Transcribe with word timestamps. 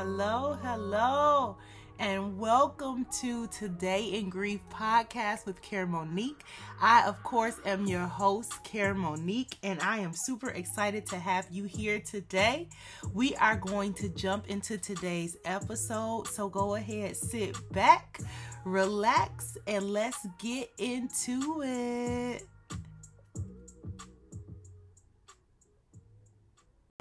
Hello, 0.00 0.56
hello, 0.62 1.56
and 1.98 2.38
welcome 2.38 3.04
to 3.20 3.48
Today 3.48 4.04
in 4.04 4.30
Grief 4.30 4.60
podcast 4.72 5.44
with 5.44 5.60
Care 5.60 5.88
Monique. 5.88 6.44
I, 6.80 7.02
of 7.08 7.20
course, 7.24 7.56
am 7.66 7.84
your 7.84 8.06
host, 8.06 8.62
Care 8.62 8.94
Monique, 8.94 9.56
and 9.64 9.80
I 9.80 9.98
am 9.98 10.12
super 10.14 10.50
excited 10.50 11.04
to 11.06 11.16
have 11.18 11.48
you 11.50 11.64
here 11.64 11.98
today. 11.98 12.68
We 13.12 13.34
are 13.34 13.56
going 13.56 13.92
to 13.94 14.08
jump 14.10 14.46
into 14.46 14.78
today's 14.78 15.36
episode, 15.44 16.28
so 16.28 16.48
go 16.48 16.76
ahead, 16.76 17.16
sit 17.16 17.56
back, 17.72 18.20
relax, 18.64 19.58
and 19.66 19.90
let's 19.90 20.24
get 20.38 20.70
into 20.78 21.62
it. 21.64 22.46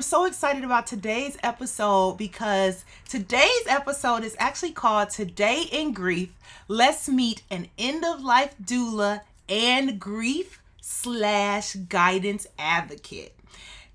So 0.08 0.24
excited 0.24 0.64
about 0.64 0.88
today's 0.88 1.38
episode 1.44 2.18
because 2.18 2.86
today's 3.10 3.68
episode 3.68 4.24
is 4.24 4.38
actually 4.40 4.72
called 4.72 5.10
Today 5.10 5.64
in 5.70 5.92
Grief. 5.92 6.30
Let's 6.70 7.10
meet 7.10 7.42
an 7.52 7.68
end 7.78 8.06
of 8.06 8.24
life 8.24 8.56
doula 8.64 9.20
and 9.50 10.00
grief 10.00 10.62
slash 10.80 11.74
guidance 11.74 12.48
advocate. 12.58 13.37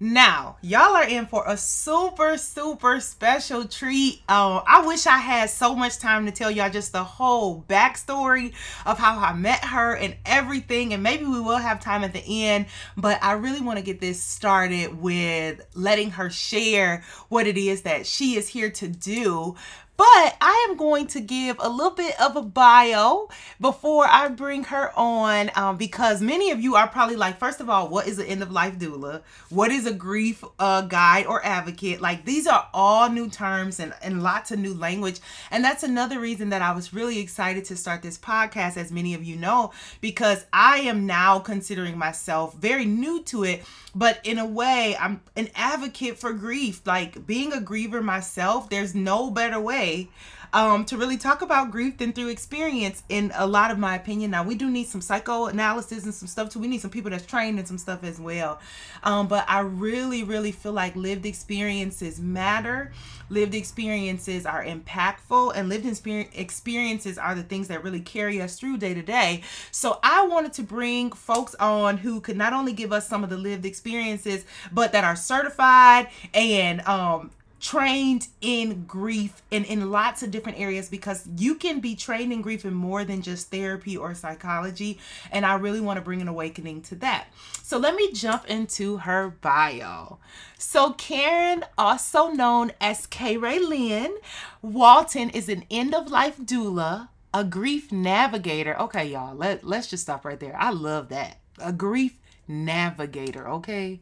Now, 0.05 0.57
y'all 0.63 0.97
are 0.97 1.07
in 1.07 1.27
for 1.27 1.45
a 1.47 1.57
super, 1.57 2.37
super 2.37 2.99
special 2.99 3.67
treat. 3.67 4.21
Uh, 4.29 4.61
I 4.67 4.85
wish 4.85 5.07
I 5.07 5.19
had 5.19 5.49
so 5.49 5.77
much 5.77 6.01
time 6.01 6.27
to 6.27 6.33
tell 6.33 6.51
y'all 6.51 6.71
just 6.71 6.91
the 6.91 7.05
whole 7.05 7.63
backstory 7.69 8.53
of 8.85 8.99
how 8.99 9.17
I 9.21 9.33
met 9.33 9.65
her 9.65 9.95
and 9.95 10.17
everything. 10.27 10.93
And 10.93 11.05
maybe 11.05 11.25
we 11.25 11.39
will 11.39 11.57
have 11.57 11.79
time 11.79 12.03
at 12.03 12.13
the 12.13 12.49
end, 12.49 12.67
but 12.97 13.23
I 13.23 13.35
really 13.35 13.61
want 13.61 13.79
to 13.79 13.85
get 13.85 14.01
this 14.01 14.21
started 14.21 15.01
with 15.01 15.65
letting 15.77 16.11
her 16.11 16.31
share 16.31 17.05
what 17.29 17.47
it 17.47 17.57
is 17.57 17.83
that 17.83 18.05
she 18.05 18.35
is 18.35 18.49
here 18.49 18.71
to 18.71 18.89
do 18.89 19.55
but 20.03 20.37
I 20.41 20.67
am 20.69 20.77
going 20.77 21.07
to 21.09 21.21
give 21.21 21.59
a 21.61 21.69
little 21.69 21.93
bit 21.93 22.21
of 22.21 22.35
a 22.35 22.43
bio 22.43 23.29
before 23.61 24.05
I 24.05 24.27
bring 24.27 24.65
her 24.65 24.91
on 24.99 25.53
um, 25.55 25.77
because 25.77 26.21
many 26.21 26.51
of 26.51 26.61
you 26.61 26.75
are 26.75 26.89
probably 26.89 27.15
like, 27.15 27.39
first 27.39 27.61
of 27.61 27.71
all, 27.71 27.87
what 27.89 28.09
is 28.09 28.19
an 28.19 28.27
end 28.27 28.43
of 28.43 28.51
life 28.51 28.81
doula? 28.81 29.23
What 29.49 29.71
is 29.71 29.87
a 29.87 29.95
grief 29.95 30.43
uh, 30.59 30.81
guide 30.81 31.27
or 31.27 31.45
advocate? 31.47 32.01
Like, 32.01 32.25
these 32.25 32.49
are 32.49 32.67
all 32.75 33.11
new 33.11 33.31
terms 33.31 33.79
and, 33.79 33.95
and 34.03 34.25
lots 34.25 34.51
of 34.51 34.59
new 34.59 34.75
language. 34.75 35.21
And 35.53 35.63
that's 35.63 35.85
another 35.85 36.19
reason 36.19 36.49
that 36.49 36.63
I 36.63 36.73
was 36.73 36.93
really 36.93 37.21
excited 37.21 37.65
to 37.67 37.77
start 37.77 38.03
this 38.03 38.19
podcast, 38.19 38.77
as 38.77 38.91
many 38.91 39.15
of 39.15 39.23
you 39.23 39.37
know, 39.37 39.71
because 40.01 40.45
I 40.53 40.79
am 40.79 41.07
now 41.07 41.39
considering 41.39 41.97
myself 41.97 42.57
very 42.57 42.87
new 42.87 43.23
to 43.27 43.45
it 43.45 43.63
but 43.95 44.19
in 44.25 44.39
a 44.39 44.47
way 44.47 44.97
i'm 44.99 45.21
an 45.37 45.49
advocate 45.55 46.19
for 46.19 46.33
grief. 46.33 46.81
Like 46.87 47.27
being 47.27 47.53
a 47.53 47.57
griever 47.59 48.03
myself 48.03 48.71
there's 48.71 48.95
no 48.95 49.31
better 49.31 49.61
way 49.61 50.09
um, 50.53 50.85
to 50.87 50.97
really 50.97 51.17
talk 51.17 51.43
about 51.43 51.71
grief 51.71 51.99
than 51.99 52.13
through 52.13 52.29
experience 52.29 53.03
in 53.09 53.33
a 53.35 53.47
lot 53.47 53.71
of 53.71 53.79
my 53.79 53.97
opinion. 53.97 54.31
Now 54.31 54.45
we 54.45 54.55
do 54.55 54.71
need 54.71 54.87
some 54.87 55.01
psychoanalysis 55.01 56.05
and 56.05 56.15
some 56.15 56.29
stuff 56.29 56.51
too. 56.51 56.59
We 56.59 56.69
need 56.69 56.81
some 56.81 56.91
people 56.91 57.11
that's 57.11 57.25
trained 57.25 57.59
in 57.59 57.67
some 57.67 57.79
stuff 57.79 58.05
as 58.05 58.21
well. 58.21 58.61
Um, 59.03 59.27
but 59.29 59.45
i 59.49 59.61
really 59.61 60.23
really 60.23 60.53
feel 60.53 60.73
like 60.73 60.95
lived 60.95 61.27
experiences 61.27 62.21
matter. 62.21 62.93
Lived 63.31 63.55
experiences 63.55 64.45
are 64.45 64.63
impactful 64.65 65.53
and 65.55 65.69
lived 65.69 65.87
experiences 65.87 67.17
are 67.17 67.35
the 67.35 67.43
things 67.43 67.69
that 67.69 67.83
really 67.83 68.01
carry 68.01 68.43
us 68.43 68.59
through 68.59 68.77
day 68.77 68.95
to 68.95 69.03
day. 69.03 69.43
So 69.71 69.99
i 70.03 70.27
wanted 70.27 70.53
to 70.55 70.63
bring 70.63 71.13
folks 71.13 71.55
on 71.57 71.99
who 71.99 72.21
could 72.21 72.37
not 72.37 72.53
only 72.53 72.73
give 72.73 72.93
us 72.93 73.09
some 73.09 73.25
of 73.25 73.31
the 73.31 73.39
lived 73.39 73.65
experiences 73.65 74.45
but 74.71 74.93
that 74.93 75.05
are 75.05 75.17
certified 75.17 76.09
and 76.35 76.81
um, 76.83 77.31
trained 77.63 78.27
in 78.41 78.85
grief 78.87 79.41
and 79.53 79.65
in 79.65 79.93
lots 79.93 80.25
of 80.25 80.33
different 80.33 80.59
areas 80.59 80.89
because 80.89 81.29
you 81.37 81.55
can 81.55 81.79
be 81.79 81.95
trained 81.95 82.33
in 82.33 82.43
grief 82.43 82.65
in 82.65 82.75
more 82.75 83.05
than 83.05 83.23
just 83.23 83.53
therapy 83.53 83.97
or 83.97 84.15
psychology. 84.15 84.99
And 85.31 85.47
I 85.47 85.55
really 85.55 85.81
want 85.81 85.97
to 85.97 86.05
bring 86.05 86.21
an 86.21 86.27
awakening 86.27 86.83
to 86.83 86.97
that. 86.97 87.29
So 87.63 87.79
let 87.79 87.95
me 87.95 88.13
jump 88.13 88.47
into 88.51 88.99
her 88.99 89.37
bio. 89.41 90.19
So, 90.59 90.93
Karen, 90.95 91.65
also 91.79 92.29
known 92.29 92.73
as 92.81 93.07
K. 93.07 93.37
Ray 93.37 93.61
Lynn 93.61 94.17
Walton, 94.61 95.31
is 95.31 95.49
an 95.49 95.65
end 95.71 95.95
of 95.95 96.11
life 96.11 96.39
doula, 96.39 97.11
a 97.33 97.45
grief 97.45 97.93
navigator. 97.93 98.77
Okay, 98.81 99.07
y'all, 99.07 99.37
let, 99.37 99.63
let's 99.63 99.87
just 99.87 100.03
stop 100.03 100.25
right 100.25 100.41
there. 100.41 100.57
I 100.59 100.71
love 100.71 101.11
that. 101.11 101.39
A 101.61 101.73
grief 101.73 102.19
navigator, 102.49 103.49
okay? 103.49 104.01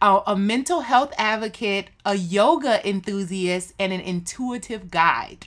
A 0.00 0.36
mental 0.36 0.80
health 0.80 1.12
advocate, 1.18 1.88
a 2.04 2.14
yoga 2.14 2.86
enthusiast, 2.88 3.74
and 3.78 3.92
an 3.92 4.00
intuitive 4.00 4.90
guide. 4.90 5.46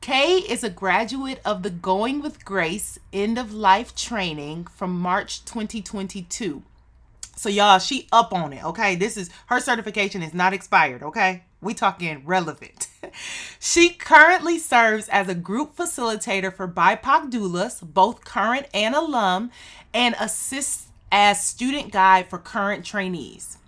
Kay 0.00 0.38
is 0.38 0.64
a 0.64 0.70
graduate 0.70 1.40
of 1.44 1.62
the 1.62 1.70
Going 1.70 2.20
with 2.20 2.44
Grace 2.44 2.98
End 3.12 3.38
of 3.38 3.54
Life 3.54 3.94
training 3.94 4.66
from 4.66 4.98
March 4.98 5.44
2022. 5.44 6.62
So 7.36 7.48
y'all, 7.48 7.78
she 7.78 8.08
up 8.12 8.34
on 8.34 8.52
it, 8.52 8.62
okay? 8.64 8.94
This 8.94 9.16
is 9.16 9.30
her 9.46 9.58
certification 9.58 10.22
is 10.22 10.34
not 10.34 10.52
expired, 10.52 11.02
okay? 11.02 11.44
We 11.60 11.72
talking 11.72 12.22
relevant. 12.26 12.88
she 13.60 13.90
currently 13.90 14.58
serves 14.58 15.08
as 15.08 15.28
a 15.28 15.34
group 15.34 15.76
facilitator 15.76 16.52
for 16.52 16.68
BIPOC 16.68 17.30
doulas, 17.30 17.80
both 17.80 18.24
current 18.24 18.66
and 18.74 18.94
alum, 18.94 19.50
and 19.94 20.14
assists 20.20 20.88
as 21.10 21.42
student 21.42 21.92
guide 21.92 22.28
for 22.28 22.38
current 22.38 22.84
trainees. 22.84 23.58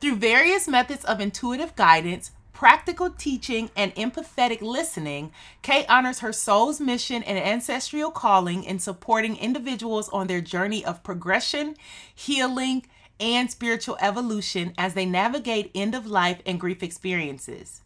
Through 0.00 0.16
various 0.16 0.66
methods 0.66 1.04
of 1.04 1.20
intuitive 1.20 1.76
guidance, 1.76 2.30
practical 2.54 3.10
teaching, 3.10 3.70
and 3.76 3.94
empathetic 3.96 4.62
listening, 4.62 5.30
Kay 5.60 5.84
honors 5.90 6.20
her 6.20 6.32
soul's 6.32 6.80
mission 6.80 7.22
and 7.22 7.36
ancestral 7.36 8.10
calling 8.10 8.64
in 8.64 8.78
supporting 8.78 9.36
individuals 9.36 10.08
on 10.08 10.26
their 10.26 10.40
journey 10.40 10.82
of 10.82 11.02
progression, 11.02 11.76
healing, 12.14 12.86
and 13.20 13.50
spiritual 13.50 13.98
evolution 14.00 14.72
as 14.78 14.94
they 14.94 15.04
navigate 15.04 15.70
end 15.74 15.94
of 15.94 16.06
life 16.06 16.40
and 16.46 16.58
grief 16.58 16.82
experiences. 16.82 17.82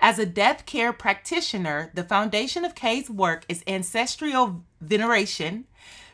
As 0.00 0.18
a 0.18 0.24
death 0.24 0.64
care 0.64 0.94
practitioner, 0.94 1.90
the 1.92 2.02
foundation 2.02 2.64
of 2.64 2.74
Kay's 2.74 3.10
work 3.10 3.44
is 3.46 3.62
ancestral 3.66 4.64
veneration, 4.80 5.66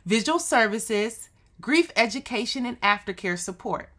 vigil 0.05 0.41
services, 0.41 1.29
grief 1.61 1.93
education, 1.95 2.67
and 2.67 2.81
aftercare 2.81 3.39
support. 3.39 3.91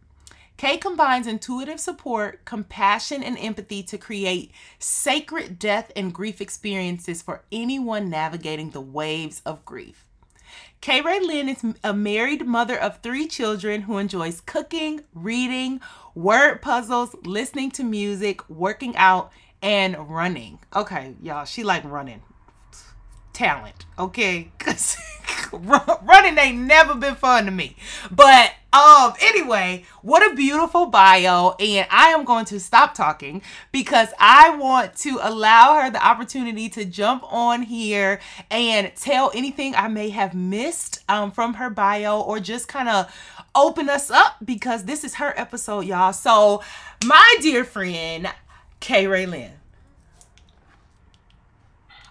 Kay 0.60 0.76
combines 0.76 1.26
intuitive 1.26 1.80
support, 1.80 2.44
compassion, 2.44 3.22
and 3.22 3.38
empathy 3.38 3.82
to 3.84 3.96
create 3.96 4.52
sacred 4.78 5.58
death 5.58 5.90
and 5.96 6.12
grief 6.12 6.38
experiences 6.38 7.22
for 7.22 7.44
anyone 7.50 8.10
navigating 8.10 8.68
the 8.68 8.80
waves 8.82 9.40
of 9.46 9.64
grief. 9.64 10.04
Kay 10.82 11.00
Ray 11.00 11.18
Lynn 11.18 11.48
is 11.48 11.64
a 11.82 11.94
married 11.94 12.46
mother 12.46 12.78
of 12.78 12.98
three 12.98 13.26
children 13.26 13.80
who 13.80 13.96
enjoys 13.96 14.42
cooking, 14.42 15.00
reading, 15.14 15.80
word 16.14 16.60
puzzles, 16.60 17.16
listening 17.24 17.70
to 17.70 17.82
music, 17.82 18.46
working 18.50 18.94
out, 18.98 19.32
and 19.62 20.10
running. 20.10 20.58
Okay, 20.76 21.14
y'all, 21.22 21.46
she 21.46 21.64
like 21.64 21.84
running. 21.84 22.20
Talent, 23.32 23.86
okay? 23.98 24.52
Cause 24.58 24.98
running 26.02 26.38
ain't 26.38 26.58
never 26.58 26.94
been 26.94 27.14
fun 27.14 27.44
to 27.46 27.50
me. 27.50 27.76
But 28.10 28.52
um, 28.72 29.14
anyway, 29.20 29.84
what 30.02 30.30
a 30.30 30.34
beautiful 30.34 30.86
bio. 30.86 31.56
And 31.58 31.86
I 31.90 32.08
am 32.08 32.24
going 32.24 32.44
to 32.46 32.60
stop 32.60 32.94
talking 32.94 33.42
because 33.72 34.08
I 34.18 34.56
want 34.56 34.94
to 34.98 35.18
allow 35.22 35.74
her 35.80 35.90
the 35.90 36.06
opportunity 36.06 36.68
to 36.70 36.84
jump 36.84 37.24
on 37.32 37.62
here 37.62 38.20
and 38.50 38.92
tell 38.94 39.32
anything 39.34 39.74
I 39.74 39.88
may 39.88 40.10
have 40.10 40.34
missed 40.34 41.02
um, 41.08 41.32
from 41.32 41.54
her 41.54 41.70
bio 41.70 42.20
or 42.20 42.38
just 42.38 42.68
kind 42.68 42.88
of 42.88 43.12
open 43.54 43.88
us 43.88 44.10
up 44.10 44.36
because 44.44 44.84
this 44.84 45.02
is 45.02 45.16
her 45.16 45.34
episode, 45.36 45.84
y'all. 45.86 46.12
So, 46.12 46.62
my 47.04 47.36
dear 47.40 47.64
friend, 47.64 48.28
Kay 48.78 49.06
Ray 49.06 49.26
Lynn. 49.26 49.59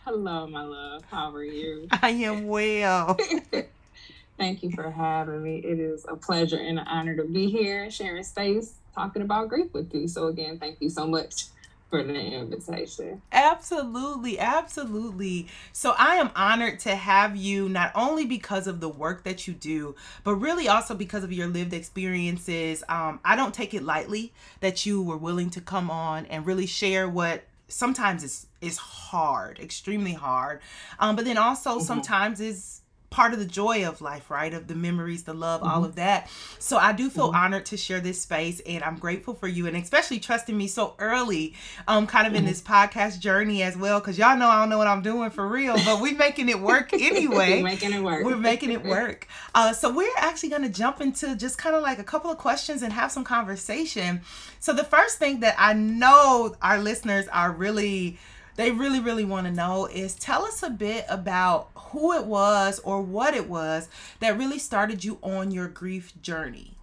Hello, 0.09 0.47
my 0.47 0.63
love. 0.63 1.03
How 1.11 1.31
are 1.35 1.43
you? 1.43 1.87
I 2.01 2.09
am 2.09 2.47
well. 2.47 3.15
Thank 4.39 4.63
you 4.63 4.71
for 4.71 4.89
having 4.89 5.43
me. 5.43 5.57
It 5.57 5.79
is 5.79 6.03
a 6.09 6.15
pleasure 6.15 6.57
and 6.57 6.79
an 6.79 6.87
honor 6.87 7.15
to 7.17 7.25
be 7.25 7.47
here 7.51 7.91
sharing 7.91 8.23
space 8.23 8.73
talking 8.95 9.21
about 9.21 9.49
grief 9.49 9.71
with 9.71 9.93
you. 9.93 10.07
So 10.07 10.25
again, 10.25 10.57
thank 10.57 10.81
you 10.81 10.89
so 10.89 11.05
much 11.05 11.45
for 11.91 12.01
the 12.01 12.15
invitation. 12.15 13.21
Absolutely, 13.31 14.39
absolutely. 14.39 15.47
So 15.73 15.93
I 15.95 16.15
am 16.15 16.31
honored 16.35 16.79
to 16.79 16.95
have 16.95 17.35
you 17.35 17.69
not 17.69 17.91
only 17.93 18.25
because 18.25 18.65
of 18.65 18.79
the 18.79 18.89
work 18.89 19.23
that 19.25 19.47
you 19.47 19.53
do, 19.53 19.95
but 20.23 20.33
really 20.37 20.67
also 20.67 20.95
because 20.95 21.23
of 21.23 21.31
your 21.31 21.45
lived 21.45 21.73
experiences. 21.73 22.83
Um, 22.89 23.19
I 23.23 23.35
don't 23.35 23.53
take 23.53 23.75
it 23.75 23.83
lightly 23.83 24.33
that 24.61 24.87
you 24.87 25.03
were 25.03 25.17
willing 25.17 25.51
to 25.51 25.61
come 25.61 25.91
on 25.91 26.25
and 26.25 26.47
really 26.47 26.65
share 26.65 27.07
what 27.07 27.43
sometimes 27.69 28.23
it's 28.23 28.47
it's 28.61 28.77
hard, 28.77 29.59
extremely 29.59 30.13
hard. 30.13 30.59
Um, 30.99 31.15
but 31.15 31.25
then 31.25 31.37
also 31.37 31.71
mm-hmm. 31.71 31.81
sometimes 31.81 32.41
is 32.41 32.81
part 33.09 33.33
of 33.33 33.39
the 33.39 33.45
joy 33.45 33.87
of 33.87 34.01
life, 34.01 34.29
right? 34.29 34.53
Of 34.53 34.67
the 34.67 34.75
memories, 34.75 35.23
the 35.23 35.33
love, 35.33 35.61
mm-hmm. 35.61 35.71
all 35.71 35.85
of 35.85 35.95
that. 35.95 36.29
So 36.59 36.77
I 36.77 36.93
do 36.93 37.09
feel 37.09 37.27
mm-hmm. 37.27 37.35
honored 37.35 37.65
to 37.67 37.77
share 37.77 37.99
this 37.99 38.21
space 38.21 38.59
and 38.61 38.83
I'm 38.83 38.97
grateful 38.97 39.33
for 39.33 39.47
you 39.47 39.67
and 39.67 39.75
especially 39.75 40.19
trusting 40.19 40.55
me 40.55 40.67
so 40.67 40.95
early, 40.99 41.55
um, 41.87 42.05
kind 42.07 42.27
of 42.27 42.33
mm-hmm. 42.33 42.43
in 42.43 42.45
this 42.45 42.61
podcast 42.61 43.19
journey 43.19 43.63
as 43.63 43.75
well. 43.75 43.99
Cause 43.99 44.17
y'all 44.17 44.37
know 44.37 44.47
I 44.47 44.59
don't 44.59 44.69
know 44.69 44.77
what 44.77 44.87
I'm 44.87 45.01
doing 45.01 45.29
for 45.31 45.47
real, 45.47 45.75
but 45.85 46.01
we're 46.01 46.17
making 46.17 46.49
it 46.49 46.59
work 46.59 46.93
anyway. 46.93 47.61
making 47.61 47.93
it 47.93 48.03
work. 48.03 48.23
We're 48.23 48.37
making 48.37 48.71
it 48.71 48.83
work. 48.85 49.27
Uh, 49.55 49.73
so 49.73 49.91
we're 49.91 50.07
actually 50.17 50.49
gonna 50.49 50.69
jump 50.69 51.01
into 51.01 51.35
just 51.35 51.57
kind 51.57 51.75
of 51.75 51.81
like 51.81 51.99
a 51.99 52.03
couple 52.03 52.29
of 52.29 52.37
questions 52.37 52.83
and 52.83 52.93
have 52.93 53.11
some 53.11 53.23
conversation. 53.23 54.21
So 54.59 54.73
the 54.73 54.83
first 54.83 55.17
thing 55.17 55.39
that 55.39 55.55
I 55.57 55.73
know 55.73 56.55
our 56.61 56.79
listeners 56.79 57.27
are 57.29 57.51
really 57.51 58.17
they 58.59 58.71
really, 58.71 58.99
really 58.99 59.23
want 59.23 59.47
to 59.47 59.53
know 59.53 59.85
is 59.85 60.15
tell 60.15 60.43
us 60.43 60.61
a 60.63 60.69
bit 60.69 61.05
about 61.07 61.69
who 61.75 62.11
it 62.11 62.25
was 62.25 62.79
or 62.79 63.01
what 63.01 63.33
it 63.33 63.47
was 63.47 63.87
that 64.19 64.37
really 64.37 64.59
started 64.59 65.01
you 65.01 65.17
on 65.23 65.49
your 65.49 65.69
grief 65.69 66.11
journey. 66.21 66.73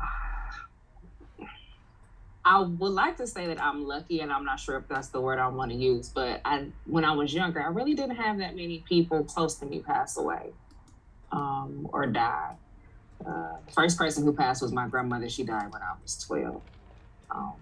I 2.46 2.60
would 2.60 2.92
like 2.92 3.18
to 3.18 3.26
say 3.26 3.46
that 3.46 3.62
I'm 3.62 3.86
lucky, 3.86 4.20
and 4.20 4.32
I'm 4.32 4.46
not 4.46 4.58
sure 4.58 4.78
if 4.78 4.88
that's 4.88 5.08
the 5.08 5.20
word 5.20 5.38
I 5.38 5.48
want 5.48 5.72
to 5.72 5.76
use. 5.76 6.08
But 6.08 6.40
I, 6.46 6.68
when 6.86 7.04
I 7.04 7.12
was 7.12 7.34
younger, 7.34 7.60
I 7.62 7.66
really 7.66 7.92
didn't 7.92 8.16
have 8.16 8.38
that 8.38 8.56
many 8.56 8.82
people 8.88 9.22
close 9.24 9.56
to 9.56 9.66
me 9.66 9.80
pass 9.80 10.16
away 10.16 10.52
um, 11.30 11.90
or 11.92 12.06
die. 12.06 12.54
Uh, 13.26 13.56
first 13.70 13.98
person 13.98 14.24
who 14.24 14.32
passed 14.32 14.62
was 14.62 14.72
my 14.72 14.88
grandmother. 14.88 15.28
She 15.28 15.44
died 15.44 15.70
when 15.70 15.82
I 15.82 15.92
was 16.02 16.16
12. 16.24 16.62
Um, 17.30 17.52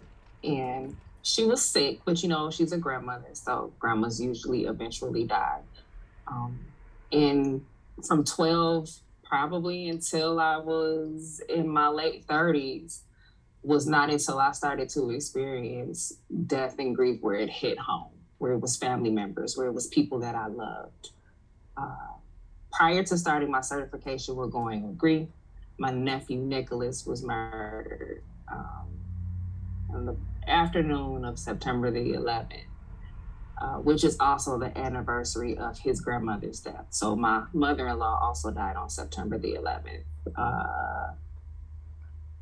and 0.45 0.97
she 1.23 1.45
was 1.45 1.63
sick, 1.63 2.01
but 2.05 2.23
you 2.23 2.29
know, 2.29 2.51
she's 2.51 2.73
a 2.73 2.79
grandmother, 2.79 3.29
so 3.33 3.73
grandmas 3.79 4.21
usually 4.21 4.65
eventually 4.65 5.25
die. 5.25 5.61
Um, 6.27 6.59
and 7.13 7.65
from 8.07 8.25
12 8.25 8.91
probably 9.25 9.89
until 9.89 10.41
I 10.41 10.59
was 10.59 11.41
in 11.49 11.69
my 11.69 11.89
late 11.89 12.27
30s 12.27 13.01
was 13.63 13.87
not 13.87 14.11
until 14.11 14.39
I 14.39 14.53
started 14.53 14.89
to 14.91 15.11
experience 15.11 16.15
death 16.47 16.79
and 16.79 16.95
grief 16.95 17.21
where 17.23 17.37
it 17.37 17.49
hit 17.49 17.79
home, 17.79 18.11
where 18.39 18.53
it 18.53 18.59
was 18.59 18.77
family 18.77 19.11
members, 19.11 19.57
where 19.57 19.69
it 19.69 19.73
was 19.73 19.87
people 19.87 20.19
that 20.21 20.35
I 20.35 20.49
loved. 20.49 21.11
Uh, 21.77 22.13
prior 22.73 23.03
to 23.05 23.17
starting 23.17 23.51
my 23.51 23.61
certification 23.61 24.35
with 24.35 24.51
going 24.51 24.87
with 24.87 24.99
grief, 24.99 25.29
my 25.79 25.91
nephew 25.91 26.39
Nicholas 26.39 27.07
was 27.07 27.23
murdered. 27.23 28.23
Um, 28.51 28.89
on 29.95 30.07
the 30.07 30.17
afternoon 30.47 31.25
of 31.25 31.39
September 31.39 31.91
the 31.91 32.13
11th, 32.13 32.65
uh, 33.61 33.77
which 33.77 34.05
is 34.05 34.17
also 34.21 34.59
the 34.59 34.77
anniversary 34.77 35.57
of 35.57 35.79
his 35.79 36.01
grandmother's 36.01 36.61
death. 36.61 36.87
So 36.91 37.15
my 37.17 37.45
mother-in-law 37.53 38.21
also 38.23 38.51
died 38.51 38.77
on 38.77 38.91
September 38.91 39.39
the 39.39 39.55
11th, 39.55 40.05
uh, 40.37 41.13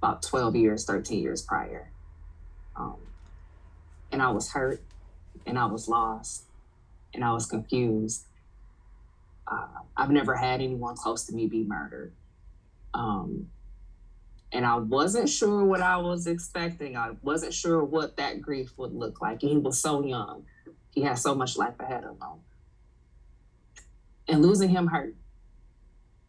about 0.03 0.23
12 0.23 0.57
years, 0.57 0.85
13 0.85 1.23
years 1.23 1.43
prior. 1.43 1.91
Um, 2.77 2.97
and 4.13 4.23
I 4.23 4.31
was 4.31 4.51
hurt, 4.53 4.83
and 5.47 5.59
I 5.59 5.67
was 5.67 5.89
lost, 5.89 6.45
and 7.15 7.25
I 7.25 7.33
was 7.33 7.47
confused. 7.47 8.25
Uh, 9.47 9.67
I've 9.97 10.11
never 10.11 10.37
had 10.37 10.61
anyone 10.61 10.97
close 10.97 11.25
to 11.27 11.35
me 11.35 11.47
be 11.47 11.65
murdered. 11.65 12.13
Um, 12.95 13.51
and 14.53 14.67
I 14.67 14.77
wasn't 14.77 15.29
sure 15.29 15.65
what 15.65 15.81
I 15.81 15.97
was 15.97 16.27
expecting. 16.27 16.97
I 16.97 17.13
wasn't 17.23 17.55
sure 17.55 17.85
what 17.85 18.17
that 18.17 18.41
grief 18.41 18.73
would 18.77 18.93
look 18.93 19.21
like. 19.21 19.41
He 19.41 19.57
was 19.57 19.79
so 19.79 20.05
young. 20.05 20.45
He 20.93 21.03
had 21.03 21.19
so 21.19 21.35
much 21.35 21.57
life 21.57 21.79
ahead 21.79 22.05
of 22.05 22.17
him. 22.17 22.41
And 24.27 24.43
losing 24.43 24.71
him 24.71 24.89
hurt. 24.89 25.15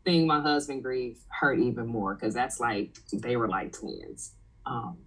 Seeing 0.05 0.27
my 0.27 0.39
husband 0.39 0.83
grieve 0.83 1.19
hurt 1.29 1.59
even 1.59 1.87
more 1.87 2.15
because 2.15 2.33
that's 2.33 2.59
like 2.59 2.97
they 3.13 3.37
were 3.37 3.47
like 3.47 3.73
twins. 3.73 4.33
Um, 4.65 4.97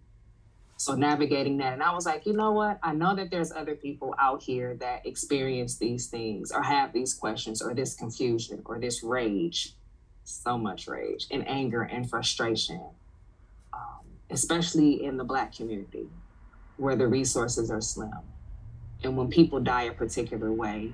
so 0.77 0.95
navigating 0.95 1.57
that, 1.59 1.73
and 1.73 1.83
I 1.83 1.93
was 1.93 2.07
like, 2.07 2.27
you 2.27 2.33
know 2.33 2.53
what? 2.53 2.79
I 2.83 2.93
know 2.93 3.15
that 3.15 3.31
there's 3.31 3.53
other 3.53 3.75
people 3.77 4.15
out 4.19 4.43
here 4.43 4.77
that 4.81 5.07
experience 5.07 5.79
these 5.79 6.09
things 6.09 6.51
or 6.53 6.63
have 6.63 6.93
these 6.93 7.15
questions 7.15 7.63
or 7.63 7.75
this 7.75 7.95
confusion 7.95 8.63
or 8.65 8.79
this 8.79 9.03
rage, 9.03 9.75
so 10.25 10.59
much 10.59 10.87
rage 10.89 11.27
and 11.31 11.47
anger 11.49 11.83
and 11.83 12.09
frustration 12.09 12.83
especially 14.35 15.05
in 15.05 15.17
the 15.17 15.25
Black 15.25 15.55
community 15.55 16.09
where 16.77 16.97
the 16.97 17.07
resources 17.07 17.71
are 17.71 17.81
slim. 17.81 18.11
And 19.05 19.17
when 19.17 19.29
people 19.29 19.61
die 19.61 19.85
a 19.85 19.93
particular 19.93 20.53
way, 20.53 20.93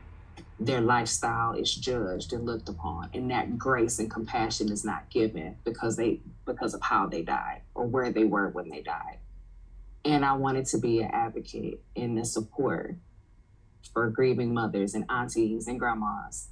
their 0.59 0.83
lifestyle 0.83 1.55
is 1.55 1.75
judged 1.75 2.35
and 2.35 2.45
looked 2.45 2.69
upon 2.69 3.09
and 3.15 3.31
that 3.31 3.59
grace 3.59 3.99
and 3.99 4.11
compassion 4.11 4.71
is 4.71 4.85
not 4.85 5.09
given 5.09 5.57
because 5.65 5.97
they 5.97 6.21
because 6.45 6.75
of 6.75 6.83
how 6.83 7.07
they 7.07 7.23
died 7.23 7.63
or 7.75 7.87
where 7.87 8.13
they 8.13 8.25
were 8.25 8.51
when 8.51 8.69
they 8.69 8.83
died 8.83 9.17
and 10.05 10.23
i 10.23 10.35
wanted 10.35 10.67
to 10.67 10.77
be 10.77 11.01
an 11.01 11.11
advocate 11.13 11.81
in 11.95 12.15
the 12.15 12.25
support 12.27 12.95
for 13.95 14.11
grieving 14.11 14.53
mothers 14.53 14.95
and 14.95 15.07
aunties 15.09 15.67
and 15.67 15.81
grandmas 15.81 16.49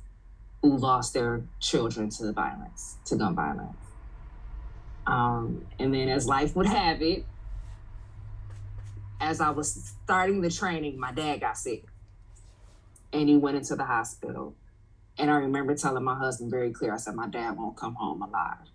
who 0.63 0.75
lost 0.75 1.13
their 1.13 1.43
children 1.61 2.09
to 2.09 2.25
the 2.25 2.33
violence 2.33 2.97
to 3.05 3.15
gun 3.15 3.35
violence 3.35 3.88
um, 5.09 5.67
and 5.79 5.95
then, 5.95 6.11
as 6.11 6.29
life 6.29 6.55
would 6.55 6.67
have 6.67 7.01
it, 7.01 7.25
as 9.23 9.41
I 9.41 9.49
was 9.49 9.95
starting 10.05 10.43
the 10.43 10.51
training, 10.51 11.01
my 11.01 11.13
dad 11.13 11.41
got 11.41 11.57
sick 11.57 11.85
and 13.11 13.27
he 13.27 13.39
went 13.39 13.57
into 13.57 13.75
the 13.75 13.85
hospital. 13.85 14.55
And 15.17 15.31
I 15.31 15.37
remember 15.37 15.75
telling 15.75 16.05
my 16.05 16.15
husband 16.15 16.51
very 16.51 16.73
clear 16.73 16.93
I 16.93 16.99
said, 16.99 17.15
My 17.15 17.27
dad 17.27 17.57
won't 17.57 17.75
come 17.75 17.95
home 17.95 18.21
alive. 18.21 18.69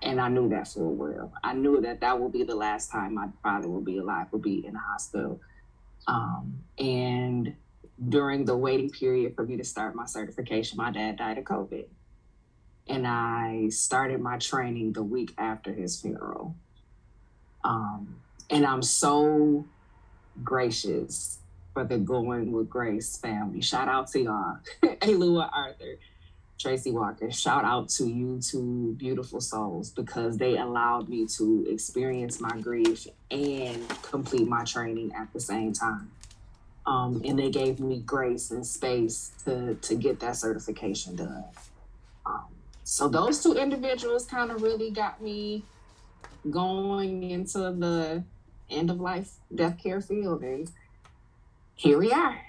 And 0.00 0.20
I 0.20 0.28
knew 0.28 0.48
that 0.50 0.68
full 0.68 0.94
well. 0.94 1.32
I 1.42 1.52
knew 1.52 1.80
that 1.80 2.00
that 2.00 2.20
will 2.20 2.28
be 2.28 2.44
the 2.44 2.54
last 2.54 2.92
time 2.92 3.14
my 3.14 3.26
father 3.42 3.66
will 3.66 3.80
be 3.80 3.98
alive, 3.98 4.28
will 4.30 4.38
be 4.38 4.64
in 4.64 4.74
the 4.74 4.78
hospital. 4.78 5.40
Um, 6.06 6.60
and 6.78 7.56
during 8.08 8.44
the 8.44 8.56
waiting 8.56 8.90
period 8.90 9.34
for 9.34 9.44
me 9.44 9.56
to 9.56 9.64
start 9.64 9.96
my 9.96 10.06
certification, 10.06 10.76
my 10.76 10.92
dad 10.92 11.16
died 11.16 11.38
of 11.38 11.44
COVID 11.44 11.86
and 12.88 13.06
I 13.06 13.68
started 13.70 14.20
my 14.20 14.38
training 14.38 14.92
the 14.92 15.02
week 15.02 15.34
after 15.38 15.72
his 15.72 16.00
funeral. 16.00 16.54
Um, 17.64 18.16
and 18.48 18.64
I'm 18.64 18.82
so 18.82 19.64
gracious 20.44 21.38
for 21.74 21.84
the 21.84 21.98
Going 21.98 22.52
with 22.52 22.70
Grace 22.70 23.16
family. 23.18 23.60
Shout 23.60 23.88
out 23.88 24.08
to 24.12 24.20
y'all, 24.20 24.58
Alua 24.82 25.50
Arthur, 25.52 25.98
Tracy 26.58 26.92
Walker. 26.92 27.30
Shout 27.30 27.64
out 27.64 27.88
to 27.90 28.06
you 28.06 28.40
two 28.40 28.94
beautiful 28.98 29.40
souls 29.40 29.90
because 29.90 30.38
they 30.38 30.56
allowed 30.56 31.08
me 31.08 31.26
to 31.36 31.66
experience 31.68 32.40
my 32.40 32.56
grief 32.60 33.06
and 33.30 33.86
complete 34.02 34.46
my 34.46 34.64
training 34.64 35.12
at 35.14 35.32
the 35.32 35.40
same 35.40 35.72
time. 35.72 36.10
Um, 36.86 37.20
and 37.24 37.36
they 37.36 37.50
gave 37.50 37.80
me 37.80 37.98
grace 37.98 38.52
and 38.52 38.64
space 38.64 39.32
to 39.44 39.74
to 39.74 39.96
get 39.96 40.20
that 40.20 40.36
certification 40.36 41.16
done. 41.16 41.44
So 42.88 43.08
those 43.08 43.42
two 43.42 43.54
individuals 43.54 44.26
kind 44.26 44.52
of 44.52 44.62
really 44.62 44.92
got 44.92 45.20
me 45.20 45.64
going 46.48 47.24
into 47.24 47.58
the 47.58 48.22
end 48.70 48.90
of 48.90 49.00
life 49.00 49.32
death 49.52 49.76
care 49.82 50.00
field. 50.00 50.42
And 50.42 50.70
here 51.74 51.98
we 51.98 52.12
are. 52.12 52.40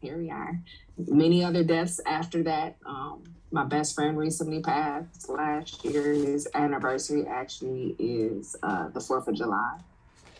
Here 0.00 0.16
we 0.16 0.30
are. 0.30 0.60
Many 0.96 1.42
other 1.42 1.64
deaths 1.64 2.00
after 2.06 2.44
that. 2.44 2.76
Um, 2.86 3.24
my 3.50 3.64
best 3.64 3.96
friend 3.96 4.16
recently 4.16 4.60
passed 4.60 5.28
last 5.28 5.84
year. 5.84 6.12
His 6.12 6.46
anniversary 6.54 7.26
actually 7.26 7.96
is 7.98 8.54
uh, 8.62 8.90
the 8.90 9.00
4th 9.00 9.26
of 9.26 9.34
July. 9.34 9.80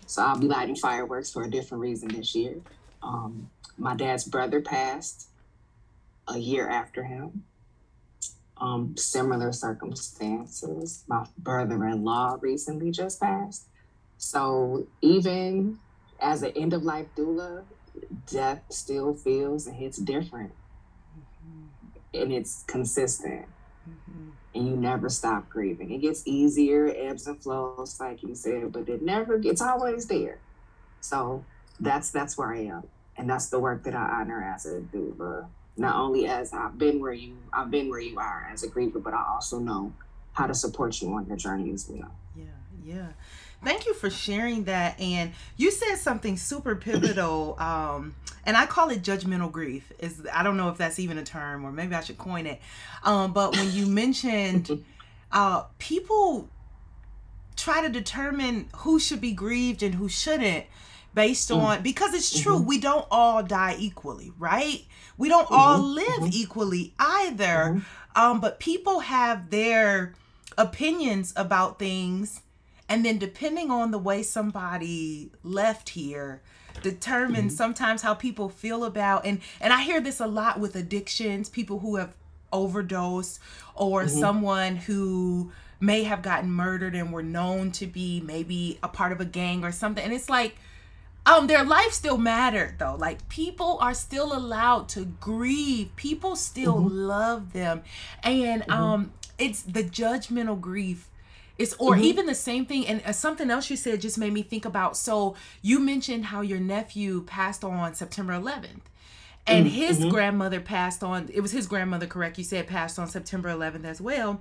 So 0.06 0.22
I'll 0.22 0.38
be 0.38 0.46
lighting 0.46 0.76
fireworks 0.76 1.32
for 1.32 1.42
a 1.42 1.50
different 1.50 1.80
reason 1.80 2.08
this 2.08 2.36
year. 2.36 2.54
Um, 3.02 3.50
my 3.76 3.96
dad's 3.96 4.22
brother 4.22 4.60
passed 4.60 5.26
a 6.28 6.38
year 6.38 6.68
after 6.68 7.02
him 7.02 7.42
um, 8.62 8.96
similar 8.96 9.52
circumstances. 9.52 11.02
My 11.08 11.26
brother 11.36 11.84
in 11.88 12.04
law 12.04 12.38
recently 12.40 12.92
just 12.92 13.20
passed. 13.20 13.66
So 14.18 14.86
even 15.00 15.80
as 16.20 16.44
an 16.44 16.52
end 16.54 16.72
of 16.72 16.84
life 16.84 17.08
doula, 17.16 17.64
death 18.30 18.62
still 18.68 19.14
feels 19.14 19.66
and 19.66 19.74
hits 19.74 19.98
different. 19.98 20.52
Mm-hmm. 21.18 22.22
And 22.22 22.32
it's 22.32 22.62
consistent. 22.68 23.46
Mm-hmm. 23.88 24.30
And 24.54 24.68
you 24.68 24.76
never 24.76 25.08
stop 25.08 25.48
grieving. 25.48 25.90
It 25.90 25.98
gets 25.98 26.22
easier, 26.24 26.94
ebbs 26.96 27.26
and 27.26 27.42
flows, 27.42 27.98
like 27.98 28.22
you 28.22 28.36
said, 28.36 28.70
but 28.70 28.88
it 28.88 29.02
never 29.02 29.38
gets 29.38 29.60
always 29.60 30.06
there. 30.06 30.38
So 31.00 31.44
that's 31.80 32.10
that's 32.10 32.38
where 32.38 32.54
I 32.54 32.66
am. 32.66 32.84
And 33.16 33.28
that's 33.28 33.48
the 33.48 33.58
work 33.58 33.82
that 33.84 33.96
I 33.96 34.20
honor 34.20 34.40
as 34.54 34.66
a 34.66 34.80
doula 34.80 35.48
not 35.76 35.96
only 35.96 36.26
as 36.26 36.52
I've 36.52 36.78
been 36.78 37.00
where 37.00 37.12
you 37.12 37.36
I've 37.52 37.70
been 37.70 37.88
where 37.88 38.00
you 38.00 38.18
are 38.18 38.48
as 38.52 38.62
a 38.62 38.68
griever, 38.68 39.02
but 39.02 39.14
I 39.14 39.24
also 39.32 39.58
know 39.58 39.92
how 40.32 40.46
to 40.46 40.54
support 40.54 41.00
you 41.00 41.12
on 41.12 41.26
your 41.26 41.36
journey 41.36 41.72
as 41.72 41.88
well. 41.88 42.10
Yeah, 42.36 42.44
Yeah. 42.84 43.06
Thank 43.64 43.86
you 43.86 43.94
for 43.94 44.10
sharing 44.10 44.64
that. 44.64 45.00
And 45.00 45.32
you 45.56 45.70
said 45.70 45.94
something 45.94 46.36
super 46.36 46.74
pivotal, 46.74 47.56
um, 47.60 48.16
and 48.44 48.56
I 48.56 48.66
call 48.66 48.90
it 48.90 49.02
judgmental 49.02 49.52
grief. 49.52 49.92
Is 50.00 50.26
I 50.32 50.42
don't 50.42 50.56
know 50.56 50.68
if 50.68 50.78
that's 50.78 50.98
even 50.98 51.16
a 51.16 51.22
term, 51.22 51.64
or 51.64 51.70
maybe 51.70 51.94
I 51.94 52.00
should 52.00 52.18
coin 52.18 52.46
it. 52.46 52.60
Um, 53.04 53.32
but 53.32 53.56
when 53.56 53.70
you 53.70 53.86
mentioned 53.86 54.84
uh, 55.32 55.64
people 55.78 56.48
try 57.56 57.82
to 57.82 57.88
determine 57.88 58.68
who 58.78 58.98
should 58.98 59.20
be 59.20 59.32
grieved 59.32 59.82
and 59.82 59.94
who 59.94 60.08
shouldn't 60.08 60.66
based 61.14 61.50
mm. 61.50 61.58
on 61.58 61.82
because 61.82 62.14
it's 62.14 62.40
true 62.40 62.56
mm-hmm. 62.56 62.66
we 62.66 62.78
don't 62.78 63.06
all 63.10 63.42
die 63.42 63.76
equally 63.78 64.32
right 64.38 64.84
we 65.18 65.28
don't 65.28 65.44
mm-hmm. 65.44 65.54
all 65.54 65.78
live 65.78 66.06
mm-hmm. 66.06 66.30
equally 66.32 66.94
either 66.98 67.44
mm-hmm. 67.44 68.20
um, 68.20 68.40
but 68.40 68.58
people 68.60 69.00
have 69.00 69.50
their 69.50 70.14
opinions 70.56 71.32
about 71.36 71.78
things 71.78 72.42
and 72.88 73.04
then 73.04 73.18
depending 73.18 73.70
on 73.70 73.90
the 73.90 73.98
way 73.98 74.22
somebody 74.22 75.30
left 75.42 75.90
here 75.90 76.42
determines 76.82 77.52
mm-hmm. 77.52 77.56
sometimes 77.56 78.02
how 78.02 78.14
people 78.14 78.48
feel 78.48 78.84
about 78.84 79.24
and 79.26 79.40
and 79.60 79.72
i 79.72 79.82
hear 79.82 80.00
this 80.00 80.20
a 80.20 80.26
lot 80.26 80.58
with 80.58 80.74
addictions 80.74 81.48
people 81.48 81.80
who 81.80 81.96
have 81.96 82.14
overdosed 82.52 83.38
or 83.74 84.04
mm-hmm. 84.04 84.18
someone 84.18 84.76
who 84.76 85.50
may 85.82 86.04
have 86.04 86.22
gotten 86.22 86.50
murdered 86.50 86.94
and 86.94 87.12
were 87.12 87.24
known 87.24 87.72
to 87.72 87.86
be 87.86 88.22
maybe 88.24 88.78
a 88.82 88.88
part 88.88 89.10
of 89.10 89.20
a 89.20 89.24
gang 89.24 89.64
or 89.64 89.72
something. 89.72 90.02
And 90.02 90.12
it's 90.12 90.30
like, 90.30 90.56
um, 91.24 91.46
their 91.46 91.64
life 91.64 91.92
still 91.92 92.18
mattered 92.18 92.76
though. 92.78 92.96
Like 92.98 93.28
people 93.28 93.78
are 93.80 93.94
still 93.94 94.36
allowed 94.36 94.88
to 94.90 95.04
grieve. 95.04 95.94
People 95.96 96.36
still 96.36 96.76
mm-hmm. 96.76 96.96
love 96.96 97.52
them, 97.52 97.82
and 98.22 98.62
mm-hmm. 98.62 98.72
um, 98.72 99.12
it's 99.38 99.62
the 99.62 99.84
judgmental 99.84 100.60
grief. 100.60 101.08
It's 101.58 101.74
or 101.74 101.94
mm-hmm. 101.94 102.04
even 102.04 102.26
the 102.26 102.34
same 102.34 102.66
thing. 102.66 102.86
And 102.86 103.02
uh, 103.04 103.12
something 103.12 103.50
else 103.50 103.70
you 103.70 103.76
said 103.76 104.00
just 104.00 104.18
made 104.18 104.32
me 104.32 104.42
think 104.42 104.64
about. 104.64 104.96
So 104.96 105.36
you 105.60 105.78
mentioned 105.78 106.26
how 106.26 106.40
your 106.40 106.60
nephew 106.60 107.22
passed 107.22 107.62
on 107.62 107.94
September 107.94 108.32
11th, 108.32 108.82
and 109.46 109.66
mm-hmm. 109.66 109.74
his 109.74 110.04
grandmother 110.04 110.60
passed 110.60 111.02
on 111.02 111.28
it 111.32 111.40
was 111.40 111.52
his 111.52 111.66
grandmother 111.66 112.06
correct 112.06 112.38
you 112.38 112.44
said 112.44 112.66
passed 112.66 112.98
on 112.98 113.08
september 113.08 113.48
11th 113.48 113.84
as 113.84 114.00
well 114.00 114.40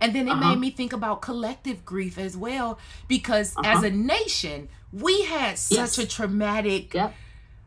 and 0.00 0.14
then 0.14 0.28
it 0.28 0.32
uh-huh. 0.32 0.50
made 0.50 0.58
me 0.58 0.70
think 0.70 0.92
about 0.92 1.20
collective 1.20 1.84
grief 1.84 2.18
as 2.18 2.36
well 2.36 2.78
because 3.08 3.56
uh-huh. 3.56 3.78
as 3.78 3.82
a 3.82 3.90
nation 3.90 4.68
we 4.92 5.24
had 5.24 5.58
such 5.58 5.76
yes. 5.78 5.98
a 5.98 6.06
traumatic 6.06 6.94
yep. 6.94 7.14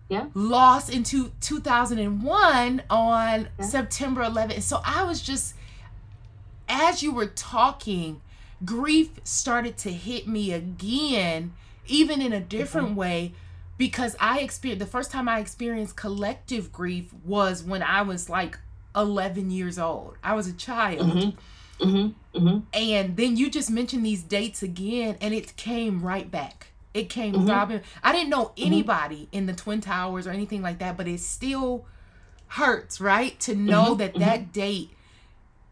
Yeah. 0.08 0.28
loss 0.34 0.90
into 0.90 1.32
2001 1.42 2.84
on 2.90 3.48
yeah. 3.60 3.66
september 3.66 4.22
11th 4.24 4.62
so 4.62 4.82
i 4.86 5.04
was 5.04 5.22
just 5.22 5.56
as 6.68 7.04
you 7.04 7.12
were 7.14 7.28
talking 7.28 8.22
grief 8.64 9.10
started 9.24 9.78
to 9.80 9.92
hit 9.92 10.28
me 10.28 10.54
again 10.54 11.54
even 11.88 12.22
in 12.22 12.32
a 12.32 12.40
different 12.40 12.90
mm-hmm. 12.90 12.98
way 12.98 13.34
because 13.80 14.14
I 14.20 14.40
experienced 14.40 14.86
the 14.86 14.92
first 14.92 15.10
time 15.10 15.30
I 15.30 15.40
experienced 15.40 15.96
collective 15.96 16.72
grief 16.72 17.14
was 17.24 17.64
when 17.64 17.82
I 17.82 18.02
was 18.02 18.30
like 18.30 18.60
11 18.94 19.52
years 19.52 19.80
old. 19.80 20.18
I 20.22 20.36
was 20.36 20.48
a 20.48 20.54
child. 20.54 21.00
Mm-hmm. 21.10 21.88
Mm-hmm. 21.88 22.38
Mm-hmm. 22.38 22.58
And 22.74 23.16
then 23.16 23.38
you 23.38 23.50
just 23.50 23.72
mentioned 23.72 24.06
these 24.06 24.22
dates 24.22 24.62
again, 24.62 25.16
and 25.22 25.34
it 25.34 25.56
came 25.56 26.02
right 26.02 26.30
back. 26.30 26.68
It 26.94 27.10
came 27.10 27.34
mm-hmm. 27.34 27.48
Robin. 27.48 27.82
I 28.04 28.12
didn't 28.12 28.30
know 28.30 28.48
mm-hmm. 28.48 28.68
anybody 28.68 29.30
in 29.32 29.46
the 29.46 29.54
Twin 29.54 29.80
Towers 29.80 30.28
or 30.28 30.32
anything 30.32 30.62
like 30.62 30.80
that, 30.80 30.98
but 30.98 31.08
it 31.08 31.22
still 31.22 31.86
hurts, 32.48 33.00
right? 33.00 33.40
To 33.40 33.56
know 33.56 33.96
mm-hmm. 33.96 34.00
that 34.00 34.14
that 34.16 34.52
date 34.52 34.92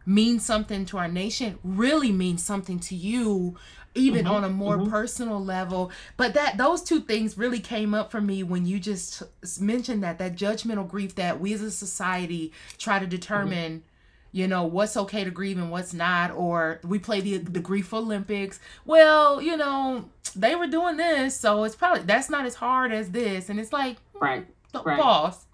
means 0.06 0.46
something 0.46 0.86
to 0.86 0.96
our 0.96 1.08
nation, 1.08 1.58
really 1.62 2.10
means 2.10 2.42
something 2.42 2.78
to 2.80 2.94
you 2.94 3.56
even 3.98 4.24
mm-hmm, 4.24 4.34
on 4.34 4.44
a 4.44 4.48
more 4.48 4.78
mm-hmm. 4.78 4.90
personal 4.90 5.44
level. 5.44 5.90
But 6.16 6.34
that 6.34 6.56
those 6.56 6.82
two 6.82 7.00
things 7.00 7.36
really 7.36 7.60
came 7.60 7.94
up 7.94 8.10
for 8.10 8.20
me 8.20 8.42
when 8.42 8.64
you 8.64 8.78
just 8.78 9.22
mentioned 9.60 10.02
that 10.02 10.18
that 10.18 10.36
judgmental 10.36 10.88
grief 10.88 11.14
that 11.16 11.40
we 11.40 11.52
as 11.52 11.62
a 11.62 11.70
society 11.70 12.52
try 12.78 12.98
to 12.98 13.06
determine 13.06 13.72
mm-hmm. 13.72 14.38
you 14.38 14.46
know 14.46 14.64
what's 14.64 14.96
okay 14.96 15.24
to 15.24 15.30
grieve 15.30 15.58
and 15.58 15.70
what's 15.70 15.92
not 15.92 16.30
or 16.30 16.80
we 16.84 16.98
play 16.98 17.20
the 17.20 17.38
the 17.38 17.60
grief 17.60 17.92
olympics. 17.92 18.60
Well 18.84 19.42
you 19.42 19.56
know 19.56 20.08
they 20.36 20.54
were 20.54 20.66
doing 20.66 20.96
this 20.96 21.38
so 21.38 21.64
it's 21.64 21.74
probably 21.74 22.02
that's 22.02 22.30
not 22.30 22.46
as 22.46 22.54
hard 22.54 22.92
as 22.92 23.10
this. 23.10 23.48
And 23.48 23.58
it's 23.58 23.72
like 23.72 23.96
right. 24.14 24.46
right. 24.84 24.98
boss 24.98 25.46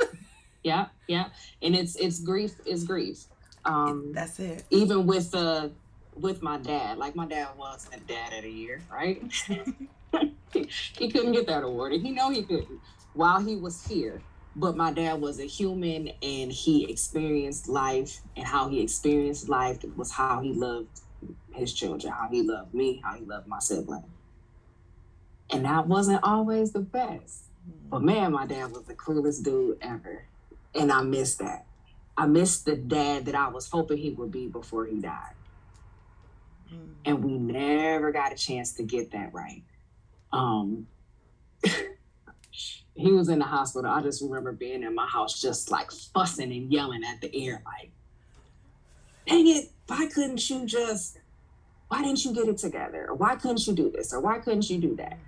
yeah 0.62 0.86
yeah 1.06 1.26
and 1.62 1.74
it's 1.74 1.96
it's 1.96 2.20
grief 2.20 2.52
is 2.66 2.84
grief. 2.84 3.24
Um 3.64 4.12
that's 4.12 4.38
it. 4.38 4.64
even 4.70 5.06
with 5.06 5.30
the 5.30 5.70
with 6.16 6.42
my 6.42 6.58
dad. 6.58 6.98
Like 6.98 7.16
my 7.16 7.26
dad 7.26 7.48
was 7.56 7.84
the 7.84 8.00
dad 8.00 8.32
of 8.32 8.42
the 8.42 8.50
year, 8.50 8.80
right? 8.92 9.22
he, 10.52 10.68
he 10.98 11.10
couldn't 11.10 11.32
get 11.32 11.46
that 11.46 11.64
award, 11.64 11.92
and 11.92 12.04
he 12.04 12.12
know 12.12 12.30
he 12.30 12.42
couldn't 12.42 12.80
while 13.14 13.40
he 13.40 13.56
was 13.56 13.86
here. 13.86 14.20
But 14.56 14.76
my 14.76 14.92
dad 14.92 15.20
was 15.20 15.40
a 15.40 15.44
human, 15.44 16.12
and 16.22 16.52
he 16.52 16.88
experienced 16.88 17.68
life, 17.68 18.20
and 18.36 18.46
how 18.46 18.68
he 18.68 18.80
experienced 18.80 19.48
life 19.48 19.78
was 19.96 20.12
how 20.12 20.40
he 20.42 20.52
loved 20.52 21.00
his 21.52 21.72
children, 21.72 22.12
how 22.12 22.28
he 22.28 22.42
loved 22.42 22.72
me, 22.72 23.00
how 23.02 23.14
he 23.14 23.24
loved 23.24 23.48
my 23.48 23.58
sibling. 23.58 24.04
And 25.50 25.64
that 25.64 25.88
wasn't 25.88 26.22
always 26.22 26.72
the 26.72 26.80
best. 26.80 27.44
But 27.90 27.98
mm-hmm. 27.98 28.06
man, 28.06 28.32
my 28.32 28.46
dad 28.46 28.72
was 28.72 28.84
the 28.84 28.94
coolest 28.94 29.44
dude 29.44 29.78
ever. 29.80 30.24
And 30.74 30.90
I 30.90 31.02
miss 31.02 31.34
that. 31.36 31.66
I 32.16 32.26
miss 32.26 32.58
the 32.58 32.76
dad 32.76 33.26
that 33.26 33.34
I 33.34 33.48
was 33.48 33.68
hoping 33.68 33.98
he 33.98 34.10
would 34.10 34.30
be 34.30 34.46
before 34.46 34.86
he 34.86 35.00
died. 35.00 35.34
Mm. 36.72 36.94
And 37.04 37.24
we 37.24 37.38
never 37.38 38.12
got 38.12 38.32
a 38.32 38.36
chance 38.36 38.72
to 38.74 38.82
get 38.82 39.10
that 39.12 39.32
right. 39.32 39.62
Um, 40.32 40.86
he 42.94 43.12
was 43.12 43.28
in 43.28 43.38
the 43.38 43.44
hospital. 43.44 43.90
I 43.90 44.02
just 44.02 44.22
remember 44.22 44.52
being 44.52 44.82
in 44.82 44.94
my 44.94 45.06
house, 45.06 45.40
just 45.40 45.70
like 45.70 45.90
fussing 45.90 46.52
and 46.52 46.72
yelling 46.72 47.04
at 47.04 47.20
the 47.20 47.34
air, 47.34 47.62
like, 47.64 47.90
dang 49.26 49.48
it, 49.48 49.70
why 49.86 50.06
couldn't 50.12 50.48
you 50.48 50.64
just, 50.66 51.18
why 51.88 52.02
didn't 52.02 52.24
you 52.24 52.34
get 52.34 52.48
it 52.48 52.58
together? 52.58 53.06
Or 53.08 53.14
why 53.14 53.36
couldn't 53.36 53.66
you 53.66 53.74
do 53.74 53.90
this? 53.90 54.12
Or 54.12 54.20
why 54.20 54.38
couldn't 54.38 54.68
you 54.70 54.78
do 54.78 54.96
that? 54.96 55.18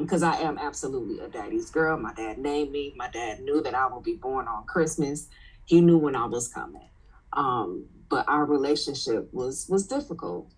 Because 0.00 0.22
um, 0.22 0.32
I 0.32 0.36
am 0.38 0.58
absolutely 0.58 1.24
a 1.24 1.28
daddy's 1.28 1.70
girl. 1.70 1.96
My 1.96 2.12
dad 2.14 2.38
named 2.38 2.70
me. 2.70 2.92
My 2.96 3.08
dad 3.08 3.40
knew 3.40 3.62
that 3.62 3.74
I 3.74 3.86
would 3.86 4.04
be 4.04 4.14
born 4.14 4.46
on 4.46 4.64
Christmas. 4.64 5.28
He 5.64 5.80
knew 5.80 5.98
when 5.98 6.14
I 6.14 6.26
was 6.26 6.48
coming. 6.48 6.88
Um, 7.32 7.86
but 8.08 8.28
our 8.28 8.44
relationship 8.44 9.32
was 9.32 9.66
was 9.68 9.86
difficult 9.86 10.50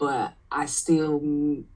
but 0.00 0.32
I 0.50 0.64
still 0.64 1.20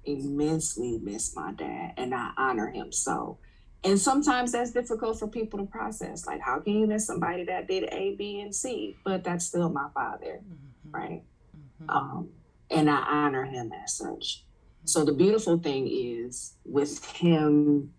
immensely 0.07 0.99
miss 1.01 1.37
my 1.37 1.53
dad 1.53 1.93
and 1.99 2.15
I 2.15 2.33
honor 2.39 2.69
him 2.69 2.91
so. 2.91 3.37
And 3.85 4.01
sometimes 4.01 4.53
that's 4.53 4.73
difficult 4.73 5.19
for 5.19 5.29
people 5.29 5.59
to 5.59 5.67
process. 5.67 6.27
Like, 6.27 6.41
how 6.41 6.59
can 6.59 6.73
you 6.73 6.87
miss 6.87 7.07
somebody 7.07 7.45
that 7.45 7.69
did 7.69 7.85
A, 7.93 8.15
B, 8.17 8.41
and 8.41 8.55
C? 8.55 8.97
But 9.05 9.25
that's 9.25 9.45
still 9.45 9.69
my 9.69 9.89
father, 9.93 10.41
mm-hmm. 10.43 10.91
right? 10.91 11.23
Mm-hmm. 11.83 11.91
Um, 11.91 12.31
and 12.71 12.89
I 12.89 12.97
honor 12.97 13.45
him 13.45 13.71
as 13.85 13.93
such. 13.93 14.43
So 14.87 15.05
the 15.05 15.13
beautiful 15.13 15.59
thing 15.59 15.87
is 15.87 16.55
with 16.65 17.05
him 17.05 17.93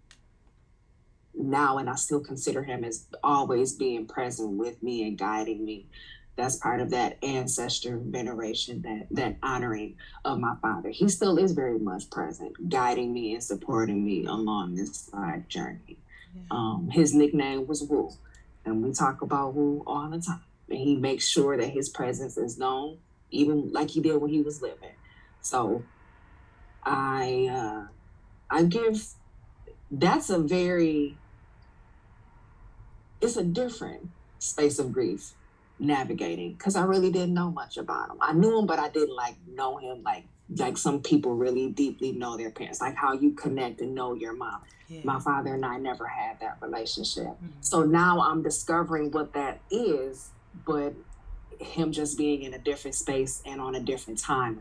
now, 1.36 1.78
and 1.78 1.88
I 1.88 1.96
still 1.96 2.20
consider 2.20 2.64
him 2.64 2.84
as 2.84 3.06
always 3.24 3.74
being 3.74 4.08
present 4.08 4.54
with 4.54 4.82
me 4.82 5.08
and 5.08 5.20
guiding 5.20 5.64
me 5.64 5.88
that's 6.36 6.58
part 6.58 6.82
of 6.82 6.90
that 6.90 7.24
ancestor 7.24 7.98
veneration, 7.98 8.82
that 8.82 9.08
that 9.12 9.38
honoring 9.42 9.96
of 10.26 10.40
my 10.40 10.56
father. 10.62 10.90
He 10.90 11.08
still 11.08 11.38
is 11.38 11.54
very 11.54 11.80
much 11.80 12.10
present, 12.10 12.70
guiding 12.70 13.14
me 13.14 13.34
and 13.34 13.44
supporting 13.44 14.04
me 14.04 14.26
along 14.26 14.76
this 14.76 15.10
life 15.14 15.48
journey. 15.48 15.98
Yeah. 16.36 16.42
Um, 16.52 16.90
his 16.92 17.14
nickname 17.14 17.68
was 17.68 17.84
Woo, 17.84 18.12
and 18.66 18.84
we 18.84 18.92
talk 18.92 19.22
about 19.22 19.54
Woo 19.54 19.84
all 19.88 20.10
the 20.10 20.20
time. 20.20 20.42
And 20.68 20.80
he 20.80 20.96
makes 20.96 21.28
sure 21.28 21.56
that 21.58 21.70
his 21.70 21.90
presence 21.90 22.38
is 22.38 22.58
known, 22.58 22.98
even 23.32 23.72
like 23.72 23.92
he 23.92 24.02
did 24.02 24.18
when 24.18 24.32
he 24.32 24.42
was 24.42 24.62
living. 24.62 24.96
So, 25.42 25.84
I 26.84 27.48
uh, 27.50 27.88
I 28.50 28.64
give. 28.64 29.06
That's 29.90 30.30
a 30.30 30.40
very. 30.40 31.18
It's 33.22 33.38
a 33.38 33.44
different 33.44 34.10
space 34.40 34.78
of 34.80 34.92
grief 34.92 35.34
navigating 35.80 36.54
because 36.54 36.76
I 36.76 36.86
really 36.86 37.12
didn't 37.12 37.34
know 37.34 37.52
much 37.52 37.78
about 37.78 38.10
him. 38.10 38.18
I 38.22 38.34
knew 38.34 38.60
him, 38.60 38.66
but 38.66 38.80
I 38.80 38.90
didn't 38.90 39.16
like 39.16 39.36
know 39.48 39.78
him 39.78 40.04
like 40.04 40.26
like 40.58 40.78
some 40.78 41.02
people 41.02 41.36
really 41.36 41.70
deeply 41.70 42.12
know 42.12 42.38
their 42.38 42.52
parents, 42.52 42.80
like 42.80 42.96
how 42.96 43.14
you 43.14 43.32
connect 43.32 43.82
and 43.82 43.96
know 43.96 44.14
your 44.14 44.34
mom. 44.34 44.62
Yeah. 44.88 45.02
My 45.04 45.20
father 45.20 45.56
and 45.56 45.66
I 45.66 45.78
never 45.78 46.06
had 46.06 46.40
that 46.42 46.58
relationship. 46.62 47.26
Mm-hmm. 47.26 47.48
So 47.62 47.84
now 47.84 48.22
I'm 48.22 48.44
discovering 48.44 49.10
what 49.12 49.34
that 49.34 49.60
is, 49.72 50.30
but 50.66 50.94
him 51.60 51.92
just 51.92 52.18
being 52.18 52.44
in 52.44 52.54
a 52.54 52.60
different 52.60 52.96
space 52.96 53.42
and 53.46 53.60
on 53.60 53.74
a 53.74 53.80
different 53.80 54.22
timeline. 54.22 54.60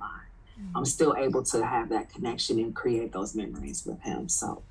Mm-hmm. 0.58 0.76
I'm 0.76 0.84
still 0.86 1.14
able 1.18 1.42
to 1.44 1.64
have 1.64 1.90
that 1.90 2.08
connection 2.08 2.58
and 2.58 2.74
create 2.74 3.12
those 3.12 3.34
memories 3.34 3.84
with 3.84 4.00
him. 4.00 4.28
So 4.30 4.62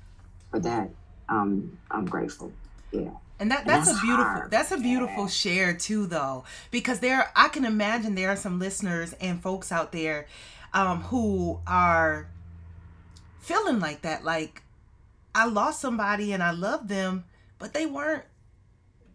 for 0.50 0.58
that, 0.60 0.90
um, 1.28 1.78
I'm 1.90 2.06
grateful. 2.06 2.52
Yeah. 2.90 3.10
And 3.38 3.50
that 3.50 3.66
that's, 3.66 3.90
a 3.90 3.94
beautiful 3.94 4.24
hard. 4.24 4.50
that's 4.50 4.70
a 4.70 4.76
beautiful 4.78 5.24
yeah. 5.24 5.28
share 5.28 5.74
too 5.74 6.06
though 6.06 6.44
because 6.70 7.00
there 7.00 7.32
I 7.34 7.48
can 7.48 7.64
imagine 7.64 8.14
there 8.14 8.30
are 8.30 8.36
some 8.36 8.60
listeners 8.60 9.12
and 9.14 9.42
folks 9.42 9.72
out 9.72 9.90
there 9.90 10.28
um, 10.72 11.02
who 11.02 11.60
are 11.66 12.28
feeling 13.40 13.80
like 13.80 14.02
that. 14.02 14.24
Like 14.24 14.62
I 15.34 15.46
lost 15.46 15.80
somebody 15.80 16.32
and 16.32 16.42
I 16.42 16.52
love 16.52 16.88
them, 16.88 17.24
but 17.58 17.74
they 17.74 17.86
weren't 17.86 18.24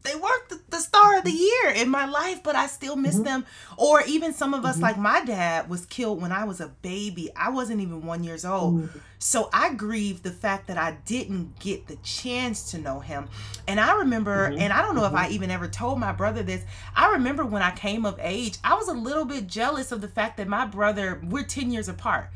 they 0.04 0.16
weren't 0.16 0.50
the, 0.50 0.60
the 0.70 0.80
star 0.80 1.18
of 1.18 1.26
the 1.26 1.32
year 1.32 1.72
in 1.76 1.90
my 1.90 2.06
life, 2.06 2.42
but 2.44 2.56
I 2.56 2.68
still 2.68 2.96
miss 2.96 3.16
mm-hmm. 3.16 3.24
them. 3.24 3.46
Or 3.78 4.02
even 4.04 4.34
some 4.34 4.54
of 4.54 4.66
us, 4.66 4.76
mm-hmm. 4.76 4.84
like 4.84 4.98
my 4.98 5.24
dad 5.26 5.70
was 5.70 5.86
killed 5.86 6.22
when 6.22 6.32
I 6.32 6.46
was 6.46 6.62
a 6.62 6.68
baby. 6.68 7.30
I 7.36 7.50
wasn't 7.50 7.82
even 7.82 8.06
one 8.06 8.24
years 8.24 8.46
old. 8.46 8.76
Mm-hmm. 8.76 9.00
So 9.20 9.50
I 9.52 9.74
grieve 9.74 10.24
the 10.24 10.32
fact 10.32 10.68
that 10.68 10.78
I 10.78 10.98
didn't 11.06 11.60
get 11.60 11.88
the 11.88 11.98
chance 11.98 12.72
to 12.72 12.78
know 12.78 13.02
him. 13.02 13.28
And 13.68 13.80
I 13.80 13.98
remember, 13.98 14.50
mm-hmm. 14.50 14.60
and 14.60 14.72
I 14.72 14.82
don't 14.82 14.96
know 14.96 15.06
if 15.06 15.14
I 15.14 15.26
mm-hmm. 15.26 15.34
even 15.34 15.52
ever 15.52 15.68
told 15.68 16.00
my 16.00 16.14
brother 16.14 16.44
this. 16.44 16.64
I 16.96 17.12
remember 17.12 17.46
when 17.46 17.62
I 17.62 17.72
came 17.72 18.06
of 18.06 18.18
age, 18.22 18.58
I 18.64 18.76
was 18.76 18.88
a 18.88 18.94
little 18.94 19.26
bit 19.26 19.48
jealous 19.48 19.92
of 19.92 20.02
the 20.02 20.08
fact 20.08 20.38
that 20.38 20.48
my 20.48 20.66
brother, 20.66 21.22
we're 21.28 21.44
10 21.44 21.72
years 21.72 21.90
apart. 21.90 22.30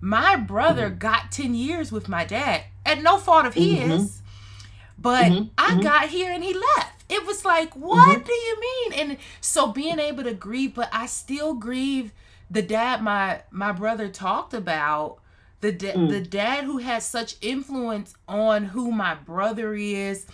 My 0.00 0.36
brother 0.36 0.88
mm-hmm. 0.90 0.98
got 0.98 1.32
10 1.32 1.54
years 1.54 1.90
with 1.90 2.08
my 2.08 2.24
dad 2.24 2.64
at 2.84 3.02
no 3.02 3.16
fault 3.18 3.46
of 3.46 3.54
his. 3.54 4.20
But 4.98 5.30
I 5.58 5.80
got 5.82 6.08
here 6.08 6.32
and 6.32 6.42
he 6.42 6.54
left 6.54 6.95
it 7.08 7.26
was 7.26 7.44
like, 7.44 7.74
what 7.74 8.18
mm-hmm. 8.18 8.26
do 8.26 8.32
you 8.32 8.60
mean? 8.60 8.92
And 9.00 9.18
so 9.40 9.72
being 9.72 9.98
able 9.98 10.24
to 10.24 10.34
grieve, 10.34 10.74
but 10.74 10.88
I 10.92 11.06
still 11.06 11.54
grieve 11.54 12.12
the 12.50 12.62
dad 12.62 13.02
my 13.02 13.42
my 13.50 13.72
brother 13.72 14.08
talked 14.08 14.54
about 14.54 15.18
the 15.60 15.72
da- 15.72 15.94
mm. 15.94 16.08
the 16.08 16.20
dad 16.20 16.64
who 16.64 16.78
has 16.78 17.04
such 17.04 17.36
influence 17.40 18.14
on 18.28 18.64
who 18.64 18.92
my 18.92 19.14
brother 19.14 19.74
is 19.74 20.26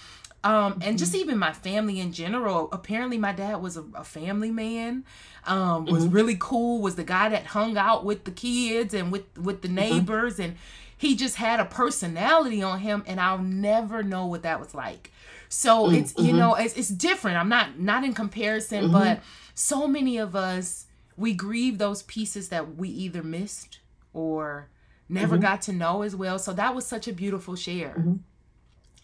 um, 0.44 0.80
and 0.82 0.98
just 0.98 1.12
mm-hmm. 1.12 1.20
even 1.20 1.38
my 1.38 1.52
family 1.52 2.00
in 2.00 2.12
general 2.12 2.68
apparently 2.72 3.16
my 3.16 3.32
dad 3.32 3.62
was 3.62 3.76
a, 3.76 3.84
a 3.94 4.04
family 4.04 4.50
man 4.50 5.04
um, 5.46 5.86
was 5.86 6.04
mm-hmm. 6.04 6.14
really 6.14 6.36
cool 6.38 6.82
was 6.82 6.96
the 6.96 7.04
guy 7.04 7.28
that 7.28 7.46
hung 7.46 7.76
out 7.76 8.04
with 8.04 8.24
the 8.24 8.30
kids 8.30 8.92
and 8.92 9.10
with 9.10 9.38
with 9.38 9.62
the 9.62 9.68
mm-hmm. 9.68 9.76
neighbors 9.76 10.34
mm-hmm. 10.34 10.42
and 10.42 10.56
he 11.02 11.14
just 11.14 11.36
had 11.36 11.60
a 11.60 11.64
personality 11.66 12.62
on 12.62 12.78
him 12.78 13.02
and 13.06 13.20
i'll 13.20 13.38
never 13.38 14.02
know 14.02 14.26
what 14.26 14.42
that 14.42 14.58
was 14.58 14.74
like 14.74 15.10
so 15.52 15.88
mm, 15.88 15.98
it's 15.98 16.14
you 16.16 16.28
mm-hmm. 16.28 16.38
know 16.38 16.54
it's, 16.54 16.74
it's 16.74 16.88
different. 16.88 17.36
I'm 17.36 17.50
not 17.50 17.78
not 17.78 18.04
in 18.04 18.14
comparison, 18.14 18.84
mm-hmm. 18.84 18.92
but 18.92 19.20
so 19.54 19.86
many 19.86 20.16
of 20.16 20.34
us 20.34 20.86
we 21.18 21.34
grieve 21.34 21.76
those 21.76 22.02
pieces 22.04 22.48
that 22.48 22.76
we 22.76 22.88
either 22.88 23.22
missed 23.22 23.80
or 24.14 24.70
never 25.10 25.34
mm-hmm. 25.34 25.42
got 25.42 25.62
to 25.62 25.72
know 25.72 26.02
as 26.02 26.16
well. 26.16 26.38
So 26.38 26.54
that 26.54 26.74
was 26.74 26.86
such 26.86 27.06
a 27.06 27.12
beautiful 27.12 27.54
share. 27.54 27.96
Mm-hmm. 27.98 28.14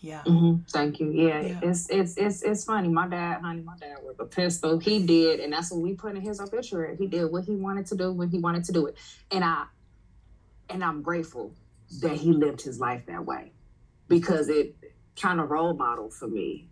Yeah. 0.01 0.23
Mm-hmm. 0.25 0.63
Thank 0.71 1.01
you. 1.01 1.11
Yeah, 1.11 1.41
yeah, 1.41 1.61
it's 1.63 1.91
it's 1.91 2.17
it's 2.17 2.43
it's 2.43 2.65
funny. 2.65 2.89
My 2.89 3.09
dad, 3.09 3.43
honey, 3.43 3.61
my 3.61 3.77
dad 3.79 3.99
was 4.03 4.17
a 4.19 4.25
pistol. 4.25 4.79
He 4.79 5.05
did, 5.05 5.41
and 5.41 5.53
that's 5.53 5.71
what 5.71 5.83
we 5.83 5.93
put 5.93 6.17
in 6.17 6.23
his 6.23 6.41
obituary. 6.41 6.97
He 6.97 7.09
did 7.09 7.31
what 7.31 7.45
he 7.45 7.57
wanted 7.57 7.85
to 7.87 7.95
do 7.95 8.11
when 8.11 8.31
he 8.31 8.39
wanted 8.39 8.65
to 8.65 8.73
do 8.73 8.87
it, 8.87 8.97
and 9.31 9.45
I 9.45 9.67
and 10.71 10.83
I'm 10.83 11.03
grateful 11.03 11.53
that 12.01 12.17
he 12.17 12.33
lived 12.33 12.63
his 12.63 12.79
life 12.79 13.05
that 13.07 13.25
way 13.25 13.53
because 14.09 14.49
it 14.49 14.75
kind 15.17 15.41
of 15.41 15.51
role 15.51 15.75
model 15.75 16.11
for 16.11 16.29
me. 16.29 16.69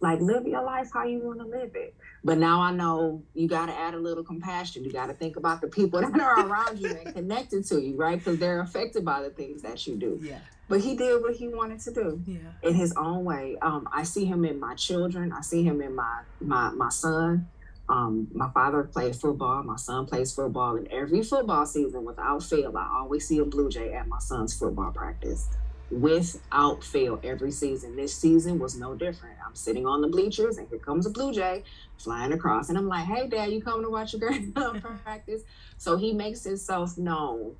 Like 0.00 0.20
live 0.20 0.46
your 0.46 0.62
life 0.62 0.90
how 0.92 1.04
you 1.04 1.18
want 1.20 1.40
to 1.40 1.46
live 1.46 1.74
it. 1.74 1.94
But 2.22 2.38
now 2.38 2.60
I 2.60 2.70
know 2.72 3.22
you 3.34 3.48
got 3.48 3.66
to 3.66 3.74
add 3.74 3.94
a 3.94 3.98
little 3.98 4.22
compassion. 4.22 4.84
You 4.84 4.92
got 4.92 5.06
to 5.06 5.14
think 5.14 5.36
about 5.36 5.60
the 5.60 5.66
people 5.66 6.00
that 6.02 6.20
are 6.20 6.46
around 6.46 6.78
you 6.78 6.88
and 6.88 7.14
connected 7.14 7.66
to 7.66 7.80
you, 7.80 7.96
right? 7.96 8.18
Because 8.18 8.38
they're 8.38 8.60
affected 8.60 9.04
by 9.04 9.22
the 9.22 9.30
things 9.30 9.62
that 9.62 9.86
you 9.86 9.96
do. 9.96 10.20
Yeah. 10.22 10.38
But 10.68 10.82
he 10.82 10.96
did 10.96 11.20
what 11.22 11.34
he 11.34 11.48
wanted 11.48 11.80
to 11.80 11.92
do 11.92 12.22
yeah. 12.26 12.38
in 12.62 12.74
his 12.74 12.92
own 12.92 13.24
way. 13.24 13.56
Um, 13.62 13.88
I 13.92 14.02
see 14.02 14.26
him 14.26 14.44
in 14.44 14.60
my 14.60 14.74
children. 14.74 15.32
I 15.32 15.40
see 15.40 15.64
him 15.64 15.80
in 15.80 15.94
my 15.94 16.20
my 16.40 16.70
my 16.70 16.90
son. 16.90 17.48
Um, 17.88 18.28
my 18.32 18.50
father 18.50 18.84
played 18.84 19.16
football. 19.16 19.62
My 19.62 19.76
son 19.76 20.06
plays 20.06 20.34
football. 20.34 20.76
And 20.76 20.88
every 20.88 21.22
football 21.22 21.64
season, 21.64 22.04
without 22.04 22.42
fail, 22.42 22.76
I 22.76 22.98
always 23.00 23.26
see 23.26 23.38
a 23.38 23.44
Blue 23.44 23.70
Jay 23.70 23.94
at 23.94 24.08
my 24.08 24.18
son's 24.18 24.56
football 24.56 24.90
practice 24.92 25.48
without 25.90 26.84
fail 26.84 27.18
every 27.22 27.50
season. 27.50 27.96
This 27.96 28.14
season 28.14 28.58
was 28.58 28.76
no 28.76 28.94
different. 28.94 29.36
I'm 29.46 29.54
sitting 29.54 29.86
on 29.86 30.02
the 30.02 30.08
bleachers 30.08 30.58
and 30.58 30.68
here 30.68 30.78
comes 30.78 31.06
a 31.06 31.10
blue 31.10 31.32
jay 31.32 31.64
flying 31.96 32.32
across. 32.32 32.68
And 32.68 32.76
I'm 32.76 32.88
like, 32.88 33.06
hey, 33.06 33.26
dad, 33.26 33.50
you 33.50 33.62
coming 33.62 33.84
to 33.84 33.90
watch 33.90 34.12
your 34.12 34.20
grandson 34.28 34.80
practice? 35.04 35.42
So 35.78 35.96
he 35.96 36.12
makes 36.12 36.44
himself 36.44 36.98
known 36.98 37.56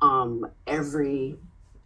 um, 0.00 0.50
every 0.66 1.36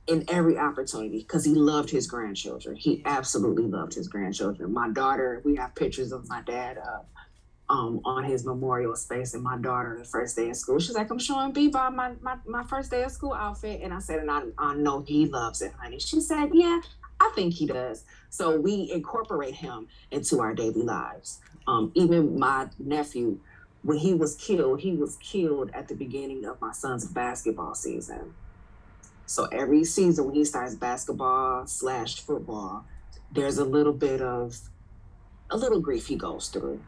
in 0.09 0.25
every 0.29 0.59
opportunity 0.59 1.19
because 1.19 1.45
he 1.45 1.55
loved 1.55 1.88
his 1.88 2.09
grandchildren. 2.09 2.75
He 2.75 3.03
absolutely 3.05 3.69
loved 3.69 3.95
his 3.95 4.09
grandchildren. 4.09 4.73
My 4.73 4.88
daughter, 4.90 5.40
we 5.45 5.55
have 5.57 5.77
pictures 5.77 6.11
of 6.11 6.29
my 6.29 6.43
dad 6.43 6.79
uh, 6.79 7.03
um, 7.73 8.03
on 8.05 8.23
his 8.23 8.45
memorial 8.45 8.95
space. 8.95 9.33
And 9.33 9.43
my 9.43 9.57
daughter, 9.57 9.97
the 9.99 10.05
first 10.05 10.37
day 10.37 10.51
of 10.51 10.57
school, 10.57 10.79
she's 10.79 10.95
like, 10.95 11.11
I'm 11.11 11.19
showing 11.19 11.55
Bebop 11.55 11.95
my, 11.95 12.13
my, 12.21 12.37
my 12.47 12.63
first 12.65 12.91
day 12.91 13.03
of 13.03 13.11
school 13.11 13.33
outfit. 13.33 13.81
And 13.83 13.95
I 13.95 13.99
said, 13.99 14.19
and 14.19 14.31
I, 14.31 14.43
I 14.59 14.75
know 14.75 15.01
he 15.01 15.25
loves 15.25 15.63
it, 15.63 15.73
honey. 15.81 15.99
She 15.99 16.21
said, 16.21 16.51
yeah, 16.53 16.83
I 17.19 17.33
think 17.35 17.55
he 17.55 17.67
does. 17.67 18.05
So 18.29 18.61
we 18.61 18.91
incorporate 18.93 19.55
him 19.55 19.89
into 20.11 20.41
our 20.41 20.55
daily 20.55 20.83
lives. 20.83 21.41
Um, 21.67 21.93
even 21.95 22.39
my 22.39 22.69
nephew, 22.79 23.39
when 23.83 23.97
he 23.97 24.13
was 24.13 24.37
killed, 24.37 24.81
he 24.81 24.93
was 24.93 25.17
killed 25.17 25.71
at 25.73 25.89
the 25.89 25.95
beginning 25.95 26.45
of 26.45 26.61
my 26.61 26.73
son's 26.73 27.07
basketball 27.07 27.75
season. 27.75 28.35
So 29.25 29.47
every 29.47 29.85
season 29.85 30.27
when 30.27 30.35
he 30.35 30.45
starts 30.45 30.75
basketball 30.75 31.67
slash 31.67 32.21
football, 32.21 32.85
there's 33.31 33.57
a 33.57 33.65
little 33.65 33.95
bit 33.95 34.21
of 34.21 34.59
a 35.51 35.57
little 35.57 35.81
grief 35.81 36.09
he 36.09 36.17
goes 36.17 36.49
through 36.49 36.81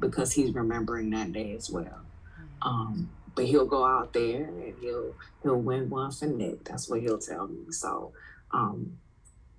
because 0.00 0.32
he's 0.32 0.54
remembering 0.54 1.10
that 1.10 1.32
day 1.32 1.54
as 1.54 1.70
well. 1.70 1.84
Mm-hmm. 1.84 2.68
Um, 2.68 3.10
but 3.34 3.46
he'll 3.46 3.66
go 3.66 3.84
out 3.84 4.12
there 4.12 4.44
and 4.44 4.74
he'll 4.80 5.14
he'll 5.42 5.60
win 5.60 5.88
one 5.90 6.10
for 6.10 6.26
Nick. 6.26 6.64
That's 6.64 6.88
what 6.88 7.00
he'll 7.00 7.18
tell 7.18 7.46
me. 7.46 7.70
So 7.70 8.12
um, 8.50 8.98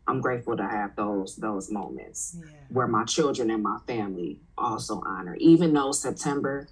I'm 0.08 0.22
grateful 0.22 0.58
to 0.58 0.64
have 0.64 0.96
those 0.96 1.38
those 1.38 1.72
moments 1.72 2.36
yeah. 2.40 2.46
where 2.70 2.88
my 2.88 3.06
children 3.06 3.50
and 3.50 3.64
my 3.64 3.78
family 3.88 4.40
also 4.58 5.02
honor. 5.06 5.36
Even 5.40 5.74
though 5.74 5.92
September 5.92 6.68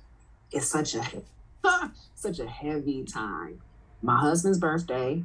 is 0.51 0.69
such 0.69 0.95
a 0.95 1.03
such 2.15 2.39
a 2.39 2.47
heavy 2.47 3.03
time. 3.03 3.62
My 4.01 4.19
husband's 4.19 4.60
birthday 4.60 5.23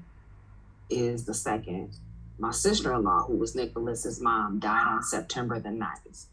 is 0.90 1.24
the 1.24 1.34
second. 1.34 1.96
My 2.38 2.50
sister-in-law, 2.50 3.24
who 3.26 3.36
was 3.36 3.54
Nicholas's 3.54 4.20
mom, 4.20 4.58
died 4.58 4.86
on 4.86 5.02
September 5.02 5.60
the 5.60 5.68
9th. 5.68 6.26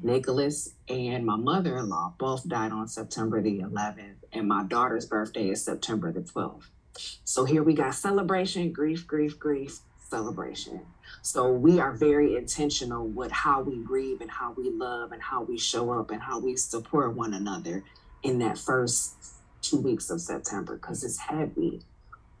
Nicholas 0.00 0.74
and 0.88 1.26
my 1.26 1.36
mother 1.36 1.78
in 1.78 1.88
law 1.88 2.14
both 2.18 2.48
died 2.48 2.72
on 2.72 2.88
September 2.88 3.42
the 3.42 3.60
11th, 3.60 4.16
and 4.32 4.48
my 4.48 4.64
daughter's 4.64 5.06
birthday 5.06 5.48
is 5.50 5.64
September 5.64 6.12
the 6.12 6.20
12th. 6.20 6.64
So 7.24 7.44
here 7.44 7.62
we 7.62 7.74
got 7.74 7.94
celebration, 7.94 8.72
grief, 8.72 9.06
grief, 9.06 9.38
grief, 9.38 9.80
celebration. 10.08 10.82
So 11.22 11.50
we 11.52 11.80
are 11.80 11.92
very 11.92 12.36
intentional 12.36 13.06
with 13.06 13.32
how 13.32 13.62
we 13.62 13.78
grieve 13.78 14.20
and 14.20 14.30
how 14.30 14.52
we 14.52 14.70
love 14.70 15.12
and 15.12 15.22
how 15.22 15.42
we 15.42 15.58
show 15.58 15.90
up 15.92 16.10
and 16.10 16.20
how 16.20 16.38
we 16.38 16.56
support 16.56 17.14
one 17.14 17.32
another 17.32 17.84
in 18.22 18.38
that 18.40 18.58
first 18.58 19.14
two 19.62 19.78
weeks 19.78 20.10
of 20.10 20.20
September 20.20 20.76
because 20.76 21.04
it's 21.04 21.18
heavy. 21.18 21.80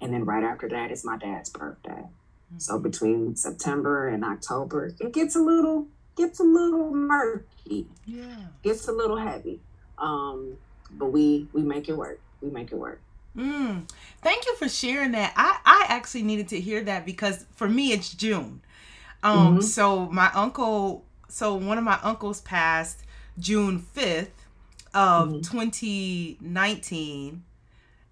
And 0.00 0.12
then 0.12 0.24
right 0.24 0.44
after 0.44 0.68
that 0.68 0.90
is 0.90 1.04
my 1.04 1.16
dad's 1.16 1.48
birthday. 1.48 1.90
Mm-hmm. 1.92 2.58
So 2.58 2.78
between 2.78 3.36
September 3.36 4.08
and 4.08 4.24
October, 4.24 4.92
it 5.00 5.12
gets 5.12 5.36
a 5.36 5.40
little 5.40 5.86
gets 6.16 6.40
a 6.40 6.44
little 6.44 6.92
murky. 6.92 7.86
Yeah. 8.06 8.24
Gets 8.62 8.88
a 8.88 8.92
little 8.92 9.16
heavy. 9.16 9.60
Um, 9.98 10.56
but 10.90 11.06
we 11.06 11.48
we 11.52 11.62
make 11.62 11.88
it 11.88 11.96
work. 11.96 12.20
We 12.40 12.50
make 12.50 12.72
it 12.72 12.76
work. 12.76 13.00
Mm. 13.36 13.88
Thank 14.20 14.46
you 14.46 14.56
for 14.56 14.68
sharing 14.68 15.12
that. 15.12 15.32
I 15.36 15.58
I 15.64 15.86
actually 15.88 16.22
needed 16.22 16.48
to 16.48 16.60
hear 16.60 16.82
that 16.82 17.06
because 17.06 17.46
for 17.54 17.68
me 17.68 17.92
it's 17.92 18.12
June. 18.12 18.60
Um, 19.22 19.38
mm-hmm. 19.38 19.60
so 19.60 20.06
my 20.06 20.30
uncle, 20.34 21.04
so 21.28 21.54
one 21.54 21.78
of 21.78 21.84
my 21.84 21.98
uncles 22.02 22.40
passed 22.40 23.04
June 23.38 23.78
fifth 23.78 24.46
of 24.92 25.28
mm-hmm. 25.28 25.40
2019, 25.40 27.44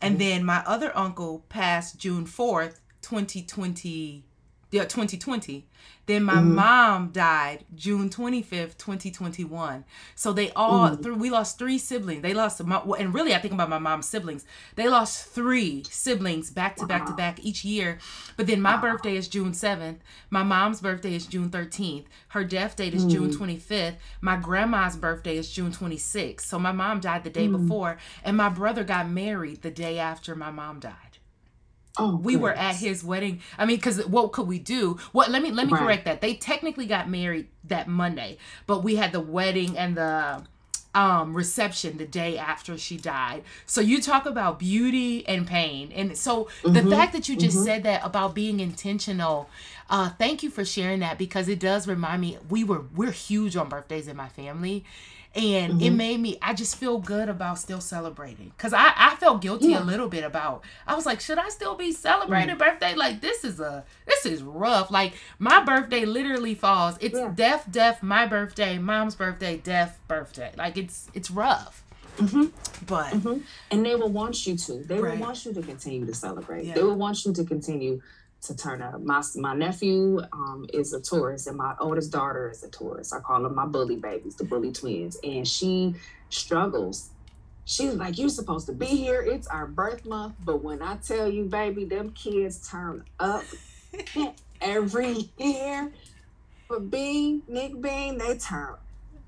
and 0.01 0.13
mm-hmm. 0.13 0.19
then 0.19 0.45
my 0.45 0.63
other 0.67 0.97
uncle 0.97 1.45
passed 1.49 1.99
June 1.99 2.27
fourth, 2.27 2.81
2020. 3.03 4.25
Yeah, 4.71 4.85
2020. 4.85 5.67
Then 6.07 6.25
my 6.25 6.35
mm-hmm. 6.35 6.55
mom 6.55 7.11
died 7.13 7.65
June 7.75 8.11
25th, 8.11 8.77
2021. 8.79 9.85
So 10.15 10.33
they 10.33 10.51
all 10.53 10.91
mm. 10.91 11.17
we 11.19 11.31
lost 11.31 11.59
three 11.59 11.79
siblings. 11.79 12.23
They 12.23 12.35
lost 12.35 12.63
my, 12.65 12.83
and 12.99 13.15
really 13.15 13.35
I 13.35 13.39
think 13.39 13.55
about 13.55 13.69
my 13.69 13.79
mom's 13.79 14.09
siblings. 14.09 14.45
They 14.75 14.89
lost 14.89 15.27
three 15.27 15.85
siblings 15.89 16.51
back 16.51 16.77
to 16.77 16.83
wow. 16.83 16.89
back 16.89 17.07
to 17.07 17.13
back 17.13 17.45
each 17.45 17.65
year. 17.65 17.99
But 18.37 18.49
then 18.49 18.61
my 18.61 18.75
wow. 18.75 18.81
birthday 18.81 19.17
is 19.17 19.29
June 19.29 19.53
7th. 19.53 19.99
My 20.31 20.43
mom's 20.43 20.81
birthday 20.81 21.15
is 21.15 21.27
June 21.27 21.51
13th. 21.51 22.07
Her 22.29 22.45
death 22.45 22.77
date 22.77 22.95
is 22.95 23.05
mm. 23.05 23.11
June 23.11 23.31
25th. 23.31 23.97
My 24.21 24.37
grandma's 24.37 24.97
birthday 24.97 25.37
is 25.37 25.51
June 25.51 25.71
26th. 25.71 26.41
So 26.41 26.59
my 26.59 26.73
mom 26.73 27.01
died 27.01 27.25
the 27.25 27.31
day 27.31 27.47
mm. 27.47 27.61
before 27.61 27.99
and 28.25 28.37
my 28.37 28.49
brother 28.49 28.85
got 28.85 29.09
married 29.09 29.63
the 29.63 29.71
day 29.71 29.99
after 29.99 30.35
my 30.35 30.51
mom 30.51 30.81
died. 30.81 31.10
Oh, 31.99 32.17
we 32.17 32.35
goodness. 32.35 32.43
were 32.43 32.53
at 32.53 32.77
his 32.77 33.05
wedding. 33.05 33.41
I 33.59 33.67
mean, 33.67 33.77
because 33.77 34.05
what 34.07 34.33
could 34.33 34.47
we 34.47 34.59
do? 34.59 34.99
What? 35.13 35.31
Let 35.31 35.43
me 35.43 35.51
let 35.51 35.67
me 35.67 35.73
right. 35.73 35.83
correct 35.83 36.05
that. 36.05 36.21
They 36.21 36.35
technically 36.35 36.87
got 36.87 37.09
married 37.09 37.49
that 37.65 37.89
Monday, 37.89 38.39
but 38.67 38.85
we 38.85 38.97
had 38.97 39.13
the 39.13 39.21
wedding 39.21 39.77
and 39.77 39.97
the 39.97 40.43
um 40.95 41.37
reception 41.37 41.99
the 41.99 42.07
day 42.07 42.37
after 42.37 42.77
she 42.77 42.97
died. 42.97 43.43
So 43.67 43.81
you 43.81 44.01
talk 44.01 44.27
about 44.27 44.59
beauty 44.59 45.27
and 45.29 45.47
pain. 45.47 45.93
And 45.93 46.17
so 46.17 46.45
mm-hmm. 46.63 46.73
the 46.73 46.91
fact 46.91 47.13
that 47.13 47.29
you 47.29 47.37
just 47.37 47.57
mm-hmm. 47.57 47.65
said 47.65 47.83
that 47.85 48.05
about 48.05 48.35
being 48.35 48.61
intentional, 48.61 49.49
uh 49.89 50.11
thank 50.11 50.43
you 50.43 50.51
for 50.51 50.65
sharing 50.65 51.01
that 51.01 51.17
because 51.17 51.49
it 51.49 51.61
does 51.61 51.87
remind 51.87 52.21
me 52.21 52.39
we 52.49 52.65
were 52.65 52.83
we're 52.95 53.13
huge 53.13 53.57
on 53.57 53.69
birthdays 53.69 54.09
in 54.09 54.17
my 54.17 54.29
family 54.29 54.85
and 55.35 55.75
mm-hmm. 55.75 55.83
it 55.83 55.91
made 55.91 56.19
me 56.19 56.37
i 56.43 56.53
just 56.53 56.77
feel 56.77 56.99
good 56.99 57.29
about 57.29 57.59
still 57.59 57.81
celebrating 57.81 58.53
because 58.57 58.73
I, 58.73 58.93
I 58.97 59.15
felt 59.17 59.41
guilty 59.41 59.69
yeah. 59.69 59.83
a 59.83 59.85
little 59.85 60.09
bit 60.09 60.25
about 60.25 60.65
i 60.87 60.95
was 60.95 61.07
like 61.07 61.21
should 61.21 61.39
i 61.39 61.49
still 61.51 61.77
be 61.77 61.93
celebrating 61.93 62.51
mm-hmm. 62.51 62.59
birthday 62.59 62.95
like 62.95 63.21
this 63.21 63.45
is 63.45 63.61
a 63.61 63.85
this 64.07 64.27
is 64.27 64.43
rough 64.43 64.91
like 64.91 65.15
my 65.39 65.63
birthday 65.63 66.05
literally 66.05 66.55
falls 66.55 66.97
it's 67.01 67.17
yeah. 67.17 67.31
death 67.35 67.67
death 67.71 68.03
my 68.03 68.27
birthday 68.27 68.79
mom's 68.79 69.15
birthday 69.15 69.57
death 69.59 70.01
birthday 70.09 70.53
like 70.57 70.77
it's 70.77 71.09
it's 71.15 71.31
rough 71.31 71.85
Mm-hmm. 72.17 72.85
But 72.87 73.13
mm-hmm. 73.13 73.41
and 73.71 73.87
they 73.87 73.95
will 73.95 74.11
want 74.11 74.47
you 74.47 74.57
to. 74.57 74.73
They 74.75 74.99
right. 74.99 75.13
will 75.13 75.27
want 75.27 75.45
you 75.45 75.55
to 75.55 75.63
continue 75.63 76.05
to 76.07 76.15
celebrate. 76.15 76.67
Yeah. 76.67 76.75
They 76.75 76.83
will 76.83 76.97
want 76.97 77.25
you 77.25 77.33
to 77.33 77.45
continue 77.45 78.03
to 78.43 78.57
turn 78.57 78.81
up. 78.81 79.01
My 79.03 79.23
my 79.37 79.55
nephew 79.55 80.21
um, 80.33 80.67
is 80.73 80.93
a 80.93 81.01
Taurus, 81.01 81.47
and 81.47 81.57
my 81.57 81.75
oldest 81.79 82.11
daughter 82.11 82.51
is 82.51 82.63
a 82.63 82.69
Taurus. 82.69 83.13
I 83.13 83.21
call 83.21 83.43
them 83.43 83.55
my 83.55 83.67
bully 83.67 83.97
babies, 83.97 84.37
the 84.37 84.45
bully 84.45 84.73
twins, 84.73 85.19
and 85.23 85.47
she 85.47 85.95
struggles. 86.31 87.11
She's 87.65 87.95
like, 87.95 88.19
"You're 88.19 88.31
supposed 88.31 88.67
to 88.67 88.73
be 88.73 88.87
here. 88.87 89.21
It's 89.21 89.47
our 89.47 89.67
birth 89.67 90.07
month." 90.07 90.35
But 90.45 90.63
when 90.63 90.83
I 90.83 90.97
tell 90.97 91.29
you, 91.29 91.45
baby, 91.45 91.85
them 91.85 92.13
kids 92.13 92.69
turn 92.69 93.05
up 93.19 93.45
every 94.61 95.31
year. 95.39 95.93
For 96.67 96.81
Bean, 96.81 97.43
Nick 97.49 97.81
Bean, 97.81 98.19
they 98.19 98.39
turn 98.39 98.77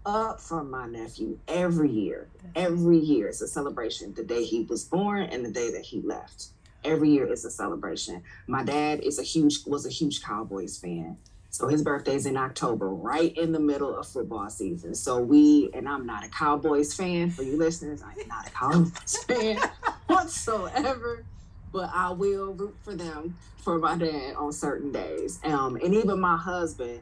up 0.07 0.41
for 0.41 0.63
my 0.63 0.87
nephew 0.87 1.39
every 1.49 1.91
year. 1.91 2.29
Every 2.55 2.99
year, 2.99 3.29
it's 3.29 3.41
a 3.41 3.49
celebration. 3.49 4.15
The 4.15 4.25
day 4.25 4.45
he 4.45 4.63
was 4.63 4.85
born 4.85 5.25
and 5.25 5.45
the 5.45 5.51
day 5.51 5.73
that 5.73 5.83
he 5.83 6.01
left 6.01 6.47
every 6.85 7.11
year 7.11 7.31
is 7.31 7.45
a 7.45 7.51
celebration. 7.51 8.23
My 8.47 8.63
dad 8.63 9.01
is 9.01 9.19
a 9.19 9.23
huge 9.23 9.65
was 9.67 9.87
a 9.87 9.91
huge 9.91 10.23
Cowboys 10.23 10.79
fan. 10.79 11.17
So 11.51 11.69
his 11.69 11.83
birthday's 11.83 12.25
in 12.25 12.39
October, 12.39 12.89
right 12.89 13.37
in 13.37 13.53
the 13.53 13.61
middle 13.61 13.95
of 13.95 14.07
football 14.09 14.49
season. 14.49 14.95
So 14.95 15.21
we 15.21 15.71
and 15.75 15.89
I'm 15.89 16.07
not 16.07 16.25
a 16.25 16.29
Cowboys 16.29 16.95
fan 16.95 17.31
for 17.31 17.43
you 17.43 17.57
listeners. 17.59 18.03
I'm 18.03 18.27
not 18.27 18.49
a 18.49 18.51
Cowboys 18.51 19.25
fan 19.29 19.59
whatsoever, 20.07 21.25
but 21.73 21.91
I 21.93 22.11
will 22.11 22.55
root 22.55 22.75
for 22.83 22.95
them 22.95 23.37
for 23.59 23.79
my 23.79 23.97
dad 23.97 24.35
on 24.37 24.53
certain 24.53 24.93
days. 24.93 25.41
Um, 25.45 25.77
and 25.77 25.95
even 25.95 26.21
my 26.21 26.37
husband. 26.37 27.01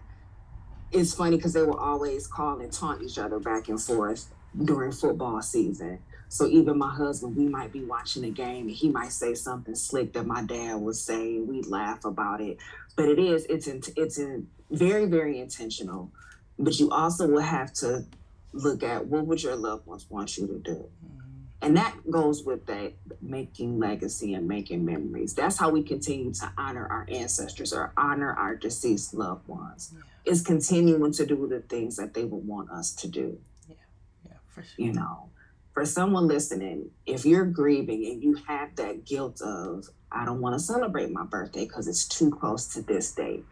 It's 0.93 1.14
funny 1.14 1.37
because 1.37 1.53
they 1.53 1.62
will 1.62 1.79
always 1.79 2.27
call 2.27 2.59
and 2.59 2.73
taunt 2.73 3.01
each 3.03 3.16
other 3.16 3.38
back 3.38 3.69
and 3.69 3.81
forth 3.81 4.27
during 4.64 4.90
football 4.90 5.40
season. 5.40 6.01
So 6.31 6.47
even 6.47 6.79
my 6.79 6.95
husband, 6.95 7.35
we 7.35 7.49
might 7.49 7.73
be 7.73 7.83
watching 7.83 8.25
a 8.25 8.31
game 8.31 8.69
and 8.69 8.77
he 8.77 8.88
might 8.88 9.11
say 9.11 9.35
something 9.35 9.75
slick 9.75 10.12
that 10.12 10.27
my 10.27 10.45
dad 10.45 10.77
would 10.77 10.95
say. 10.95 11.38
We 11.38 11.62
laugh 11.62 12.05
about 12.05 12.40
it, 12.40 12.59
but 12.95 13.09
it 13.09 13.19
is 13.19 13.45
it's 13.47 13.66
in, 13.66 13.83
it's 13.97 14.16
in 14.16 14.47
very 14.71 15.07
very 15.07 15.40
intentional. 15.40 16.12
But 16.57 16.79
you 16.79 16.88
also 16.93 17.27
will 17.27 17.40
have 17.40 17.73
to 17.75 18.05
look 18.53 18.85
at 18.85 19.07
what 19.07 19.27
would 19.27 19.43
your 19.43 19.57
loved 19.57 19.88
ones 19.88 20.07
want 20.09 20.38
you 20.38 20.47
to 20.47 20.59
do, 20.61 20.88
mm-hmm. 21.05 21.19
and 21.62 21.77
that 21.77 21.97
goes 22.09 22.45
with 22.45 22.64
that 22.66 22.93
making 23.21 23.81
legacy 23.81 24.35
and 24.35 24.47
making 24.47 24.85
memories. 24.85 25.35
That's 25.35 25.59
how 25.59 25.71
we 25.71 25.83
continue 25.83 26.33
to 26.35 26.53
honor 26.57 26.87
our 26.87 27.09
ancestors 27.11 27.73
or 27.73 27.93
honor 27.97 28.33
our 28.35 28.55
deceased 28.55 29.14
loved 29.14 29.49
ones. 29.49 29.93
Yeah. 29.93 30.33
Is 30.33 30.43
continuing 30.43 31.11
to 31.12 31.27
do 31.27 31.49
the 31.49 31.59
things 31.59 31.97
that 31.97 32.14
they 32.14 32.23
would 32.23 32.47
want 32.47 32.71
us 32.71 32.93
to 32.97 33.09
do. 33.09 33.40
Yeah, 33.69 33.75
yeah, 34.27 34.35
for 34.47 34.62
sure. 34.62 34.87
You 34.87 34.93
know 34.93 35.31
for 35.72 35.85
someone 35.85 36.26
listening, 36.26 36.90
if 37.06 37.24
you're 37.24 37.44
grieving 37.44 38.04
and 38.06 38.22
you 38.22 38.35
have 38.46 38.74
that 38.76 39.04
guilt 39.04 39.40
of, 39.40 39.88
I 40.11 40.24
don't 40.24 40.40
want 40.40 40.54
to 40.54 40.61
celebrate 40.61 41.11
my 41.11 41.24
birthday 41.24 41.64
because 41.64 41.87
it's 41.87 42.06
too 42.06 42.30
close 42.30 42.66
to 42.74 42.83
this 42.83 43.12
date. 43.12 43.44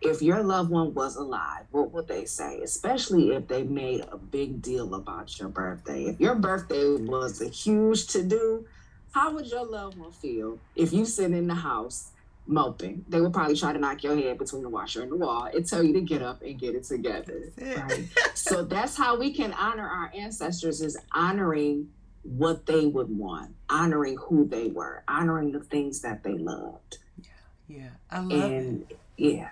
If 0.00 0.22
your 0.22 0.42
loved 0.42 0.70
one 0.70 0.94
was 0.94 1.16
alive, 1.16 1.64
what 1.70 1.92
would 1.92 2.06
they 2.06 2.24
say? 2.24 2.60
Especially 2.62 3.32
if 3.32 3.48
they 3.48 3.64
made 3.64 4.04
a 4.10 4.16
big 4.16 4.62
deal 4.62 4.94
about 4.94 5.38
your 5.38 5.48
birthday. 5.48 6.04
If 6.04 6.20
your 6.20 6.36
birthday 6.36 6.94
was 6.94 7.42
a 7.42 7.48
huge 7.48 8.06
to 8.08 8.22
do, 8.22 8.66
how 9.12 9.34
would 9.34 9.46
your 9.46 9.66
loved 9.66 9.98
one 9.98 10.12
feel 10.12 10.58
if 10.76 10.92
you 10.92 11.04
sit 11.04 11.32
in 11.32 11.48
the 11.48 11.54
house 11.54 12.10
moping. 12.48 13.04
They 13.08 13.20
would 13.20 13.32
probably 13.32 13.56
try 13.56 13.72
to 13.72 13.78
knock 13.78 14.02
your 14.02 14.16
head 14.16 14.38
between 14.38 14.62
the 14.62 14.68
washer 14.68 15.02
and 15.02 15.12
the 15.12 15.16
wall 15.16 15.48
and 15.52 15.66
tell 15.66 15.82
you 15.82 15.92
to 15.92 16.00
get 16.00 16.22
up 16.22 16.42
and 16.42 16.58
get 16.58 16.74
it 16.74 16.84
together. 16.84 17.52
Right. 17.60 18.08
so 18.34 18.64
that's 18.64 18.96
how 18.96 19.18
we 19.18 19.32
can 19.32 19.52
honor 19.52 19.86
our 19.86 20.10
ancestors 20.14 20.80
is 20.80 20.96
honoring 21.12 21.90
what 22.22 22.66
they 22.66 22.86
would 22.86 23.16
want, 23.16 23.54
honoring 23.70 24.16
who 24.16 24.46
they 24.46 24.68
were, 24.68 25.04
honoring 25.06 25.52
the 25.52 25.60
things 25.60 26.00
that 26.00 26.22
they 26.22 26.34
loved. 26.34 26.98
Yeah, 27.18 27.30
yeah. 27.68 27.88
I 28.10 28.20
love 28.20 28.50
and, 28.50 28.86
it. 28.90 28.98
Yeah. 29.16 29.48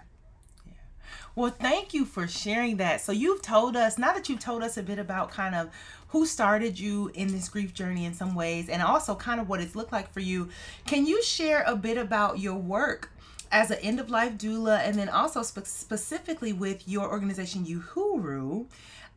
Well, 1.36 1.50
thank 1.50 1.92
you 1.92 2.06
for 2.06 2.26
sharing 2.26 2.78
that. 2.78 3.02
So 3.02 3.12
you've 3.12 3.42
told 3.42 3.76
us, 3.76 3.98
now 3.98 4.14
that 4.14 4.30
you've 4.30 4.40
told 4.40 4.62
us 4.62 4.78
a 4.78 4.82
bit 4.82 4.98
about 4.98 5.30
kind 5.30 5.54
of 5.54 5.68
who 6.16 6.24
started 6.24 6.78
you 6.78 7.10
in 7.12 7.28
this 7.28 7.46
grief 7.46 7.74
journey 7.74 8.06
in 8.06 8.14
some 8.14 8.34
ways 8.34 8.70
and 8.70 8.80
also 8.80 9.14
kind 9.14 9.38
of 9.38 9.50
what 9.50 9.60
it's 9.60 9.76
looked 9.76 9.92
like 9.92 10.10
for 10.10 10.20
you, 10.20 10.48
can 10.86 11.04
you 11.04 11.22
share 11.22 11.62
a 11.66 11.76
bit 11.76 11.98
about 11.98 12.38
your 12.38 12.54
work 12.54 13.12
as 13.52 13.70
an 13.70 13.76
end 13.82 14.00
of 14.00 14.08
life 14.08 14.32
doula 14.38 14.78
and 14.78 14.96
then 14.96 15.10
also 15.10 15.42
spe- 15.42 15.66
specifically 15.66 16.54
with 16.54 16.88
your 16.88 17.10
organization 17.10 17.66
Uhuru? 17.66 18.64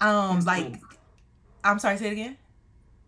Um, 0.01 0.35
yes, 0.35 0.45
like, 0.45 0.71
ma'am. 0.71 0.81
I'm 1.63 1.79
sorry, 1.79 1.95
say 1.95 2.07
it 2.07 2.11
again. 2.11 2.37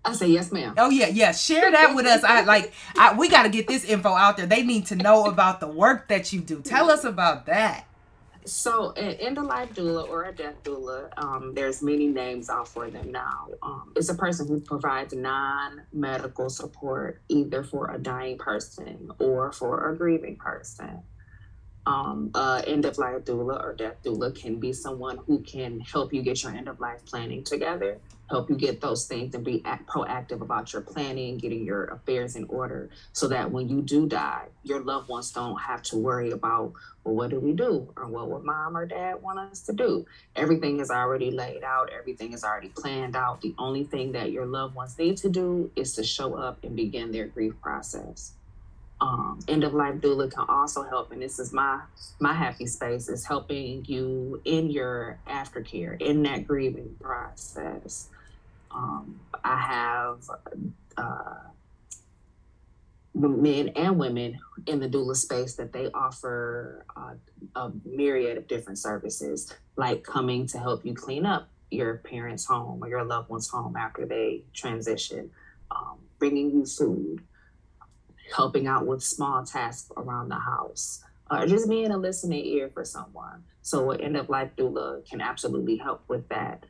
I 0.06 0.14
say 0.14 0.30
yes, 0.30 0.54
ma'am. 0.54 0.74
Oh 0.78 0.90
yeah, 0.90 1.08
yeah. 1.08 1.34
Share 1.34 1.70
that 1.70 1.94
with 1.94 2.06
us. 2.06 2.24
I 2.24 2.44
like. 2.44 2.74
I, 2.98 3.14
we 3.14 3.28
got 3.28 3.44
to 3.44 3.50
get 3.50 3.68
this 3.68 3.84
info 3.84 4.10
out 4.10 4.38
there. 4.38 4.48
They 4.48 4.64
need 4.64 4.86
to 4.88 4.96
know 4.96 5.26
about 5.26 5.60
the 5.60 5.68
work 5.68 6.08
that 6.08 6.32
you 6.32 6.40
do. 6.40 6.62
Tell 6.62 6.90
us 6.90 7.04
about 7.04 7.46
that. 7.46 7.86
So, 8.46 8.92
an 8.94 9.14
end 9.20 9.38
of 9.38 9.46
life 9.46 9.74
doula 9.74 10.10
or 10.10 10.24
a 10.24 10.34
death 10.34 10.64
doula, 10.64 11.10
um, 11.18 11.54
there's 11.54 11.84
many 11.84 12.08
names 12.08 12.50
out 12.50 12.68
for 12.68 12.90
them 12.90 13.12
now. 13.12 13.50
Um, 13.62 13.94
it's 13.96 14.10
a 14.10 14.16
person 14.16 14.48
who 14.48 14.60
provides 14.60 15.14
non 15.14 15.84
medical 15.94 16.50
support 16.50 17.22
either 17.30 17.64
for 17.64 17.92
a 17.92 18.00
dying 18.00 18.38
person 18.38 19.12
or 19.20 19.52
for 19.52 19.90
a 19.90 19.96
grieving 19.96 20.38
person. 20.38 21.04
Um, 21.86 22.32
uh, 22.34 22.62
end 22.66 22.86
of 22.86 22.98
life 22.98 23.26
doula 23.26 23.62
or 23.64 23.76
death 23.76 23.98
doula 24.04 24.34
can 24.34 24.60
be 24.60 24.74
someone 24.74 25.18
who 25.28 25.42
can 25.42 25.80
help 25.80 26.14
you 26.14 26.24
get 26.24 26.42
your 26.42 26.52
end 26.52 26.68
of 26.68 26.80
life 26.80 27.06
planning 27.06 27.44
together 27.44 28.00
help 28.32 28.50
you 28.50 28.56
get 28.56 28.82
those 28.82 29.06
things 29.06 29.36
and 29.36 29.44
be 29.44 29.60
proactive 29.60 30.42
about 30.42 30.72
your 30.72 30.82
planning, 30.82 31.38
getting 31.38 31.66
your 31.66 31.86
affairs 31.86 32.36
in 32.36 32.46
order 32.46 32.90
so 33.12 33.28
that 33.28 33.52
when 33.52 33.68
you 33.68 33.82
do 33.82 34.08
die, 34.08 34.48
your 34.64 34.82
loved 34.82 35.10
ones 35.10 35.32
don't 35.32 35.60
have 35.60 35.82
to 35.84 35.98
worry 35.98 36.32
about, 36.32 36.74
well, 37.04 37.16
what 37.16 37.30
do 37.32 37.40
we 37.40 37.54
do? 37.54 37.92
Or 37.98 38.08
what 38.08 38.30
would 38.30 38.44
mom 38.44 38.78
or 38.78 38.86
dad 38.86 39.22
want 39.22 39.40
us 39.40 39.62
to 39.62 39.74
do? 39.74 40.06
Everything 40.36 40.80
is 40.80 40.92
already 40.92 41.32
laid 41.32 41.64
out, 41.64 41.90
everything 41.92 42.34
is 42.34 42.44
already 42.44 42.70
planned 42.70 43.16
out. 43.16 43.42
The 43.42 43.56
only 43.58 43.84
thing 43.84 44.12
that 44.12 44.32
your 44.32 44.46
loved 44.46 44.76
ones 44.76 44.98
need 44.98 45.18
to 45.18 45.30
do 45.30 45.72
is 45.76 45.94
to 45.96 46.04
show 46.04 46.36
up 46.36 46.64
and 46.64 46.76
begin 46.76 47.12
their 47.12 47.28
grief 47.28 47.54
process. 47.62 48.34
Um, 49.00 49.40
end 49.48 49.64
of 49.64 49.74
life 49.74 49.96
doula 49.96 50.32
can 50.32 50.46
also 50.48 50.84
help, 50.84 51.12
and 51.12 51.20
this 51.20 51.40
is 51.40 51.52
my 51.52 51.82
my 52.20 52.34
happy 52.34 52.68
space 52.68 53.10
is 53.10 53.26
helping 53.26 53.84
you 53.86 54.40
in 54.46 54.70
your 54.70 55.18
aftercare 55.28 56.00
in 56.00 56.22
that 56.24 56.48
grieving 56.48 56.96
process. 57.02 58.10
Um, 58.70 59.20
I 59.44 59.58
have 59.58 60.30
uh, 60.98 61.51
men 63.30 63.70
and 63.70 63.98
women 63.98 64.40
in 64.68 64.80
the 64.80 64.88
doula 64.88 65.16
space 65.16 65.56
that 65.56 65.74
they 65.74 65.90
offer 65.94 66.86
uh, 66.96 67.14
a 67.56 67.72
myriad 67.86 68.38
of 68.38 68.48
different 68.48 68.80
services, 68.80 69.54
like 69.76 70.04
coming 70.04 70.48
to 70.48 70.60
help 70.60 70.86
you 70.86 70.94
clean 70.94 71.26
up 71.26 71.50
your 71.70 71.98
parents' 71.98 72.46
home 72.46 72.84
or 72.84 72.90
your 72.90 73.04
loved 73.04 73.30
one's 73.30 73.50
home 73.50 73.76
after 73.76 74.06
they 74.06 74.44
transition, 74.54 75.32
um, 75.72 75.98
bringing 76.20 76.52
you 76.52 76.66
food, 76.66 77.24
helping 78.36 78.68
out 78.68 78.86
with 78.86 79.04
small 79.04 79.44
tasks 79.44 79.92
around 79.98 80.30
the 80.30 80.36
house, 80.36 81.04
uh, 81.30 81.46
just 81.46 81.70
being 81.70 81.92
a 81.92 81.98
listening 81.98 82.46
ear 82.46 82.70
for 82.74 82.84
someone. 82.84 83.44
So, 83.62 83.92
an 83.92 84.02
end 84.02 84.18
of 84.18 84.30
life 84.30 84.52
doula 84.58 85.08
can 85.08 85.22
absolutely 85.22 85.78
help 85.78 86.04
with 86.08 86.28
that. 86.30 86.66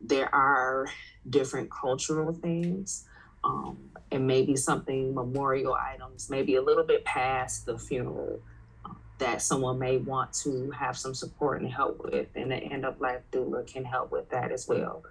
There 0.00 0.32
are 0.34 0.86
different 1.28 1.70
cultural 1.70 2.32
things 2.32 3.07
um, 3.44 3.78
and 4.10 4.26
maybe 4.26 4.56
something 4.56 5.14
memorial 5.14 5.74
items, 5.74 6.30
maybe 6.30 6.56
a 6.56 6.62
little 6.62 6.84
bit 6.84 7.04
past 7.04 7.66
the 7.66 7.78
funeral 7.78 8.40
uh, 8.84 8.90
that 9.18 9.42
someone 9.42 9.78
may 9.78 9.98
want 9.98 10.32
to 10.32 10.70
have 10.70 10.96
some 10.96 11.14
support 11.14 11.60
and 11.60 11.70
help 11.70 12.02
with. 12.04 12.28
And 12.34 12.50
the 12.50 12.56
end 12.56 12.84
of 12.84 13.00
life 13.00 13.22
doula 13.32 13.66
can 13.66 13.84
help 13.84 14.10
with 14.10 14.28
that 14.30 14.50
as 14.50 14.66
well. 14.66 15.02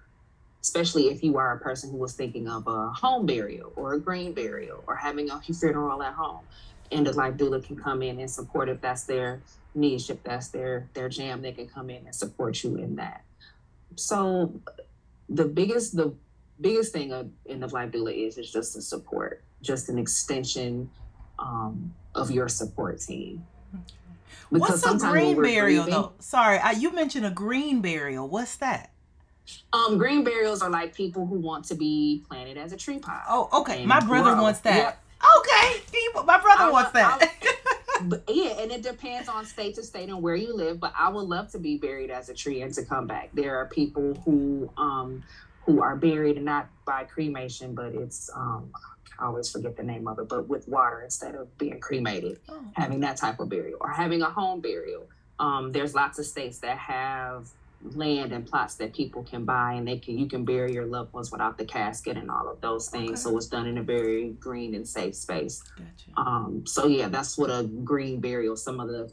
Especially 0.62 1.08
if 1.08 1.24
you 1.24 1.38
are 1.38 1.54
a 1.54 1.60
person 1.60 1.92
who 1.92 1.98
was 1.98 2.14
thinking 2.14 2.48
of 2.48 2.68
a 2.68 2.90
home 2.90 3.26
burial 3.26 3.72
or 3.76 3.94
a 3.94 4.00
green 4.00 4.34
burial 4.34 4.84
or 4.88 4.96
having 4.96 5.30
a 5.30 5.40
funeral 5.42 6.02
at 6.04 6.14
home. 6.14 6.42
End 6.92 7.08
of 7.08 7.16
life 7.16 7.36
doula 7.36 7.64
can 7.64 7.76
come 7.76 8.02
in 8.02 8.20
and 8.20 8.30
support 8.30 8.70
if 8.70 8.82
that's 8.82 9.04
their 9.04 9.42
niche, 9.76 10.10
if 10.10 10.24
that's 10.24 10.48
their 10.50 10.90
their 10.94 11.10
jam, 11.10 11.42
they 11.42 11.52
can 11.52 11.68
come 11.68 11.90
in 11.90 12.06
and 12.06 12.16
support 12.16 12.64
you 12.64 12.78
in 12.78 12.96
that. 12.96 13.24
So 13.96 14.60
the 15.30 15.46
biggest 15.46 15.96
the 15.96 16.14
biggest 16.60 16.94
thing 16.94 17.14
of 17.14 17.30
in 17.46 17.60
the 17.60 17.68
life 17.68 17.92
doula 17.92 18.14
is 18.14 18.38
is 18.38 18.52
just 18.52 18.74
the 18.74 18.82
support, 18.82 19.44
just 19.62 19.90
an 19.90 19.98
extension 19.98 20.90
um, 21.40 21.94
of 22.16 22.32
your 22.32 22.48
support 22.48 23.00
team. 23.00 23.46
What's 24.50 24.86
a 24.86 24.98
green 24.98 25.36
burial 25.36 25.84
grieving, 25.84 26.02
though? 26.02 26.14
Sorry, 26.20 26.58
I, 26.58 26.72
you 26.72 26.92
mentioned 26.92 27.26
a 27.26 27.32
green 27.32 27.82
burial. 27.82 28.28
What's 28.28 28.56
that? 28.58 28.92
Um, 29.74 29.98
green 29.98 30.24
burials 30.24 30.62
are 30.62 30.70
like 30.70 30.94
people 30.94 31.26
who 31.26 31.36
want 31.36 31.66
to 31.66 31.76
be 31.76 32.24
planted 32.28 32.58
as 32.58 32.72
a 32.72 32.78
tree 32.78 33.00
pot. 33.00 33.24
Oh, 33.30 33.50
okay. 33.62 33.86
My 33.86 34.00
brother 34.00 34.34
grow. 34.34 34.44
wants 34.44 34.60
that. 34.62 34.78
Yep. 34.78 35.04
Okay, 35.40 35.82
my 36.26 36.40
brother 36.40 36.64
I, 36.64 36.70
wants 36.70 36.92
that. 36.92 37.32
but 38.04 38.24
yeah, 38.28 38.60
and 38.60 38.72
it 38.72 38.84
depends 38.84 39.28
on 39.28 39.46
state 39.46 39.76
to 39.76 39.84
state 39.84 40.10
and 40.10 40.22
where 40.22 40.36
you 40.36 40.56
live. 40.56 40.80
But 40.80 40.94
I 40.98 41.10
would 41.10 41.26
love 41.26 41.52
to 41.52 41.60
be 41.60 41.78
buried 41.78 42.12
as 42.12 42.30
a 42.30 42.34
tree 42.34 42.62
and 42.62 42.74
to 42.76 42.86
come 42.86 43.08
back. 43.08 43.30
There 43.34 43.58
are 43.58 43.66
people 43.66 44.14
who 44.26 44.70
um 44.78 45.24
who 45.68 45.82
are 45.84 45.96
buried 45.96 46.38
and 46.38 46.46
not 46.46 46.70
by 46.86 47.04
cremation, 47.04 47.76
but 47.76 47.94
it's 47.94 48.32
um 48.34 48.72
I 49.20 49.26
always 49.26 49.52
forget 49.52 49.76
the 49.76 49.84
name 49.84 50.08
of 50.08 50.20
it, 50.20 50.30
but 50.30 50.48
with 50.48 50.68
water 50.68 51.02
instead 51.02 51.36
of 51.36 51.56
being 51.58 51.80
cremated, 51.80 52.40
oh. 52.50 52.62
having 52.74 53.00
that 53.02 53.18
type 53.18 53.40
of 53.40 53.50
burial 53.50 53.78
or 53.82 53.90
having 53.90 54.22
a 54.22 54.30
home 54.30 54.62
burial. 54.62 55.08
Um, 55.40 55.72
there's 55.72 55.94
lots 55.94 56.20
of 56.20 56.26
states 56.26 56.60
that 56.60 56.78
have 56.78 57.50
land 57.84 58.32
and 58.32 58.46
plots 58.46 58.76
that 58.76 58.94
people 58.94 59.24
can 59.24 59.46
buy 59.46 59.74
and 59.74 59.88
they 59.88 60.00
can 60.00 60.18
you 60.18 60.28
can 60.28 60.44
bury 60.44 60.74
your 60.74 60.86
loved 60.86 61.14
ones 61.14 61.32
without 61.32 61.60
the 61.60 61.66
casket 61.66 62.18
and 62.18 62.32
all 62.32 62.50
of 62.50 62.60
those 62.62 62.90
things. 62.90 63.10
Okay. 63.10 63.18
So 63.18 63.38
it's 63.38 63.48
done 63.48 63.68
in 63.68 63.78
a 63.78 63.84
very 63.84 64.30
green 64.30 64.74
and 64.74 64.88
safe 64.88 65.16
space. 65.16 65.64
Gotcha. 65.76 66.12
Um, 66.18 66.64
so 66.66 66.88
yeah, 66.88 67.10
that's 67.10 67.38
what 67.38 67.50
a 67.50 67.64
green 67.84 68.20
burial, 68.20 68.56
some 68.56 68.80
of 68.80 68.88
the 68.88 69.12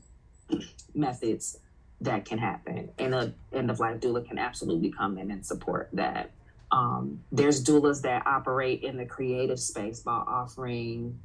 methods 0.95 1.59
that 2.01 2.25
can 2.25 2.38
happen. 2.38 2.90
And 2.99 3.14
a 3.14 3.33
end 3.53 3.71
of 3.71 3.81
life 3.81 4.01
doula 4.01 4.27
can 4.27 4.38
absolutely 4.38 4.90
come 4.90 5.19
in 5.19 5.31
and 5.31 5.45
support 5.45 5.88
that. 5.93 6.31
Um, 6.75 7.23
there's 7.31 7.63
doulas 7.63 8.03
that 8.03 8.27
operate 8.27 8.83
in 8.83 8.97
the 8.97 9.07
creative 9.07 9.61
space 9.61 10.01
by 10.01 10.11
offering 10.13 11.21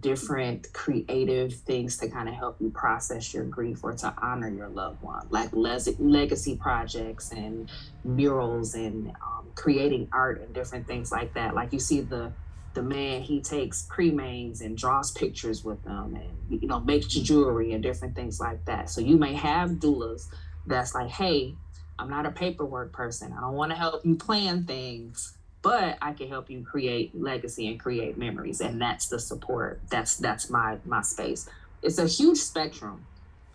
different 0.00 0.72
creative 0.72 1.52
things 1.52 1.98
to 1.98 2.08
kind 2.08 2.30
of 2.30 2.34
help 2.34 2.56
you 2.60 2.70
process 2.70 3.34
your 3.34 3.44
grief 3.44 3.84
or 3.84 3.92
to 3.92 4.14
honor 4.22 4.48
your 4.48 4.68
loved 4.68 5.02
one, 5.02 5.26
like 5.28 5.50
legacy 5.52 6.56
projects 6.56 7.30
and 7.30 7.70
murals 8.04 8.74
and 8.74 9.08
um, 9.08 9.46
creating 9.54 10.08
art 10.12 10.40
and 10.40 10.54
different 10.54 10.86
things 10.86 11.12
like 11.12 11.34
that. 11.34 11.54
Like 11.54 11.74
you 11.74 11.78
see 11.78 12.00
the 12.00 12.32
the 12.72 12.82
man 12.82 13.22
he 13.22 13.40
takes 13.40 13.86
cremains 13.90 14.60
and 14.60 14.76
draws 14.76 15.10
pictures 15.10 15.64
with 15.64 15.82
them 15.84 16.14
and 16.14 16.60
you 16.62 16.68
know 16.68 16.80
makes 16.80 17.06
jewelry 17.06 17.72
and 17.72 17.82
different 17.82 18.14
things 18.14 18.40
like 18.40 18.64
that. 18.64 18.88
So 18.88 19.02
you 19.02 19.18
may 19.18 19.34
have 19.34 19.72
doulas 19.72 20.28
that's 20.66 20.94
like, 20.94 21.10
hey, 21.10 21.54
I'm 21.98 22.10
not 22.10 22.26
a 22.26 22.30
paperwork 22.30 22.92
person. 22.92 23.32
I 23.32 23.40
don't 23.40 23.54
want 23.54 23.72
to 23.72 23.76
help 23.76 24.04
you 24.04 24.16
plan 24.16 24.64
things 24.64 25.36
but 25.66 25.98
I 26.00 26.12
can 26.12 26.28
help 26.28 26.48
you 26.48 26.62
create 26.62 27.10
legacy 27.20 27.66
and 27.66 27.80
create 27.80 28.16
memories. 28.16 28.60
And 28.60 28.80
that's 28.80 29.08
the 29.08 29.18
support. 29.18 29.80
That's 29.90 30.16
that's 30.16 30.48
my 30.48 30.78
my 30.84 31.02
space. 31.02 31.48
It's 31.82 31.98
a 31.98 32.06
huge 32.06 32.38
spectrum 32.38 33.04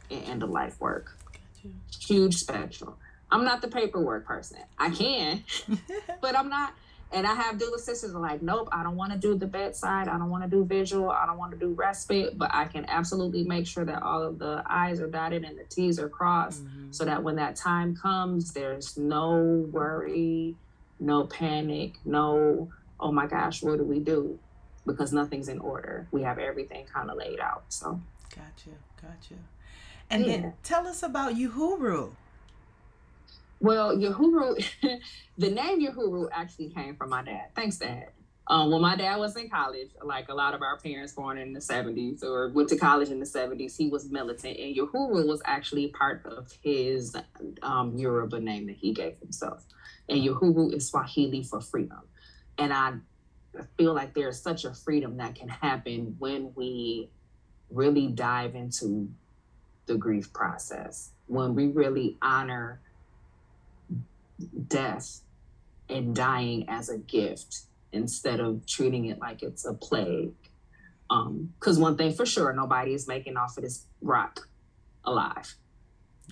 in 0.09 0.19
end 0.23 0.43
of 0.43 0.49
life 0.49 0.77
work. 0.81 1.17
Huge 2.01 2.35
spectrum. 2.35 2.95
I'm 3.31 3.45
not 3.45 3.61
the 3.61 3.69
paperwork 3.69 4.25
person. 4.25 4.57
I 4.77 4.89
can, 4.89 5.45
but 6.21 6.37
I'm 6.37 6.49
not. 6.49 6.73
And 7.13 7.27
I 7.27 7.33
have 7.33 7.57
doula 7.57 7.77
sisters 7.77 8.13
like, 8.13 8.41
nope, 8.41 8.69
I 8.71 8.83
don't 8.83 8.95
want 8.95 9.11
to 9.11 9.17
do 9.17 9.35
the 9.35 9.45
bedside. 9.45 10.07
I 10.07 10.17
don't 10.17 10.29
want 10.29 10.43
to 10.43 10.49
do 10.49 10.63
vigil. 10.63 11.09
I 11.09 11.25
don't 11.25 11.37
want 11.37 11.51
to 11.51 11.57
do 11.57 11.73
respite, 11.73 12.37
but 12.37 12.49
I 12.53 12.65
can 12.65 12.85
absolutely 12.87 13.43
make 13.43 13.67
sure 13.67 13.83
that 13.83 14.01
all 14.01 14.23
of 14.23 14.39
the 14.39 14.63
I's 14.65 15.01
are 15.01 15.07
dotted 15.07 15.43
and 15.43 15.57
the 15.59 15.65
T's 15.65 15.99
are 15.99 16.07
crossed 16.07 16.63
mm-hmm. 16.63 16.91
so 16.91 17.03
that 17.03 17.21
when 17.21 17.35
that 17.35 17.57
time 17.57 17.95
comes, 17.95 18.53
there's 18.53 18.97
no 18.97 19.67
worry, 19.71 20.55
no 21.01 21.25
panic, 21.25 21.95
no, 22.05 22.69
oh 22.97 23.11
my 23.11 23.27
gosh, 23.27 23.61
what 23.61 23.77
do 23.77 23.83
we 23.83 23.99
do? 23.99 24.39
Because 24.85 25.11
nothing's 25.11 25.49
in 25.49 25.59
order. 25.59 26.07
We 26.11 26.21
have 26.21 26.39
everything 26.39 26.85
kind 26.85 27.09
of 27.09 27.17
laid 27.17 27.41
out. 27.41 27.65
So, 27.67 27.99
gotcha, 28.29 28.69
gotcha. 29.01 29.35
And 30.09 30.25
yeah. 30.25 30.31
then 30.31 30.53
tell 30.63 30.87
us 30.87 31.03
about 31.03 31.35
Uhuru. 31.35 32.11
Well, 33.61 33.95
Uhuru, 33.95 34.63
the 35.37 35.49
name 35.49 35.87
Uhuru 35.87 36.27
actually 36.31 36.69
came 36.69 36.95
from 36.95 37.09
my 37.09 37.23
dad. 37.23 37.49
Thanks, 37.55 37.77
Dad. 37.77 38.09
Um, 38.47 38.71
when 38.71 38.81
my 38.81 38.97
dad 38.97 39.17
was 39.17 39.37
in 39.37 39.49
college, 39.49 39.91
like 40.03 40.27
a 40.27 40.33
lot 40.33 40.53
of 40.53 40.61
our 40.61 40.77
parents 40.77 41.13
born 41.13 41.37
in 41.37 41.53
the 41.53 41.59
70s 41.59 42.23
or 42.23 42.49
went 42.49 42.67
to 42.69 42.77
college 42.77 43.09
in 43.09 43.19
the 43.19 43.25
70s, 43.25 43.77
he 43.77 43.87
was 43.87 44.09
militant. 44.09 44.57
And 44.57 44.75
Uhuru 44.75 45.25
was 45.27 45.41
actually 45.45 45.87
part 45.89 46.25
of 46.25 46.51
his 46.61 47.15
um, 47.61 47.95
Yoruba 47.95 48.39
name 48.41 48.65
that 48.67 48.75
he 48.75 48.93
gave 48.93 49.17
himself 49.19 49.63
and 50.11 50.21
Uhuru 50.21 50.73
is 50.73 50.89
Swahili 50.89 51.43
for 51.43 51.61
freedom. 51.61 52.01
And 52.57 52.73
I 52.73 52.93
feel 53.77 53.93
like 53.93 54.13
there's 54.13 54.39
such 54.39 54.65
a 54.65 54.73
freedom 54.73 55.17
that 55.17 55.35
can 55.35 55.47
happen 55.47 56.15
when 56.19 56.51
we 56.55 57.09
really 57.69 58.07
dive 58.07 58.55
into 58.55 59.09
the 59.85 59.95
grief 59.95 60.31
process, 60.33 61.11
when 61.27 61.55
we 61.55 61.67
really 61.67 62.17
honor 62.21 62.81
death 64.67 65.21
and 65.89 66.15
dying 66.15 66.67
as 66.69 66.89
a 66.89 66.97
gift 66.97 67.61
instead 67.91 68.39
of 68.39 68.65
treating 68.65 69.05
it 69.05 69.19
like 69.19 69.43
it's 69.43 69.65
a 69.65 69.73
plague. 69.73 70.33
Because 71.09 71.77
um, 71.77 71.81
one 71.81 71.97
thing 71.97 72.13
for 72.13 72.25
sure, 72.25 72.53
nobody 72.53 72.93
is 72.93 73.07
making 73.07 73.35
off 73.35 73.57
of 73.57 73.63
this 73.63 73.85
rock 74.01 74.47
alive. 75.03 75.55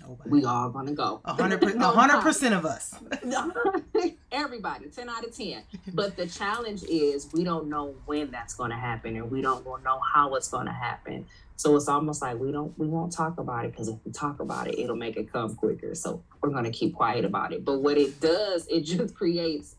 Nobody. 0.02 0.30
We 0.30 0.46
all 0.46 0.70
gonna 0.70 0.94
go. 0.94 1.22
A 1.26 1.34
hundred 1.34 1.60
percent 2.22 2.54
of 2.54 2.66
us. 2.66 2.96
Everybody, 4.32 4.88
ten 4.90 5.10
out 5.10 5.26
of 5.26 5.36
ten. 5.36 5.64
But 5.94 6.16
the 6.16 6.28
challenge 6.28 6.84
is 6.84 7.30
we 7.34 7.44
don't 7.44 7.68
know 7.68 7.96
when 8.06 8.30
that's 8.32 8.54
gonna 8.54 8.78
happen, 8.78 9.16
and 9.16 9.32
we 9.32 9.42
don't 9.42 9.66
know 9.66 10.00
how 10.14 10.36
it's 10.36 10.48
gonna 10.50 10.74
happen. 10.74 11.26
So 11.56 11.76
it's 11.76 11.90
almost 11.90 12.22
like 12.22 12.40
we 12.40 12.52
don't 12.52 12.78
we 12.78 12.88
won't 12.88 13.12
talk 13.12 13.38
about 13.40 13.66
it 13.66 13.72
because 13.72 13.90
if 13.90 13.98
we 14.06 14.12
talk 14.12 14.40
about 14.40 14.68
it, 14.68 14.80
it'll 14.80 14.96
make 14.96 15.18
it 15.18 15.32
come 15.32 15.56
quicker. 15.56 15.96
So 15.96 16.24
we're 16.42 16.52
gonna 16.52 16.72
keep 16.72 16.96
quiet 16.96 17.26
about 17.26 17.54
it. 17.54 17.66
But 17.66 17.80
what 17.80 17.98
it 17.98 18.22
does, 18.22 18.68
it 18.68 18.82
just 18.82 19.16
creates 19.16 19.76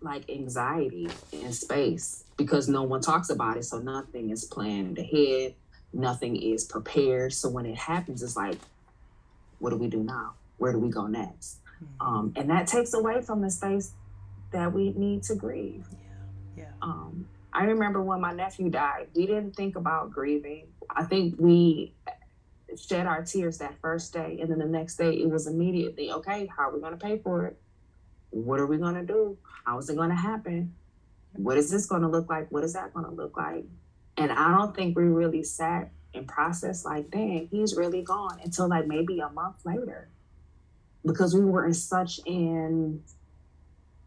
like 0.00 0.28
anxiety 0.28 1.08
in 1.32 1.52
space 1.52 2.24
because 2.36 2.68
no 2.68 2.82
one 2.82 3.00
talks 3.00 3.30
about 3.30 3.56
it. 3.56 3.64
So 3.64 3.78
nothing 3.78 4.30
is 4.30 4.44
planned 4.44 4.98
ahead. 4.98 5.54
Nothing 5.92 6.36
is 6.36 6.64
prepared. 6.64 7.32
So 7.32 7.48
when 7.48 7.66
it 7.66 7.76
happens, 7.76 8.22
it's 8.22 8.36
like 8.36 8.58
what 9.58 9.70
do 9.70 9.76
we 9.76 9.88
do 9.88 10.02
now? 10.02 10.34
Where 10.58 10.72
do 10.72 10.78
we 10.78 10.90
go 10.90 11.06
next? 11.06 11.60
Um, 12.00 12.32
and 12.36 12.50
that 12.50 12.66
takes 12.66 12.94
away 12.94 13.22
from 13.22 13.40
the 13.40 13.50
space 13.50 13.92
that 14.52 14.72
we 14.72 14.92
need 14.92 15.22
to 15.24 15.34
grieve. 15.34 15.86
Yeah. 16.56 16.64
yeah. 16.64 16.70
Um, 16.82 17.26
I 17.52 17.64
remember 17.64 18.02
when 18.02 18.20
my 18.20 18.32
nephew 18.32 18.68
died, 18.68 19.08
we 19.14 19.26
didn't 19.26 19.54
think 19.54 19.76
about 19.76 20.10
grieving. 20.10 20.66
I 20.90 21.04
think 21.04 21.36
we 21.38 21.94
shed 22.76 23.06
our 23.06 23.24
tears 23.24 23.58
that 23.58 23.74
first 23.80 24.12
day. 24.12 24.38
And 24.40 24.50
then 24.50 24.58
the 24.58 24.66
next 24.66 24.96
day, 24.96 25.12
it 25.12 25.30
was 25.30 25.46
immediately, 25.46 26.10
okay, 26.10 26.46
how 26.46 26.68
are 26.68 26.74
we 26.74 26.80
going 26.80 26.98
to 26.98 27.04
pay 27.04 27.18
for 27.18 27.46
it? 27.46 27.56
What 28.30 28.58
are 28.58 28.66
we 28.66 28.76
going 28.78 28.94
to 28.94 29.04
do? 29.04 29.38
How 29.64 29.78
is 29.78 29.88
it 29.88 29.96
going 29.96 30.10
to 30.10 30.16
happen? 30.16 30.74
What 31.34 31.56
is 31.56 31.70
this 31.70 31.86
going 31.86 32.02
to 32.02 32.08
look 32.08 32.28
like? 32.28 32.50
What 32.50 32.64
is 32.64 32.72
that 32.72 32.92
going 32.92 33.06
to 33.06 33.12
look 33.12 33.36
like? 33.36 33.64
And 34.16 34.32
I 34.32 34.56
don't 34.56 34.74
think 34.74 34.96
we 34.96 35.04
really 35.04 35.42
sat 35.42 35.90
and 36.12 36.26
processed 36.26 36.84
like, 36.84 37.10
dang, 37.10 37.48
he's 37.50 37.76
really 37.76 38.02
gone 38.02 38.40
until 38.42 38.68
like 38.68 38.86
maybe 38.86 39.20
a 39.20 39.28
month 39.30 39.56
later. 39.64 40.08
Because 41.04 41.34
we 41.34 41.44
were 41.44 41.66
in 41.66 41.74
such 41.74 42.20
in 42.24 43.02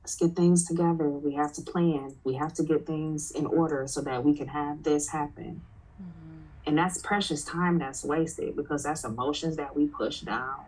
let's 0.02 0.16
get 0.16 0.36
things 0.36 0.66
together. 0.66 1.10
We 1.10 1.34
have 1.34 1.54
to 1.54 1.62
plan. 1.62 2.16
We 2.24 2.36
have 2.36 2.54
to 2.56 2.64
get 2.64 2.86
things 2.86 3.32
in 3.32 3.46
order 3.46 3.88
so 3.88 4.02
that 4.02 4.24
we 4.24 4.36
can 4.36 4.48
have 4.48 4.84
this 4.84 5.10
happen. 5.10 5.62
Mm-hmm. 6.02 6.38
And 6.66 6.78
that's 6.78 6.98
precious 7.00 7.44
time 7.44 7.78
that's 7.80 8.04
wasted 8.04 8.56
because 8.56 8.84
that's 8.84 9.04
emotions 9.04 9.58
that 9.58 9.76
we 9.76 9.88
push 9.88 10.22
down 10.22 10.62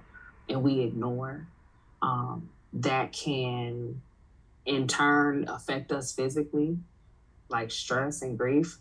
and 0.49 0.61
we 0.61 0.81
ignore 0.81 1.47
um, 2.01 2.49
that 2.73 3.13
can 3.13 4.01
in 4.65 4.87
turn 4.87 5.47
affect 5.47 5.91
us 5.91 6.11
physically, 6.11 6.77
like 7.49 7.71
stress 7.71 8.21
and 8.21 8.37
grief 8.37 8.79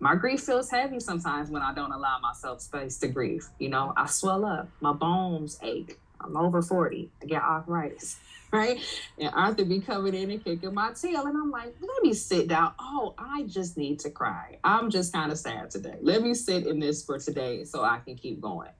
my 0.00 0.14
grief 0.14 0.40
feels 0.40 0.70
heavy 0.70 0.98
sometimes 0.98 1.50
when 1.50 1.60
I 1.60 1.74
don't 1.74 1.92
allow 1.92 2.18
myself 2.20 2.62
space 2.62 2.98
to 3.00 3.08
grieve. 3.08 3.46
You 3.58 3.68
know, 3.68 3.92
I 3.96 4.06
swell 4.06 4.46
up, 4.46 4.68
my 4.80 4.94
bones 4.94 5.58
ache. 5.62 5.98
I'm 6.22 6.36
over 6.36 6.62
40. 6.62 7.10
I 7.22 7.26
get 7.26 7.42
arthritis, 7.42 8.18
right? 8.52 8.78
And 9.18 9.30
Arthur 9.34 9.64
be 9.64 9.80
coming 9.80 10.14
in 10.14 10.30
and 10.30 10.44
kicking 10.44 10.74
my 10.74 10.92
tail. 10.92 11.26
And 11.26 11.36
I'm 11.36 11.50
like, 11.50 11.74
let 11.80 12.02
me 12.02 12.12
sit 12.12 12.48
down. 12.48 12.72
Oh, 12.78 13.14
I 13.18 13.44
just 13.44 13.76
need 13.76 14.00
to 14.00 14.10
cry. 14.10 14.58
I'm 14.64 14.90
just 14.90 15.12
kind 15.12 15.32
of 15.32 15.38
sad 15.38 15.70
today. 15.70 15.96
Let 16.00 16.22
me 16.22 16.34
sit 16.34 16.66
in 16.66 16.80
this 16.80 17.04
for 17.04 17.18
today 17.18 17.64
so 17.64 17.82
I 17.82 17.98
can 17.98 18.16
keep 18.16 18.40
going. 18.40 18.70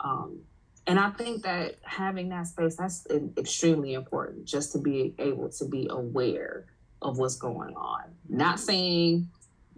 Um, 0.00 0.40
and 0.86 0.98
I 0.98 1.10
think 1.10 1.42
that 1.44 1.76
having 1.82 2.28
that 2.30 2.48
space, 2.48 2.76
that's 2.76 3.06
extremely 3.38 3.94
important 3.94 4.44
just 4.44 4.72
to 4.72 4.78
be 4.78 5.14
able 5.18 5.48
to 5.50 5.64
be 5.64 5.86
aware 5.88 6.66
of 7.00 7.18
what's 7.18 7.36
going 7.36 7.76
on. 7.76 8.02
Not 8.28 8.58
saying 8.58 9.28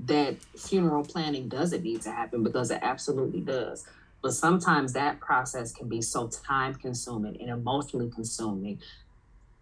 that 0.00 0.36
funeral 0.56 1.04
planning 1.04 1.48
doesn't 1.48 1.82
need 1.82 2.02
to 2.02 2.10
happen 2.10 2.42
because 2.42 2.70
it 2.70 2.80
absolutely 2.82 3.40
does. 3.40 3.86
But 4.24 4.32
sometimes 4.32 4.94
that 4.94 5.20
process 5.20 5.70
can 5.70 5.86
be 5.86 6.00
so 6.00 6.28
time 6.28 6.74
consuming 6.74 7.40
and 7.40 7.50
emotionally 7.50 8.10
consuming 8.10 8.80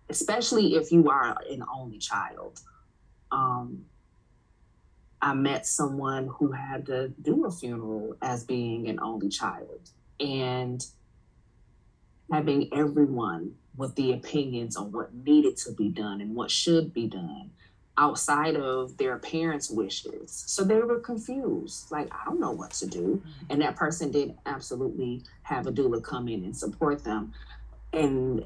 especially 0.08 0.74
if 0.74 0.92
you 0.92 1.08
are 1.08 1.36
an 1.50 1.64
only 1.74 1.98
child. 1.98 2.60
Um, 3.30 3.86
I 5.22 5.32
met 5.32 5.66
someone 5.66 6.28
who 6.38 6.52
had 6.52 6.86
to 6.86 7.08
do 7.22 7.46
a 7.46 7.50
funeral 7.50 8.16
as 8.20 8.44
being 8.44 8.88
an 8.88 9.00
only 9.00 9.30
child 9.30 9.90
and 10.20 10.84
having 12.30 12.68
everyone 12.74 13.54
with 13.76 13.94
the 13.94 14.12
opinions 14.12 14.76
on 14.76 14.92
what 14.92 15.14
needed 15.14 15.56
to 15.58 15.72
be 15.72 15.88
done 15.88 16.20
and 16.20 16.34
what 16.34 16.50
should 16.50 16.92
be 16.92 17.06
done 17.06 17.50
outside 17.98 18.56
of 18.56 18.96
their 18.96 19.18
parents' 19.18 19.70
wishes. 19.70 20.44
So 20.46 20.64
they 20.64 20.78
were 20.78 20.98
confused, 20.98 21.90
like, 21.90 22.12
I 22.12 22.24
don't 22.24 22.40
know 22.40 22.52
what 22.52 22.70
to 22.72 22.86
do. 22.86 23.22
Mm-hmm. 23.22 23.50
And 23.50 23.62
that 23.62 23.76
person 23.76 24.10
did 24.10 24.34
absolutely 24.46 25.22
have 25.42 25.66
a 25.66 25.72
doula 25.72 26.02
come 26.02 26.28
in 26.28 26.44
and 26.44 26.56
support 26.56 27.04
them. 27.04 27.32
And 27.92 28.44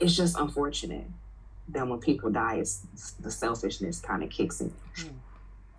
it's 0.00 0.16
just 0.16 0.36
unfortunate 0.36 1.06
that 1.68 1.86
when 1.86 2.00
people 2.00 2.30
die, 2.30 2.56
it's 2.56 2.82
the 3.20 3.30
selfishness 3.30 4.00
kind 4.00 4.22
of 4.22 4.30
kicks 4.30 4.60
in. 4.60 4.72
Mm-hmm. 4.96 5.14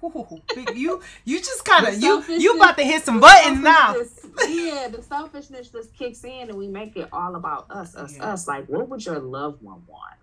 Ooh, 0.05 0.41
you 0.73 1.01
you 1.25 1.39
just 1.39 1.65
kind 1.65 1.85
of 1.85 2.01
you 2.01 2.23
you 2.29 2.55
about 2.55 2.77
to 2.77 2.85
hit 2.85 3.03
some 3.03 3.19
buttons 3.19 3.59
now. 3.59 3.95
yeah, 4.47 4.87
the 4.87 5.03
selfishness 5.05 5.67
just 5.67 5.93
kicks 5.93 6.23
in, 6.23 6.49
and 6.49 6.57
we 6.57 6.67
make 6.67 6.95
it 6.95 7.09
all 7.11 7.35
about 7.35 7.65
us, 7.69 7.97
us, 7.97 8.15
yeah. 8.15 8.31
us. 8.31 8.47
Like, 8.47 8.67
what 8.67 8.87
would 8.87 9.05
your 9.05 9.19
loved 9.19 9.61
one 9.61 9.81
want? 9.87 10.13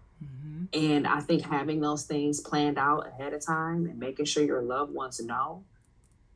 Mm-hmm. 0.72 0.94
And 0.94 1.06
I 1.06 1.20
think 1.20 1.42
having 1.42 1.80
those 1.80 2.04
things 2.04 2.40
planned 2.40 2.78
out 2.78 3.06
ahead 3.06 3.32
of 3.32 3.44
time 3.44 3.86
and 3.86 3.98
making 3.98 4.26
sure 4.26 4.44
your 4.44 4.62
loved 4.62 4.92
ones 4.92 5.20
know 5.20 5.64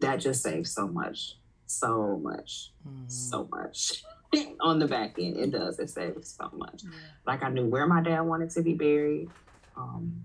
that 0.01 0.16
just 0.16 0.43
saves 0.43 0.73
so 0.73 0.88
much, 0.88 1.37
so 1.66 2.19
much, 2.23 2.73
mm-hmm. 2.87 3.09
so 3.09 3.49
much 3.51 4.03
on 4.61 4.79
the 4.79 4.87
back 4.87 5.19
end. 5.19 5.37
It 5.37 5.51
does. 5.51 5.79
It 5.79 5.90
saves 5.90 6.37
so 6.38 6.51
much. 6.55 6.83
Yeah. 6.85 6.90
Like 7.27 7.43
I 7.43 7.51
knew 7.51 7.66
where 7.66 7.87
my 7.87 8.03
dad 8.03 8.23
wanted 8.23 8.51
to 8.51 8.62
be 8.62 8.75
buried. 8.75 9.29
Um, 9.77 10.25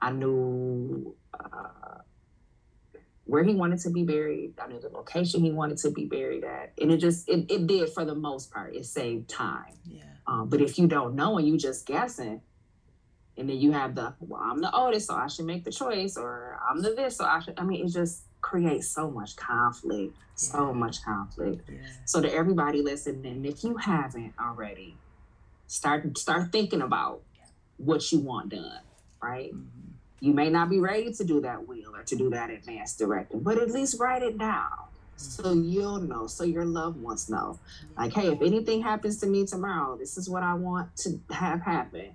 I 0.00 0.12
knew. 0.12 1.14
Uh, 1.38 1.68
where 3.28 3.44
he 3.44 3.54
wanted 3.54 3.78
to 3.78 3.90
be 3.90 4.04
buried. 4.04 4.54
I 4.58 4.68
knew 4.68 4.80
the 4.80 4.88
location 4.88 5.44
he 5.44 5.50
wanted 5.50 5.76
to 5.78 5.90
be 5.90 6.06
buried 6.06 6.44
at. 6.44 6.72
And 6.80 6.90
it 6.90 6.96
just, 6.96 7.28
it, 7.28 7.44
it 7.50 7.66
did 7.66 7.90
for 7.90 8.06
the 8.06 8.14
most 8.14 8.50
part. 8.50 8.74
It 8.74 8.86
saved 8.86 9.28
time. 9.28 9.74
Yeah. 9.84 10.04
Um, 10.26 10.48
but 10.48 10.62
if 10.62 10.78
you 10.78 10.86
don't 10.86 11.14
know 11.14 11.36
and 11.36 11.46
you 11.46 11.58
just 11.58 11.86
guessing, 11.86 12.40
and 13.38 13.48
then 13.48 13.58
you 13.58 13.72
have 13.72 13.94
the, 13.94 14.12
well, 14.20 14.42
I'm 14.42 14.60
the 14.60 14.74
oldest, 14.74 15.06
so 15.06 15.14
I 15.14 15.28
should 15.28 15.46
make 15.46 15.64
the 15.64 15.70
choice, 15.70 16.16
or 16.16 16.58
I'm 16.68 16.82
the 16.82 16.90
this, 16.90 17.16
so 17.16 17.24
I 17.24 17.40
should, 17.40 17.58
I 17.58 17.64
mean, 17.64 17.86
it 17.86 17.90
just 17.90 18.24
creates 18.40 18.88
so 18.88 19.10
much 19.10 19.36
conflict, 19.36 20.14
yeah. 20.14 20.34
so 20.34 20.74
much 20.74 21.02
conflict. 21.04 21.68
Yeah. 21.68 21.78
So 22.04 22.20
to 22.20 22.32
everybody 22.32 22.82
listening, 22.82 23.44
if 23.44 23.64
you 23.64 23.76
haven't 23.76 24.34
already, 24.40 24.96
start 25.66 26.16
start 26.18 26.50
thinking 26.52 26.82
about 26.82 27.22
what 27.76 28.10
you 28.12 28.20
want 28.20 28.50
done, 28.50 28.80
right? 29.22 29.52
Mm-hmm 29.52 29.84
you 30.20 30.32
may 30.32 30.50
not 30.50 30.68
be 30.68 30.80
ready 30.80 31.12
to 31.12 31.22
do 31.22 31.40
that 31.40 31.68
will 31.68 31.94
or 31.94 32.02
to 32.02 32.16
do 32.16 32.28
that 32.28 32.50
advanced 32.50 32.98
directive 32.98 33.44
but 33.44 33.56
at 33.56 33.70
least 33.70 34.00
write 34.00 34.20
it 34.20 34.36
down 34.36 34.88
so 35.18 35.52
you'll 35.52 36.00
know, 36.00 36.28
so 36.28 36.44
your 36.44 36.64
loved 36.64 37.02
ones 37.02 37.28
know. 37.28 37.58
Like, 37.96 38.12
hey, 38.12 38.28
if 38.28 38.40
anything 38.40 38.82
happens 38.82 39.18
to 39.18 39.26
me 39.26 39.46
tomorrow, 39.46 39.96
this 39.96 40.16
is 40.16 40.30
what 40.30 40.44
I 40.44 40.54
want 40.54 40.96
to 40.98 41.20
have 41.30 41.60
happen. 41.60 42.10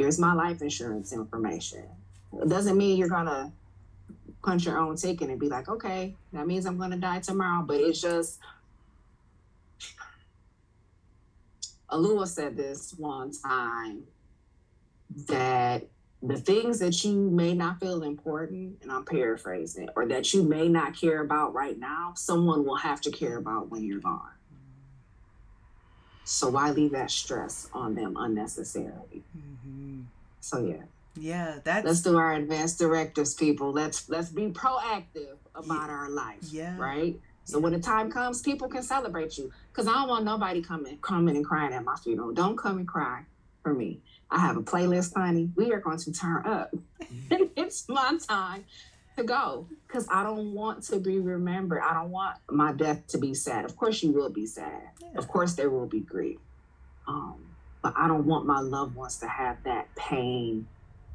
Here's 0.00 0.18
my 0.18 0.32
life 0.32 0.62
insurance 0.62 1.12
information. 1.12 1.84
It 2.32 2.48
doesn't 2.48 2.78
mean 2.78 2.96
you're 2.96 3.10
gonna 3.10 3.52
punch 4.42 4.64
your 4.64 4.78
own 4.78 4.96
ticket 4.96 5.28
and 5.28 5.38
be 5.38 5.50
like, 5.50 5.68
okay, 5.68 6.16
that 6.32 6.46
means 6.46 6.64
I'm 6.64 6.78
gonna 6.78 6.96
die 6.96 7.20
tomorrow. 7.20 7.62
But 7.66 7.80
it's 7.80 8.00
just 8.00 8.38
Alua 11.90 12.26
said 12.26 12.56
this 12.56 12.94
one 12.96 13.32
time 13.32 14.04
that 15.28 15.86
the 16.22 16.38
things 16.38 16.78
that 16.78 17.04
you 17.04 17.14
may 17.30 17.52
not 17.52 17.78
feel 17.78 18.02
important, 18.02 18.78
and 18.80 18.90
I'm 18.90 19.04
paraphrasing, 19.04 19.90
or 19.96 20.06
that 20.06 20.32
you 20.32 20.42
may 20.42 20.66
not 20.66 20.98
care 20.98 21.20
about 21.20 21.52
right 21.52 21.78
now, 21.78 22.14
someone 22.16 22.64
will 22.64 22.76
have 22.76 23.02
to 23.02 23.10
care 23.10 23.36
about 23.36 23.68
when 23.68 23.84
you're 23.84 24.00
gone. 24.00 24.32
So 26.30 26.48
why 26.48 26.70
leave 26.70 26.92
that 26.92 27.10
stress 27.10 27.68
on 27.74 27.96
them 27.96 28.16
unnecessarily? 28.16 29.24
Mm-hmm. 29.36 30.02
So 30.40 30.64
yeah. 30.64 30.84
Yeah, 31.16 31.58
that's 31.64 31.84
let's 31.84 32.02
do 32.02 32.16
our 32.16 32.34
advanced 32.34 32.78
directives, 32.78 33.34
people. 33.34 33.72
Let's 33.72 34.08
let's 34.08 34.28
be 34.28 34.46
proactive 34.46 35.34
about 35.56 35.88
yeah. 35.88 35.94
our 35.94 36.08
life. 36.08 36.38
Yeah. 36.52 36.78
Right. 36.78 37.18
So 37.46 37.58
yeah. 37.58 37.64
when 37.64 37.72
the 37.72 37.80
time 37.80 38.12
comes, 38.12 38.42
people 38.42 38.68
can 38.68 38.84
celebrate 38.84 39.38
you. 39.38 39.50
Cause 39.72 39.88
I 39.88 39.92
don't 39.94 40.08
want 40.08 40.24
nobody 40.24 40.62
coming 40.62 40.98
coming 40.98 41.34
and 41.34 41.44
crying 41.44 41.72
at 41.72 41.84
my 41.84 41.96
funeral. 41.96 42.32
Don't 42.32 42.56
come 42.56 42.78
and 42.78 42.86
cry 42.86 43.24
for 43.64 43.74
me. 43.74 43.98
I 44.30 44.38
have 44.38 44.56
a 44.56 44.62
playlist, 44.62 45.16
honey. 45.16 45.50
We 45.56 45.72
are 45.72 45.80
going 45.80 45.98
to 45.98 46.12
turn 46.12 46.46
up. 46.46 46.72
it's 47.56 47.88
my 47.88 48.16
time 48.28 48.64
to 49.16 49.24
go 49.24 49.66
because 49.86 50.06
I 50.10 50.22
don't 50.22 50.54
want 50.54 50.82
to 50.84 50.98
be 50.98 51.18
remembered. 51.18 51.82
I 51.82 51.94
don't 51.94 52.10
want 52.10 52.36
my 52.50 52.72
death 52.72 53.06
to 53.08 53.18
be 53.18 53.34
sad. 53.34 53.64
Of 53.64 53.76
course, 53.76 54.02
you 54.02 54.12
will 54.12 54.30
be 54.30 54.46
sad. 54.46 54.82
Yeah. 55.00 55.18
Of 55.18 55.28
course, 55.28 55.54
there 55.54 55.70
will 55.70 55.86
be 55.86 56.00
grief. 56.00 56.38
Um, 57.06 57.46
but 57.82 57.94
I 57.96 58.08
don't 58.08 58.26
want 58.26 58.46
my 58.46 58.60
loved 58.60 58.94
ones 58.94 59.18
to 59.18 59.28
have 59.28 59.62
that 59.64 59.94
pain 59.96 60.66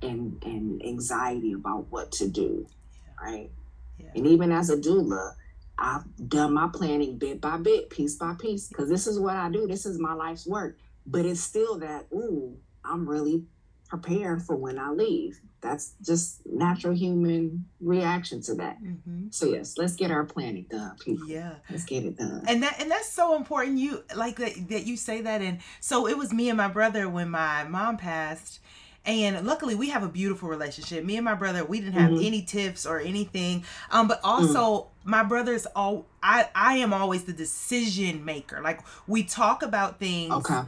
and 0.01 0.41
and 0.43 0.83
anxiety 0.83 1.53
about 1.53 1.87
what 1.89 2.11
to 2.13 2.27
do, 2.27 2.67
yeah. 2.93 3.31
right? 3.31 3.51
Yeah. 3.97 4.09
And 4.15 4.27
even 4.27 4.51
as 4.51 4.69
a 4.69 4.77
doula, 4.77 5.35
I've 5.77 6.03
done 6.29 6.53
my 6.53 6.69
planning 6.73 7.17
bit 7.17 7.41
by 7.41 7.57
bit, 7.57 7.89
piece 7.89 8.15
by 8.15 8.33
piece, 8.39 8.67
because 8.67 8.89
this 8.89 9.07
is 9.07 9.19
what 9.19 9.35
I 9.35 9.49
do. 9.49 9.67
This 9.67 9.85
is 9.85 9.99
my 9.99 10.13
life's 10.13 10.45
work. 10.45 10.77
But 11.05 11.25
it's 11.25 11.41
still 11.41 11.77
that, 11.79 12.07
ooh, 12.13 12.57
I'm 12.83 13.07
really 13.07 13.43
prepared 13.89 14.41
for 14.41 14.55
when 14.55 14.79
I 14.79 14.89
leave. 14.91 15.39
That's 15.65 15.93
just 16.01 16.45
natural 16.45 16.93
human 16.93 17.65
reaction 17.81 18.41
to 18.43 18.55
that. 18.55 18.81
Mm-hmm. 18.81 19.27
So 19.31 19.47
yes, 19.47 19.77
let's 19.77 19.95
get 19.95 20.11
our 20.11 20.23
planning 20.23 20.67
done, 20.69 20.95
people. 21.03 21.27
Yeah, 21.27 21.55
let's 21.71 21.85
get 21.85 22.05
it 22.05 22.17
done. 22.17 22.43
And 22.47 22.61
that 22.61 22.79
and 22.79 22.91
that's 22.91 23.11
so 23.11 23.35
important. 23.35 23.79
You 23.79 24.03
like 24.15 24.37
that 24.37 24.69
that 24.69 24.85
you 24.85 24.95
say 24.95 25.21
that. 25.21 25.41
And 25.41 25.59
so 25.79 26.07
it 26.07 26.17
was 26.17 26.31
me 26.31 26.49
and 26.49 26.57
my 26.57 26.67
brother 26.67 27.09
when 27.09 27.29
my 27.29 27.63
mom 27.63 27.97
passed. 27.97 28.59
And 29.07 29.45
luckily, 29.45 29.75
we 29.75 29.89
have 29.89 30.01
a 30.01 30.07
beautiful 30.07 30.49
relationship. 30.49 31.03
Me 31.03 31.15
and 31.15 31.25
my 31.25 31.35
brother, 31.35 31.63
we 31.63 31.79
didn't 31.79 31.93
have 31.93 32.11
mm-hmm. 32.11 32.25
any 32.25 32.41
tips 32.41 32.87
or 32.87 32.99
anything. 32.99 33.63
Um, 33.91 34.07
but 34.07 34.19
also, 34.23 34.57
mm. 34.59 34.87
my 35.03 35.23
brother's 35.23 35.65
all. 35.75 36.05
I 36.21 36.49
I 36.53 36.77
am 36.77 36.93
always 36.93 37.23
the 37.23 37.33
decision 37.33 38.23
maker. 38.23 38.61
Like 38.63 38.81
we 39.07 39.23
talk 39.23 39.63
about 39.63 39.99
things. 39.99 40.31
Okay 40.33 40.61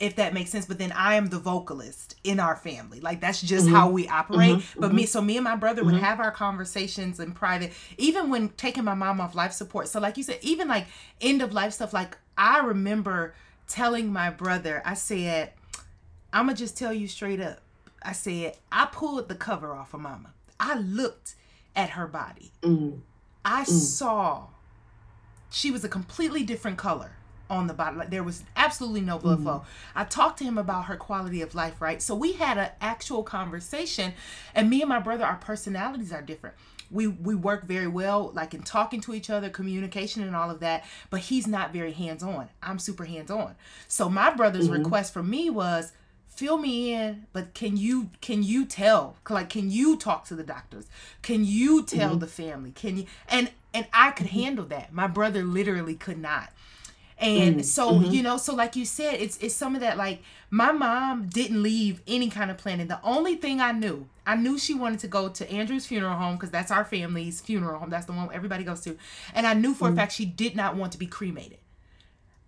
if 0.00 0.16
that 0.16 0.32
makes 0.32 0.50
sense. 0.50 0.66
But 0.66 0.78
then 0.78 0.92
I 0.92 1.14
am 1.14 1.28
the 1.28 1.38
vocalist 1.38 2.16
in 2.24 2.40
our 2.40 2.56
family. 2.56 3.00
Like 3.00 3.20
that's 3.20 3.40
just 3.40 3.66
mm-hmm. 3.66 3.74
how 3.74 3.90
we 3.90 4.08
operate. 4.08 4.56
Mm-hmm. 4.56 4.80
But 4.80 4.88
mm-hmm. 4.88 4.96
me, 4.96 5.06
so 5.06 5.20
me 5.20 5.36
and 5.36 5.44
my 5.44 5.56
brother 5.56 5.84
would 5.84 5.94
mm-hmm. 5.94 6.04
have 6.04 6.18
our 6.18 6.32
conversations 6.32 7.20
in 7.20 7.32
private, 7.32 7.72
even 7.98 8.30
when 8.30 8.48
taking 8.50 8.84
my 8.84 8.94
mom 8.94 9.20
off 9.20 9.34
life 9.34 9.52
support. 9.52 9.88
So 9.88 10.00
like 10.00 10.16
you 10.16 10.22
said, 10.22 10.38
even 10.40 10.66
like 10.66 10.86
end 11.20 11.42
of 11.42 11.52
life 11.52 11.74
stuff. 11.74 11.92
Like 11.92 12.16
I 12.36 12.60
remember 12.60 13.34
telling 13.68 14.12
my 14.12 14.30
brother, 14.30 14.82
I 14.84 14.94
said, 14.94 15.52
I'm 16.32 16.46
gonna 16.46 16.56
just 16.56 16.76
tell 16.76 16.92
you 16.92 17.06
straight 17.06 17.40
up. 17.40 17.60
I 18.02 18.12
said 18.12 18.56
I 18.72 18.86
pulled 18.86 19.28
the 19.28 19.34
cover 19.34 19.74
off 19.74 19.92
of 19.92 20.00
Mama. 20.00 20.32
I 20.58 20.78
looked 20.78 21.34
at 21.76 21.90
her 21.90 22.06
body. 22.06 22.50
Mm-hmm. 22.62 22.98
I 23.44 23.64
mm. 23.64 23.66
saw 23.66 24.46
she 25.50 25.70
was 25.70 25.84
a 25.84 25.88
completely 25.88 26.42
different 26.42 26.78
color 26.78 27.12
on 27.50 27.66
the 27.66 27.74
bottom. 27.74 27.98
Like 27.98 28.10
there 28.10 28.22
was 28.22 28.44
absolutely 28.56 29.00
no 29.02 29.18
blood 29.18 29.36
mm-hmm. 29.36 29.44
flow. 29.44 29.64
I 29.94 30.04
talked 30.04 30.38
to 30.38 30.44
him 30.44 30.56
about 30.56 30.86
her 30.86 30.96
quality 30.96 31.42
of 31.42 31.54
life, 31.54 31.80
right? 31.80 32.00
So 32.00 32.14
we 32.14 32.32
had 32.32 32.56
an 32.56 32.70
actual 32.80 33.22
conversation, 33.22 34.14
and 34.54 34.70
me 34.70 34.80
and 34.80 34.88
my 34.88 35.00
brother, 35.00 35.24
our 35.24 35.36
personalities 35.36 36.12
are 36.12 36.22
different. 36.22 36.56
We 36.90 37.06
we 37.06 37.34
work 37.34 37.66
very 37.66 37.86
well, 37.86 38.30
like 38.34 38.54
in 38.54 38.62
talking 38.62 39.00
to 39.02 39.14
each 39.14 39.28
other, 39.28 39.50
communication, 39.50 40.22
and 40.22 40.34
all 40.34 40.50
of 40.50 40.60
that. 40.60 40.84
But 41.10 41.20
he's 41.20 41.46
not 41.46 41.72
very 41.72 41.92
hands 41.92 42.22
on. 42.22 42.48
I'm 42.62 42.78
super 42.78 43.04
hands 43.04 43.30
on. 43.30 43.56
So 43.88 44.08
my 44.08 44.32
brother's 44.32 44.68
mm-hmm. 44.68 44.82
request 44.82 45.12
for 45.12 45.22
me 45.22 45.50
was 45.50 45.92
fill 46.40 46.56
me 46.56 46.94
in 46.94 47.26
but 47.34 47.52
can 47.52 47.76
you 47.76 48.08
can 48.22 48.42
you 48.42 48.64
tell 48.64 49.16
like 49.28 49.50
can 49.50 49.70
you 49.70 49.94
talk 49.94 50.24
to 50.24 50.34
the 50.34 50.42
doctors 50.42 50.86
can 51.20 51.44
you 51.44 51.84
tell 51.84 52.12
mm-hmm. 52.12 52.20
the 52.20 52.26
family 52.26 52.70
can 52.70 52.96
you 52.96 53.04
and 53.28 53.50
and 53.74 53.86
i 53.92 54.10
could 54.10 54.26
mm-hmm. 54.26 54.40
handle 54.40 54.64
that 54.64 54.90
my 54.90 55.06
brother 55.06 55.42
literally 55.42 55.94
could 55.94 56.16
not 56.16 56.50
and 57.20 57.56
mm 57.56 57.60
so 57.70 57.92
mm-hmm. 57.92 58.10
you 58.10 58.22
know 58.22 58.36
so 58.36 58.54
like 58.54 58.74
you 58.74 58.84
said 58.84 59.14
it's 59.14 59.36
it's 59.38 59.54
some 59.54 59.74
of 59.74 59.82
that 59.82 59.96
like 59.96 60.22
my 60.48 60.72
mom 60.72 61.26
didn't 61.26 61.62
leave 61.62 62.00
any 62.08 62.28
kind 62.28 62.50
of 62.50 62.58
planning. 62.58 62.88
The 62.88 63.00
only 63.04 63.36
thing 63.36 63.60
i 63.60 63.70
knew 63.70 64.08
i 64.26 64.34
knew 64.34 64.58
she 64.58 64.74
wanted 64.74 64.98
to 65.00 65.08
go 65.08 65.28
to 65.28 65.48
andrew's 65.50 65.86
funeral 65.86 66.16
home 66.16 66.36
because 66.36 66.50
that's 66.50 66.70
our 66.70 66.84
family's 66.84 67.40
funeral 67.40 67.78
home. 67.78 67.90
That's 67.90 68.06
the 68.06 68.12
one 68.12 68.30
everybody 68.32 68.64
goes 68.64 68.80
to. 68.82 68.96
And 69.34 69.46
i 69.46 69.54
knew 69.54 69.74
for 69.74 69.84
mm 69.84 69.88
a 69.88 69.90
mm-hmm. 69.90 69.98
fact 69.98 70.12
she 70.12 70.24
did 70.24 70.56
not 70.56 70.76
want 70.76 70.92
to 70.92 70.98
be 70.98 71.06
cremated. 71.06 71.58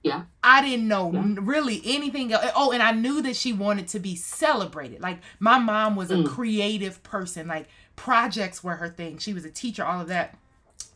Yeah. 0.02 0.22
I 0.42 0.62
didn't 0.62 0.88
know 0.88 1.12
yeah. 1.12 1.34
really 1.40 1.80
anything 1.84 2.32
else 2.32 2.46
oh 2.56 2.72
and 2.72 2.82
i 2.82 2.92
knew 2.92 3.22
that 3.22 3.36
she 3.36 3.52
wanted 3.52 3.88
to 3.88 4.00
be 4.00 4.16
celebrated. 4.16 5.00
Like 5.00 5.20
my 5.38 5.58
mom 5.58 5.94
was 5.94 6.10
a 6.10 6.16
mm. 6.16 6.26
creative 6.26 7.02
person. 7.02 7.46
Like 7.46 7.68
projects 7.96 8.64
were 8.64 8.76
her 8.76 8.88
thing. 8.88 9.18
She 9.18 9.34
was 9.34 9.44
a 9.44 9.50
teacher 9.50 9.84
all 9.84 10.00
of 10.00 10.08
that 10.08 10.36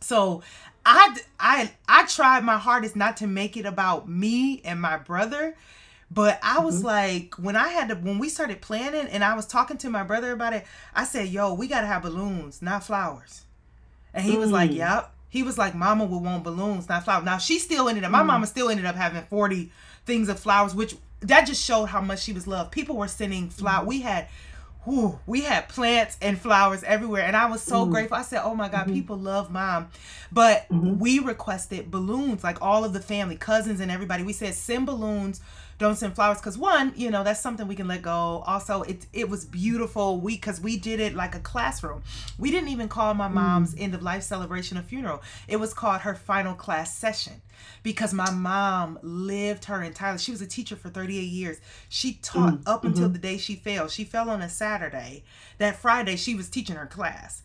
so 0.01 0.43
I 0.85 1.17
I 1.39 1.71
I 1.87 2.05
tried 2.05 2.43
my 2.43 2.57
hardest 2.57 2.95
not 2.95 3.17
to 3.17 3.27
make 3.27 3.57
it 3.57 3.65
about 3.65 4.07
me 4.07 4.61
and 4.63 4.81
my 4.81 4.97
brother, 4.97 5.55
But 6.09 6.39
I 6.41 6.59
was 6.59 6.77
mm-hmm. 6.77 6.85
like, 6.85 7.35
when 7.35 7.55
I 7.55 7.67
had 7.69 7.89
to, 7.89 7.95
when 7.95 8.17
we 8.17 8.29
started 8.29 8.61
planning 8.61 9.07
and 9.07 9.23
I 9.23 9.35
was 9.35 9.45
talking 9.45 9.77
to 9.79 9.89
my 9.89 10.03
brother 10.03 10.31
about 10.31 10.53
it, 10.53 10.65
I 10.95 11.03
said, 11.03 11.27
yo, 11.27 11.53
we 11.53 11.67
got 11.67 11.81
to 11.81 11.87
have 11.87 12.03
balloons, 12.03 12.61
not 12.61 12.83
flowers. 12.83 13.43
And 14.13 14.23
he 14.23 14.35
mm. 14.35 14.39
was 14.39 14.51
like, 14.51 14.71
mm. 14.71 14.77
yep. 14.77 15.13
He 15.29 15.43
was 15.43 15.57
like, 15.57 15.75
mama 15.75 16.05
would 16.05 16.23
want 16.23 16.45
balloons, 16.45 16.87
not 16.87 17.03
flowers. 17.03 17.25
Now, 17.25 17.37
she 17.37 17.59
still 17.59 17.89
ended 17.89 18.05
up, 18.05 18.11
my 18.11 18.21
mm. 18.21 18.27
mama 18.27 18.47
still 18.47 18.69
ended 18.69 18.85
up 18.85 18.95
having 18.95 19.21
40 19.23 19.69
things 20.05 20.29
of 20.29 20.39
flowers, 20.39 20.73
which 20.73 20.95
that 21.19 21.45
just 21.45 21.63
showed 21.63 21.87
how 21.87 21.99
much 21.99 22.21
she 22.23 22.31
was 22.31 22.47
loved. 22.47 22.71
People 22.71 22.95
were 22.95 23.09
sending 23.09 23.49
flowers. 23.49 23.83
Mm. 23.83 23.87
We 23.87 24.01
had, 24.01 24.29
whew, 24.87 25.19
we 25.25 25.41
had 25.41 25.67
plants 25.67 26.17
and 26.21 26.39
flowers 26.39 26.81
everywhere. 26.83 27.23
And 27.23 27.35
I 27.35 27.47
was 27.47 27.61
so 27.61 27.85
mm. 27.85 27.91
grateful. 27.91 28.17
I 28.17 28.21
said, 28.21 28.41
oh 28.43 28.55
my 28.55 28.69
God, 28.69 28.85
mm-hmm. 28.85 28.93
people 28.93 29.17
love 29.17 29.51
mom. 29.51 29.89
But 30.31 30.67
mm-hmm. 30.69 30.97
we 30.97 31.19
requested 31.19 31.91
balloons, 31.91 32.43
like 32.43 32.61
all 32.61 32.85
of 32.85 32.93
the 32.93 33.01
family, 33.01 33.35
cousins 33.35 33.81
and 33.81 33.91
everybody. 33.91 34.23
We 34.23 34.33
said, 34.33 34.53
send 34.53 34.85
balloons 34.85 35.41
don't 35.77 35.95
send 35.95 36.15
flowers 36.15 36.39
because 36.39 36.57
one 36.57 36.93
you 36.95 37.11
know 37.11 37.23
that's 37.23 37.39
something 37.39 37.67
we 37.67 37.75
can 37.75 37.87
let 37.87 38.01
go. 38.01 38.43
Also 38.47 38.81
it 38.83 39.05
it 39.13 39.29
was 39.29 39.45
beautiful. 39.45 40.19
We 40.19 40.35
because 40.35 40.59
we 40.59 40.77
did 40.77 40.99
it 40.99 41.15
like 41.15 41.35
a 41.35 41.39
classroom. 41.39 42.03
We 42.37 42.51
didn't 42.51 42.69
even 42.69 42.87
call 42.87 43.13
my 43.13 43.27
mom's 43.27 43.75
mm. 43.75 43.81
end 43.81 43.93
of 43.93 44.01
life 44.01 44.23
celebration 44.23 44.77
a 44.77 44.83
funeral. 44.83 45.21
It 45.47 45.57
was 45.57 45.73
called 45.73 46.01
her 46.01 46.15
final 46.15 46.53
class 46.53 46.95
session 46.95 47.41
because 47.83 48.13
my 48.13 48.31
mom 48.31 48.99
lived 49.01 49.65
her 49.65 49.81
entire 49.81 50.17
she 50.17 50.31
was 50.31 50.41
a 50.41 50.47
teacher 50.47 50.75
for 50.75 50.89
38 50.89 51.21
years. 51.21 51.59
She 51.89 52.15
taught 52.21 52.53
mm. 52.55 52.63
up 52.65 52.79
mm-hmm. 52.79 52.87
until 52.87 53.09
the 53.09 53.19
day 53.19 53.37
she 53.37 53.55
fell. 53.55 53.87
She 53.87 54.03
fell 54.03 54.29
on 54.29 54.41
a 54.41 54.49
saturday. 54.49 55.23
That 55.59 55.75
friday 55.75 56.15
she 56.15 56.35
was 56.35 56.49
teaching 56.49 56.75
her 56.75 56.87
class 56.87 57.43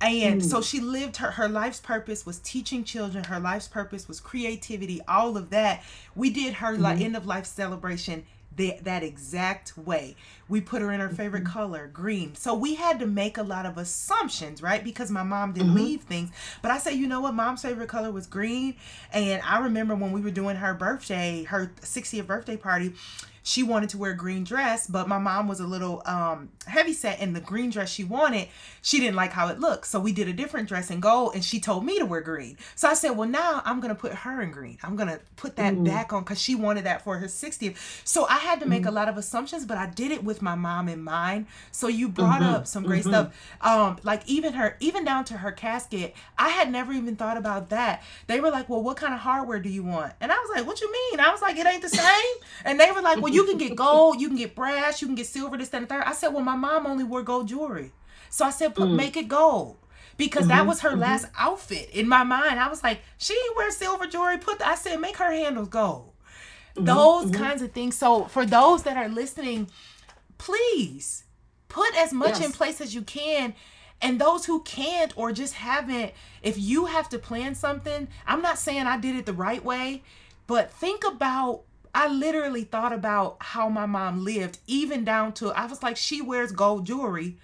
and 0.00 0.42
mm. 0.42 0.44
so 0.44 0.60
she 0.60 0.80
lived 0.80 1.16
her 1.16 1.32
her 1.32 1.48
life's 1.48 1.80
purpose 1.80 2.26
was 2.26 2.38
teaching 2.40 2.84
children 2.84 3.24
her 3.24 3.40
life's 3.40 3.68
purpose 3.68 4.06
was 4.08 4.20
creativity 4.20 5.00
all 5.08 5.36
of 5.36 5.50
that 5.50 5.82
we 6.14 6.30
did 6.30 6.54
her 6.54 6.74
mm-hmm. 6.74 6.82
like 6.82 7.00
end 7.00 7.16
of 7.16 7.26
life 7.26 7.46
celebration 7.46 8.24
that 8.56 8.84
that 8.84 9.02
exact 9.02 9.76
way 9.76 10.16
we 10.48 10.60
put 10.60 10.80
her 10.82 10.92
in 10.92 11.00
her 11.00 11.08
favorite 11.08 11.44
mm-hmm. 11.44 11.52
color 11.52 11.90
green 11.92 12.34
so 12.34 12.54
we 12.54 12.74
had 12.74 12.98
to 12.98 13.06
make 13.06 13.38
a 13.38 13.42
lot 13.42 13.64
of 13.64 13.78
assumptions 13.78 14.62
right 14.62 14.84
because 14.84 15.10
my 15.10 15.22
mom 15.22 15.52
didn't 15.52 15.68
mm-hmm. 15.68 15.78
leave 15.78 16.02
things 16.02 16.30
but 16.62 16.70
i 16.70 16.78
said 16.78 16.92
you 16.92 17.06
know 17.06 17.20
what 17.20 17.34
mom's 17.34 17.62
favorite 17.62 17.88
color 17.88 18.10
was 18.10 18.26
green 18.26 18.74
and 19.12 19.40
i 19.42 19.58
remember 19.58 19.94
when 19.94 20.12
we 20.12 20.20
were 20.20 20.30
doing 20.30 20.56
her 20.56 20.74
birthday 20.74 21.44
her 21.44 21.72
60th 21.80 22.26
birthday 22.26 22.56
party 22.56 22.92
she 23.46 23.62
wanted 23.62 23.88
to 23.90 23.96
wear 23.96 24.10
a 24.10 24.16
green 24.16 24.42
dress, 24.42 24.88
but 24.88 25.06
my 25.06 25.18
mom 25.18 25.46
was 25.46 25.60
a 25.60 25.66
little 25.66 26.02
um, 26.04 26.48
heavy 26.66 26.92
set, 26.92 27.20
and 27.20 27.34
the 27.34 27.40
green 27.40 27.70
dress 27.70 27.88
she 27.88 28.02
wanted, 28.02 28.48
she 28.82 28.98
didn't 28.98 29.14
like 29.14 29.30
how 29.30 29.46
it 29.46 29.60
looked. 29.60 29.86
So 29.86 30.00
we 30.00 30.10
did 30.10 30.26
a 30.26 30.32
different 30.32 30.68
dress 30.68 30.90
in 30.90 30.98
gold, 30.98 31.36
and 31.36 31.44
she 31.44 31.60
told 31.60 31.84
me 31.84 31.96
to 32.00 32.04
wear 32.04 32.20
green. 32.20 32.56
So 32.74 32.88
I 32.88 32.94
said, 32.94 33.10
well, 33.10 33.28
now 33.28 33.62
I'm 33.64 33.78
gonna 33.78 33.94
put 33.94 34.12
her 34.12 34.42
in 34.42 34.50
green. 34.50 34.78
I'm 34.82 34.96
gonna 34.96 35.20
put 35.36 35.54
that 35.56 35.74
mm. 35.74 35.84
back 35.84 36.12
on 36.12 36.24
because 36.24 36.40
she 36.40 36.56
wanted 36.56 36.86
that 36.86 37.02
for 37.02 37.18
her 37.18 37.26
60th. 37.26 37.76
So 38.04 38.26
I 38.26 38.38
had 38.38 38.58
to 38.60 38.66
make 38.66 38.82
mm. 38.82 38.88
a 38.88 38.90
lot 38.90 39.08
of 39.08 39.16
assumptions, 39.16 39.64
but 39.64 39.78
I 39.78 39.86
did 39.86 40.10
it 40.10 40.24
with 40.24 40.42
my 40.42 40.56
mom 40.56 40.88
in 40.88 41.04
mind. 41.04 41.46
So 41.70 41.86
you 41.86 42.08
brought 42.08 42.40
mm-hmm. 42.40 42.52
up 42.52 42.66
some 42.66 42.82
great 42.82 43.04
mm-hmm. 43.04 43.10
stuff, 43.10 43.56
um, 43.60 43.98
like 44.02 44.22
even 44.26 44.54
her, 44.54 44.76
even 44.80 45.04
down 45.04 45.24
to 45.26 45.34
her 45.34 45.52
casket. 45.52 46.16
I 46.36 46.48
had 46.48 46.72
never 46.72 46.92
even 46.92 47.14
thought 47.14 47.36
about 47.36 47.70
that. 47.70 48.02
They 48.26 48.40
were 48.40 48.50
like, 48.50 48.68
well, 48.68 48.82
what 48.82 48.96
kind 48.96 49.14
of 49.14 49.20
hardware 49.20 49.60
do 49.60 49.68
you 49.68 49.84
want? 49.84 50.14
And 50.20 50.32
I 50.32 50.36
was 50.36 50.50
like, 50.52 50.66
what 50.66 50.80
you 50.80 50.90
mean? 50.90 51.20
I 51.20 51.30
was 51.30 51.40
like, 51.40 51.56
it 51.56 51.64
ain't 51.64 51.82
the 51.82 51.88
same. 51.88 52.34
And 52.64 52.80
they 52.80 52.90
were 52.90 53.02
like, 53.02 53.20
well, 53.20 53.35
you 53.36 53.44
can 53.46 53.58
get 53.58 53.76
gold, 53.76 54.20
you 54.20 54.28
can 54.28 54.36
get 54.36 54.54
brass, 54.54 55.00
you 55.00 55.06
can 55.06 55.14
get 55.14 55.26
silver, 55.26 55.56
this, 55.56 55.68
that, 55.70 55.78
and 55.78 55.88
third. 55.88 56.04
I 56.04 56.12
said, 56.12 56.28
well, 56.28 56.42
my 56.42 56.56
mom 56.56 56.86
only 56.86 57.04
wore 57.04 57.22
gold 57.22 57.48
jewelry. 57.48 57.92
So 58.30 58.44
I 58.44 58.50
said, 58.50 58.74
put, 58.74 58.88
mm. 58.88 58.96
make 58.96 59.16
it 59.16 59.28
gold. 59.28 59.76
Because 60.16 60.42
mm-hmm, 60.42 60.56
that 60.56 60.66
was 60.66 60.80
her 60.80 60.90
mm-hmm. 60.90 61.00
last 61.00 61.26
outfit 61.38 61.90
in 61.90 62.08
my 62.08 62.24
mind. 62.24 62.58
I 62.58 62.68
was 62.68 62.82
like, 62.82 63.00
she 63.18 63.34
ain't 63.34 63.56
wear 63.56 63.70
silver 63.70 64.06
jewelry. 64.06 64.38
Put 64.38 64.58
the, 64.58 64.66
I 64.66 64.74
said, 64.74 64.98
make 65.00 65.18
her 65.18 65.30
handles 65.30 65.68
gold. 65.68 66.12
Mm-hmm, 66.74 66.86
those 66.86 67.26
mm-hmm. 67.26 67.42
kinds 67.42 67.62
of 67.62 67.72
things. 67.72 67.96
So 67.96 68.24
for 68.24 68.46
those 68.46 68.82
that 68.84 68.96
are 68.96 69.08
listening, 69.08 69.68
please 70.38 71.24
put 71.68 71.94
as 71.96 72.12
much 72.12 72.40
yes. 72.40 72.46
in 72.46 72.52
place 72.52 72.80
as 72.80 72.94
you 72.94 73.02
can 73.02 73.54
and 74.00 74.20
those 74.20 74.46
who 74.46 74.62
can't 74.62 75.12
or 75.16 75.32
just 75.32 75.54
haven't, 75.54 76.12
if 76.42 76.58
you 76.58 76.86
have 76.86 77.08
to 77.10 77.18
plan 77.18 77.54
something, 77.54 78.08
I'm 78.26 78.42
not 78.42 78.58
saying 78.58 78.86
I 78.86 78.98
did 78.98 79.16
it 79.16 79.26
the 79.26 79.32
right 79.32 79.64
way, 79.64 80.02
but 80.46 80.70
think 80.70 81.04
about 81.04 81.62
I 81.96 82.08
literally 82.08 82.62
thought 82.62 82.92
about 82.92 83.38
how 83.40 83.70
my 83.70 83.86
mom 83.86 84.22
lived, 84.22 84.58
even 84.66 85.02
down 85.02 85.32
to 85.34 85.48
I 85.48 85.64
was 85.64 85.82
like, 85.82 85.96
she 85.96 86.20
wears 86.20 86.52
gold 86.52 86.84
jewelry, 86.84 87.38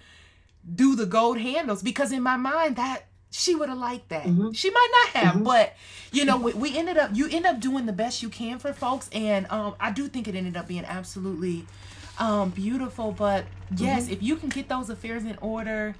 do 0.75 0.95
the 0.95 1.07
gold 1.07 1.39
handles, 1.39 1.81
because 1.81 2.11
in 2.11 2.21
my 2.21 2.37
mind 2.37 2.75
that 2.75 3.05
she 3.31 3.55
would 3.55 3.67
have 3.67 3.79
liked 3.79 4.09
that. 4.09 4.25
Mm-hmm. 4.25 4.51
She 4.51 4.69
might 4.69 4.89
not 4.91 5.23
have, 5.23 5.33
mm-hmm. 5.33 5.43
but 5.43 5.73
you 6.11 6.23
know, 6.23 6.37
we, 6.37 6.53
we, 6.53 6.77
ended 6.77 6.97
up 6.97 7.09
you 7.15 7.27
end 7.31 7.47
up 7.47 7.59
doing 7.59 7.87
the 7.87 7.93
best 7.93 8.21
you 8.21 8.29
can 8.29 8.59
for 8.59 8.73
folks, 8.73 9.09
and 9.11 9.47
um, 9.49 9.73
I 9.79 9.91
do 9.91 10.07
think 10.07 10.27
it 10.27 10.35
ended 10.35 10.55
up 10.55 10.67
being 10.67 10.85
absolutely 10.85 11.65
um, 12.19 12.51
beautiful. 12.51 13.11
But 13.11 13.45
yes, 13.75 14.03
mm-hmm. 14.03 14.13
if 14.13 14.21
you 14.21 14.35
can 14.35 14.49
get 14.49 14.69
those 14.69 14.91
affairs 14.91 15.25
in 15.25 15.35
order, 15.41 15.95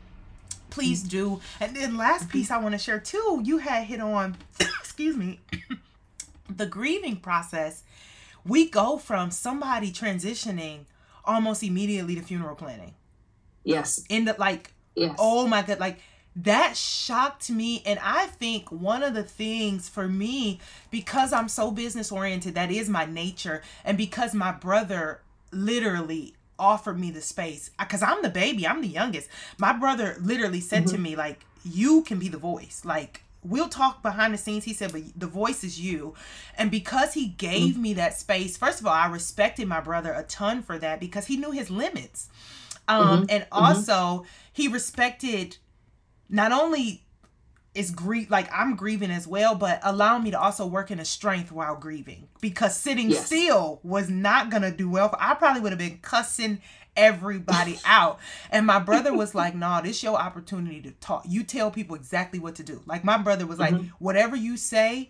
please 0.70 1.00
mm-hmm. 1.00 1.10
do. 1.10 1.42
And 1.60 1.76
then 1.76 1.98
last 1.98 2.30
piece 2.30 2.52
I 2.52 2.60
want 2.60 2.74
to 2.74 2.80
share 2.80 3.00
too, 3.00 3.42
you 3.44 3.58
had 3.58 3.86
hit 3.86 4.00
on, 4.00 4.38
excuse 4.60 5.18
me, 5.18 5.40
the 6.56 6.68
grieving 6.68 7.16
process 7.16 7.82
we 8.46 8.70
go 8.70 8.98
from 8.98 9.32
somebody 9.32 9.92
transitioning 9.92 10.86
almost 11.26 11.64
immediately 11.64 12.16
to 12.16 12.22
funeral 12.22 12.56
planning. 12.56 12.94
Yes. 13.64 14.04
In 14.10 14.26
the 14.26 14.36
like, 14.38 14.74
yes. 14.96 15.16
oh 15.18 15.48
my 15.48 15.62
god, 15.62 15.80
like 15.80 16.00
that 16.36 16.76
shocked 16.76 17.50
me. 17.50 17.82
And 17.86 18.00
I 18.02 18.28
think 18.28 18.72
one 18.72 19.04
of 19.04 19.14
the 19.14 19.24
things 19.24 19.88
for 19.88 20.08
me, 20.08 20.60
because 20.92 21.32
I'm 21.32 21.48
so 21.48 21.72
business 21.72 22.12
oriented, 22.12 22.56
that 22.56 22.72
is 22.72 22.90
my 22.90 23.06
nature, 23.06 23.62
and 23.86 23.98
because 23.98 24.34
my 24.34 24.52
brother 24.52 25.22
literally 25.52 26.36
offered 26.58 27.00
me 27.00 27.12
the 27.12 27.22
space 27.22 27.72
because 27.78 28.02
I'm 28.04 28.22
the 28.22 28.30
baby, 28.30 28.68
I'm 28.68 28.82
the 28.82 28.88
youngest. 28.88 29.30
My 29.58 29.74
brother 29.74 30.18
literally 30.22 30.60
said 30.60 30.84
mm-hmm. 30.86 30.96
to 30.96 31.02
me, 31.02 31.16
like, 31.16 31.46
you 31.64 32.04
can 32.04 32.20
be 32.20 32.28
the 32.28 32.38
voice. 32.38 32.82
Like, 32.84 33.24
we'll 33.44 33.70
talk 33.70 34.02
behind 34.02 34.34
the 34.34 34.38
scenes 34.38 34.64
he 34.64 34.74
said 34.74 34.92
but 34.92 35.02
the 35.16 35.28
voice 35.28 35.64
is 35.64 35.80
you 35.80 36.14
and 36.58 36.72
because 36.72 37.14
he 37.14 37.28
gave 37.28 37.76
mm. 37.76 37.82
me 37.82 37.94
that 37.94 38.18
space 38.18 38.58
first 38.58 38.80
of 38.80 38.88
all 38.88 38.94
i 38.94 39.08
respected 39.08 39.68
my 39.68 39.80
brother 39.80 40.14
a 40.14 40.24
ton 40.24 40.62
for 40.62 40.78
that 40.78 41.00
because 41.00 41.28
he 41.28 41.38
knew 41.38 41.52
his 41.52 41.70
limits 41.70 42.30
um 42.88 43.06
mm-hmm. 43.06 43.26
and 43.30 43.44
mm-hmm. 43.44 43.64
also 43.64 43.94
mm-hmm. 43.94 44.28
he 44.54 44.68
respected 44.68 45.58
not 46.30 46.52
only 46.52 47.04
is 47.76 47.92
grief 47.92 48.30
like 48.30 48.48
i'm 48.54 48.76
grieving 48.76 49.12
as 49.12 49.28
well 49.28 49.56
but 49.56 49.80
allow 49.84 50.18
me 50.18 50.32
to 50.32 50.40
also 50.40 50.66
work 50.66 50.92
in 50.92 51.00
a 51.00 51.06
strength 51.06 51.52
while 51.52 51.76
grieving 51.76 52.28
because 52.40 52.78
sitting 52.78 53.10
yes. 53.10 53.26
still 53.26 53.80
was 53.84 54.10
not 54.10 54.50
gonna 54.50 54.72
do 54.72 54.90
well 54.90 55.10
for, 55.10 55.18
i 55.20 55.34
probably 55.34 55.62
would 55.62 55.72
have 55.72 55.80
been 55.80 55.98
cussing 56.02 56.62
everybody 56.96 57.80
out. 57.86 58.20
And 58.52 58.66
my 58.66 58.80
brother 58.80 59.14
was 59.14 59.36
like, 59.36 59.54
"No, 59.54 59.68
nah, 59.68 59.82
this 59.82 60.04
your 60.04 60.18
opportunity 60.18 60.82
to 60.82 60.92
talk. 60.92 61.24
You 61.28 61.44
tell 61.44 61.72
people 61.72 61.96
exactly 61.96 62.40
what 62.40 62.56
to 62.56 62.64
do." 62.64 62.82
Like 62.86 63.04
my 63.04 63.18
brother 63.18 63.46
was 63.46 63.60
like, 63.60 63.74
mm-hmm. 63.74 63.88
"Whatever 64.00 64.36
you 64.36 64.58
say, 64.58 65.10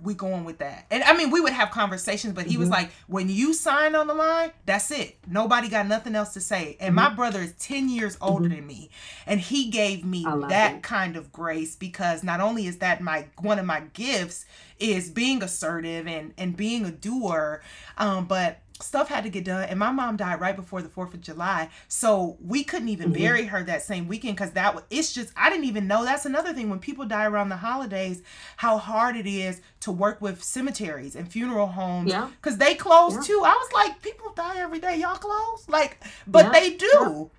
we 0.00 0.14
going 0.14 0.44
with 0.44 0.58
that." 0.58 0.86
And 0.90 1.02
I 1.02 1.16
mean, 1.16 1.30
we 1.30 1.40
would 1.40 1.52
have 1.52 1.70
conversations, 1.70 2.34
but 2.34 2.46
he 2.46 2.52
mm-hmm. 2.52 2.60
was 2.60 2.70
like, 2.70 2.90
"When 3.06 3.28
you 3.28 3.54
sign 3.54 3.94
on 3.94 4.06
the 4.06 4.14
line, 4.14 4.52
that's 4.66 4.90
it. 4.90 5.18
Nobody 5.26 5.68
got 5.68 5.86
nothing 5.86 6.14
else 6.14 6.32
to 6.34 6.40
say." 6.40 6.76
And 6.80 6.94
mm-hmm. 6.96 7.08
my 7.08 7.14
brother 7.14 7.40
is 7.40 7.52
10 7.54 7.88
years 7.88 8.16
older 8.20 8.44
mm-hmm. 8.44 8.56
than 8.56 8.66
me, 8.66 8.90
and 9.26 9.40
he 9.40 9.70
gave 9.70 10.04
me 10.04 10.24
that 10.48 10.76
it. 10.76 10.82
kind 10.82 11.16
of 11.16 11.32
grace 11.32 11.76
because 11.76 12.22
not 12.22 12.40
only 12.40 12.66
is 12.66 12.78
that 12.78 13.00
my 13.00 13.26
one 13.40 13.58
of 13.58 13.66
my 13.66 13.80
gifts 13.92 14.44
is 14.78 15.10
being 15.10 15.42
assertive 15.42 16.06
and 16.06 16.34
and 16.36 16.56
being 16.56 16.84
a 16.84 16.90
doer, 16.90 17.62
um, 17.98 18.26
but 18.26 18.60
stuff 18.82 19.08
had 19.08 19.24
to 19.24 19.30
get 19.30 19.44
done 19.44 19.68
and 19.68 19.78
my 19.78 19.90
mom 19.90 20.16
died 20.16 20.40
right 20.40 20.56
before 20.56 20.82
the 20.82 20.88
4th 20.88 21.14
of 21.14 21.20
july 21.20 21.68
so 21.88 22.36
we 22.44 22.64
couldn't 22.64 22.88
even 22.88 23.12
mm-hmm. 23.12 23.22
bury 23.22 23.44
her 23.44 23.62
that 23.62 23.82
same 23.82 24.08
weekend 24.08 24.36
because 24.36 24.52
that 24.52 24.74
was 24.74 24.84
it's 24.90 25.12
just 25.12 25.32
i 25.36 25.50
didn't 25.50 25.64
even 25.64 25.86
know 25.86 26.04
that's 26.04 26.26
another 26.26 26.52
thing 26.52 26.70
when 26.70 26.78
people 26.78 27.04
die 27.04 27.24
around 27.26 27.48
the 27.48 27.56
holidays 27.56 28.22
how 28.56 28.78
hard 28.78 29.16
it 29.16 29.26
is 29.26 29.60
to 29.80 29.90
work 29.90 30.20
with 30.20 30.42
cemeteries 30.42 31.16
and 31.16 31.30
funeral 31.30 31.66
homes 31.66 32.10
yeah 32.10 32.28
because 32.40 32.58
they 32.58 32.74
close 32.74 33.14
yeah. 33.14 33.20
too 33.22 33.42
i 33.44 33.52
was 33.52 33.72
like 33.72 34.00
people 34.02 34.32
die 34.34 34.58
every 34.58 34.78
day 34.78 34.96
y'all 34.96 35.16
close 35.16 35.68
like 35.68 36.02
but 36.26 36.46
yeah. 36.46 36.52
they 36.52 36.74
do 36.74 37.30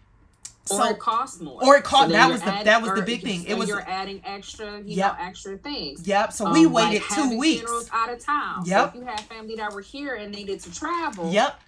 so, 0.71 0.83
or 0.83 0.91
it 0.91 0.99
costs 0.99 1.41
more. 1.41 1.63
Or 1.63 1.77
it 1.77 1.83
cost. 1.83 2.07
So 2.07 2.11
that 2.13 2.31
was 2.31 2.41
the 2.41 2.61
that 2.63 2.81
was 2.81 2.93
the 2.93 3.01
big 3.01 3.21
thing. 3.21 3.45
it 3.45 3.57
was 3.57 3.69
you're 3.69 3.87
adding 3.87 4.21
extra, 4.25 4.79
you 4.79 4.95
yep. 4.95 5.17
know, 5.17 5.25
extra 5.25 5.57
things. 5.57 6.07
Yep. 6.07 6.33
So 6.33 6.45
um, 6.45 6.53
we 6.53 6.65
waited 6.65 7.01
like 7.01 7.09
two 7.09 7.37
weeks. 7.37 7.89
out 7.91 8.11
of 8.11 8.19
town. 8.19 8.63
Yep. 8.65 8.79
So 8.79 8.87
if 8.89 8.95
you 8.95 9.09
had 9.09 9.19
family 9.21 9.55
that 9.55 9.73
were 9.73 9.81
here 9.81 10.15
and 10.15 10.33
needed 10.33 10.59
to 10.61 10.73
travel. 10.73 11.31
Yep. 11.31 11.59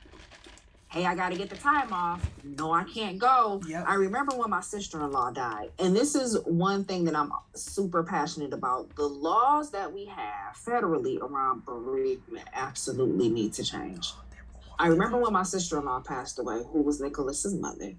Hey, 0.94 1.08
I 1.08 1.16
got 1.16 1.32
to 1.32 1.36
get 1.36 1.50
the 1.50 1.56
time 1.56 1.92
off. 1.92 2.30
No, 2.44 2.72
I 2.72 2.84
can't 2.84 3.18
go. 3.18 3.60
Yep. 3.68 3.86
I 3.88 3.96
remember 3.96 4.36
when 4.36 4.52
my 4.52 4.62
sister-in-law 4.62 5.32
died, 5.32 5.72
and 5.80 5.96
this 5.96 6.14
is 6.14 6.38
one 6.46 6.86
thing 6.86 7.04
that 7.06 7.16
I'm 7.16 7.32
super 7.56 8.04
passionate 8.04 8.54
about. 8.54 8.96
The 8.96 9.08
laws 9.08 9.72
that 9.72 9.92
we 9.92 10.06
have 10.06 10.56
federally 10.56 11.20
around 11.20 11.66
bereavement 11.66 12.48
absolutely 12.54 13.30
need 13.30 13.54
to 13.54 13.64
change. 13.64 14.14
Oh, 14.16 14.76
I 14.78 14.86
remember 14.86 15.18
when 15.18 15.34
my 15.34 15.42
sister-in-law 15.42 16.02
passed 16.02 16.38
away, 16.38 16.62
who 16.72 16.84
was 16.84 17.02
Nicholas's 17.02 17.56
mother 17.56 17.96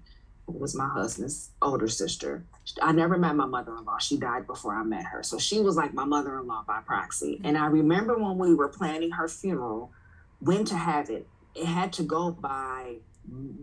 was 0.47 0.75
my 0.75 0.87
husband's 0.87 1.51
older 1.61 1.87
sister. 1.87 2.45
I 2.81 2.91
never 2.91 3.17
met 3.17 3.35
my 3.35 3.45
mother 3.45 3.75
in 3.77 3.85
law. 3.85 3.97
She 3.97 4.17
died 4.17 4.47
before 4.47 4.75
I 4.75 4.83
met 4.83 5.05
her. 5.05 5.23
So 5.23 5.37
she 5.39 5.59
was 5.61 5.75
like 5.75 5.93
my 5.93 6.05
mother 6.05 6.39
in 6.39 6.47
law 6.47 6.63
by 6.67 6.81
proxy. 6.85 7.41
And 7.43 7.57
I 7.57 7.67
remember 7.67 8.17
when 8.17 8.37
we 8.37 8.53
were 8.53 8.69
planning 8.69 9.11
her 9.11 9.27
funeral, 9.27 9.91
when 10.39 10.65
to 10.65 10.75
have 10.75 11.09
it. 11.09 11.27
it 11.55 11.65
had 11.65 11.93
to 11.93 12.03
go 12.03 12.31
by 12.31 12.97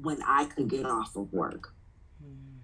when 0.01 0.23
I 0.27 0.47
could 0.47 0.69
get 0.69 0.87
off 0.87 1.15
of 1.15 1.33
work. 1.33 1.73
Hmm. 2.23 2.59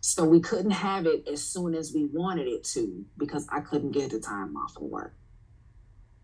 So 0.00 0.24
we 0.24 0.40
couldn't 0.40 0.72
have 0.72 1.06
it 1.06 1.26
as 1.26 1.42
soon 1.42 1.74
as 1.74 1.92
we 1.92 2.06
wanted 2.06 2.46
it 2.46 2.64
to 2.64 3.04
because 3.16 3.46
I 3.50 3.60
couldn't 3.60 3.92
get 3.92 4.10
the 4.10 4.20
time 4.20 4.56
off 4.56 4.76
of 4.76 4.82
work. 4.82 5.14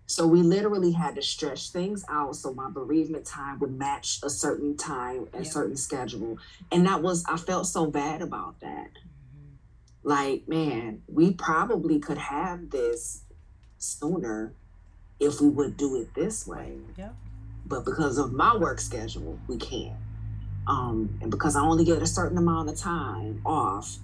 So 0.08 0.26
we 0.26 0.40
literally 0.40 0.92
had 0.92 1.16
to 1.16 1.22
stretch 1.22 1.68
things 1.68 2.02
out 2.08 2.34
so 2.34 2.54
my 2.54 2.70
bereavement 2.70 3.26
time 3.26 3.58
would 3.58 3.78
match 3.78 4.20
a 4.22 4.30
certain 4.30 4.74
time 4.74 5.28
and 5.34 5.46
certain 5.46 5.76
schedule. 5.76 6.38
And 6.72 6.86
that 6.86 7.02
was 7.02 7.26
I 7.28 7.36
felt 7.36 7.66
so 7.66 7.86
bad 7.86 8.22
about 8.22 8.58
that. 8.60 8.88
Mm-hmm. 8.88 10.08
Like, 10.08 10.48
man, 10.48 11.02
we 11.08 11.34
probably 11.34 12.00
could 12.00 12.16
have 12.16 12.70
this 12.70 13.24
sooner 13.76 14.54
if 15.20 15.42
we 15.42 15.50
would 15.50 15.76
do 15.76 16.00
it 16.00 16.14
this 16.14 16.46
way. 16.46 16.78
Yeah. 16.96 17.10
But 17.66 17.84
because 17.84 18.16
of 18.16 18.32
my 18.32 18.56
work 18.56 18.80
schedule, 18.80 19.38
we 19.46 19.58
can't. 19.58 19.98
Um, 20.66 21.18
and 21.20 21.30
because 21.30 21.54
I 21.54 21.60
only 21.60 21.84
get 21.84 22.00
a 22.00 22.06
certain 22.06 22.38
amount 22.38 22.70
of 22.70 22.76
time 22.76 23.42
off, 23.44 23.98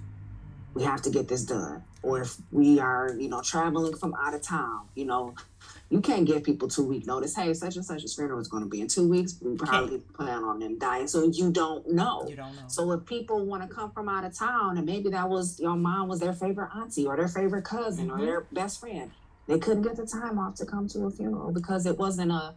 we 0.75 0.83
have 0.83 1.01
to 1.01 1.09
get 1.09 1.27
this 1.27 1.45
done. 1.45 1.83
Or 2.03 2.21
if 2.21 2.35
we 2.51 2.79
are, 2.79 3.15
you 3.17 3.27
know, 3.27 3.41
traveling 3.41 3.95
from 3.95 4.13
out 4.13 4.35
of 4.35 4.43
town, 4.43 4.81
you 4.93 5.05
know, 5.05 5.33
you 5.89 6.01
can't 6.01 6.25
give 6.25 6.43
people 6.43 6.67
two 6.67 6.83
week 6.83 7.05
notice. 7.05 7.35
Hey, 7.35 7.53
such 7.53 7.75
and 7.75 7.85
such 7.85 8.03
a 8.03 8.07
funeral 8.07 8.39
is 8.39 8.47
going 8.47 8.63
to 8.63 8.69
be 8.69 8.81
in 8.81 8.87
two 8.87 9.07
weeks. 9.07 9.37
We 9.41 9.55
probably 9.55 9.95
okay. 9.95 10.03
plan 10.15 10.43
on 10.43 10.59
them 10.59 10.79
dying, 10.79 11.07
so 11.07 11.25
you 11.25 11.51
don't 11.51 11.87
know. 11.91 12.27
You 12.27 12.35
don't 12.35 12.55
know. 12.55 12.63
So 12.67 12.91
if 12.93 13.05
people 13.05 13.45
want 13.45 13.61
to 13.63 13.73
come 13.73 13.91
from 13.91 14.09
out 14.09 14.25
of 14.25 14.37
town, 14.37 14.77
and 14.77 14.85
maybe 14.85 15.09
that 15.09 15.29
was 15.29 15.59
your 15.59 15.75
mom 15.75 16.07
was 16.07 16.19
their 16.19 16.33
favorite 16.33 16.69
auntie 16.75 17.05
or 17.05 17.15
their 17.15 17.27
favorite 17.27 17.63
cousin 17.63 18.07
mm-hmm. 18.07 18.19
or 18.19 18.25
their 18.25 18.41
best 18.51 18.79
friend, 18.79 19.11
they 19.47 19.59
couldn't 19.59 19.83
get 19.83 19.95
the 19.95 20.07
time 20.07 20.39
off 20.39 20.55
to 20.55 20.65
come 20.65 20.87
to 20.89 21.05
a 21.05 21.11
funeral 21.11 21.51
because 21.51 21.85
it 21.85 21.97
wasn't 21.97 22.31
a 22.31 22.55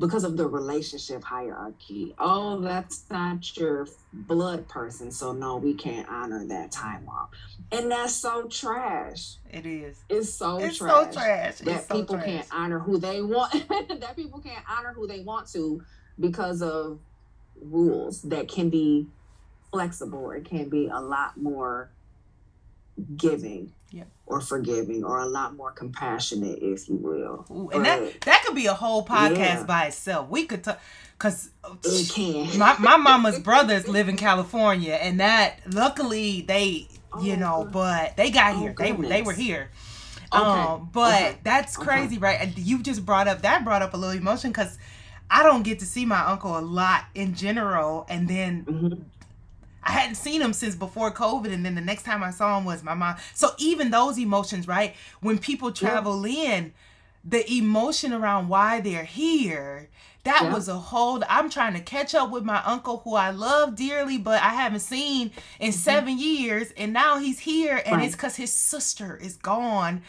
because 0.00 0.24
of 0.24 0.38
the 0.38 0.48
relationship 0.48 1.22
hierarchy. 1.22 2.14
Oh, 2.18 2.58
that's 2.60 3.04
not 3.10 3.56
your 3.56 3.86
blood 4.12 4.66
person, 4.66 5.10
so 5.10 5.32
no, 5.32 5.58
we 5.58 5.74
can't 5.74 6.08
honor 6.08 6.44
that 6.46 6.72
time 6.72 7.06
off. 7.06 7.28
And 7.70 7.90
that's 7.90 8.14
so 8.14 8.48
trash. 8.48 9.36
It 9.52 9.66
is. 9.66 10.02
It's 10.08 10.32
so 10.32 10.58
it's 10.58 10.78
trash. 10.78 10.90
so 10.90 11.12
trash. 11.12 11.58
That 11.58 11.76
it's 11.76 11.86
so 11.86 11.94
people 11.94 12.16
trash. 12.16 12.26
can't 12.26 12.46
honor 12.50 12.78
who 12.78 12.98
they 12.98 13.20
want. 13.20 13.52
that 14.00 14.16
people 14.16 14.40
can't 14.40 14.64
honor 14.68 14.94
who 14.94 15.06
they 15.06 15.20
want 15.20 15.48
to 15.52 15.82
because 16.18 16.62
of 16.62 16.98
rules 17.60 18.22
that 18.22 18.48
can 18.48 18.70
be 18.70 19.06
flexible. 19.70 20.30
It 20.30 20.46
can 20.46 20.70
be 20.70 20.88
a 20.88 21.00
lot 21.00 21.36
more 21.36 21.90
giving 23.16 23.72
yeah. 23.92 24.04
Or 24.30 24.40
forgiving 24.40 25.02
or 25.02 25.18
a 25.18 25.26
lot 25.26 25.56
more 25.56 25.72
compassionate, 25.72 26.60
if 26.62 26.88
you 26.88 26.96
will. 26.96 27.44
Ooh, 27.50 27.68
and 27.70 27.82
but, 27.82 27.84
that 27.84 28.20
that 28.22 28.44
could 28.46 28.54
be 28.54 28.66
a 28.66 28.74
whole 28.74 29.04
podcast 29.04 29.36
yeah. 29.36 29.64
by 29.64 29.86
itself. 29.86 30.28
We 30.28 30.46
could 30.46 30.62
talk 30.62 30.80
because 31.18 31.50
my 32.56 32.76
my 32.78 32.96
mama's 32.96 33.40
brothers 33.40 33.88
live 33.88 34.08
in 34.08 34.16
California, 34.16 34.94
and 34.94 35.18
that 35.18 35.58
luckily 35.72 36.42
they 36.42 36.86
oh, 37.12 37.22
you 37.22 37.36
know, 37.36 37.64
God. 37.64 37.72
but 37.72 38.16
they 38.16 38.30
got 38.30 38.54
oh, 38.54 38.60
here. 38.60 38.74
They 38.78 38.92
were 38.92 39.06
they 39.06 39.22
were 39.22 39.32
here. 39.32 39.70
Okay. 40.32 40.44
Um, 40.44 40.88
but 40.92 41.22
okay. 41.22 41.38
that's 41.42 41.76
crazy, 41.76 42.16
okay. 42.16 42.24
right? 42.24 42.38
And 42.40 42.56
you 42.56 42.84
just 42.84 43.04
brought 43.04 43.26
up 43.26 43.42
that 43.42 43.64
brought 43.64 43.82
up 43.82 43.94
a 43.94 43.96
little 43.96 44.16
emotion 44.16 44.50
because 44.50 44.78
I 45.28 45.42
don't 45.42 45.64
get 45.64 45.80
to 45.80 45.86
see 45.86 46.06
my 46.06 46.24
uncle 46.24 46.56
a 46.56 46.60
lot 46.60 47.06
in 47.16 47.34
general, 47.34 48.06
and 48.08 48.28
then 48.28 48.64
mm-hmm. 48.64 49.02
I 49.82 49.92
hadn't 49.92 50.16
seen 50.16 50.42
him 50.42 50.52
since 50.52 50.74
before 50.74 51.10
COVID, 51.10 51.52
and 51.52 51.64
then 51.64 51.74
the 51.74 51.80
next 51.80 52.02
time 52.02 52.22
I 52.22 52.30
saw 52.30 52.58
him 52.58 52.64
was 52.64 52.82
my 52.82 52.94
mom. 52.94 53.16
So 53.34 53.50
even 53.58 53.90
those 53.90 54.18
emotions, 54.18 54.68
right? 54.68 54.94
When 55.20 55.38
people 55.38 55.72
travel 55.72 56.26
yeah. 56.26 56.56
in, 56.56 56.72
the 57.24 57.50
emotion 57.52 58.12
around 58.12 58.48
why 58.48 58.80
they're 58.80 59.04
here, 59.04 59.88
that 60.24 60.42
yeah. 60.44 60.52
was 60.52 60.68
a 60.68 60.74
whole. 60.74 61.22
I'm 61.28 61.48
trying 61.48 61.74
to 61.74 61.80
catch 61.80 62.14
up 62.14 62.30
with 62.30 62.44
my 62.44 62.62
uncle, 62.64 62.98
who 63.04 63.14
I 63.14 63.30
love 63.30 63.74
dearly, 63.74 64.18
but 64.18 64.42
I 64.42 64.50
haven't 64.50 64.80
seen 64.80 65.30
in 65.58 65.70
mm-hmm. 65.70 65.78
seven 65.78 66.18
years, 66.18 66.72
and 66.76 66.92
now 66.92 67.18
he's 67.18 67.40
here, 67.40 67.82
and 67.84 67.96
right. 67.96 68.04
it's 68.04 68.14
because 68.14 68.36
his 68.36 68.52
sister 68.52 69.16
is 69.16 69.36
gone. 69.36 70.02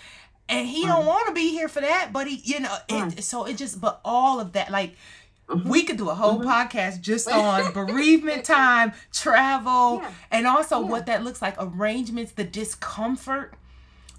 And 0.50 0.68
he 0.68 0.84
right. 0.84 0.90
don't 0.90 1.06
want 1.06 1.28
to 1.30 1.34
be 1.34 1.52
here 1.52 1.70
for 1.70 1.80
that, 1.80 2.10
but 2.12 2.28
he, 2.28 2.42
you 2.44 2.60
know, 2.60 2.76
right. 2.92 3.18
it, 3.18 3.24
so 3.24 3.46
it 3.46 3.56
just, 3.56 3.80
but 3.80 4.02
all 4.04 4.42
of 4.42 4.52
that, 4.52 4.70
like, 4.70 4.96
Mm-hmm. 5.52 5.70
We 5.70 5.84
could 5.84 5.98
do 5.98 6.10
a 6.10 6.16
whole 6.16 6.40
mm-hmm. 6.40 6.50
podcast 6.50 7.02
just 7.02 7.30
on 7.30 7.74
bereavement 7.74 8.46
time, 8.46 8.94
travel, 9.12 10.00
yeah. 10.02 10.12
and 10.32 10.48
also 10.48 10.82
yeah. 10.82 10.88
what 10.88 11.06
that 11.08 11.24
looks 11.24 11.42
like, 11.42 11.56
arrangements, 11.60 12.32
the 12.32 12.44
discomfort 12.44 13.54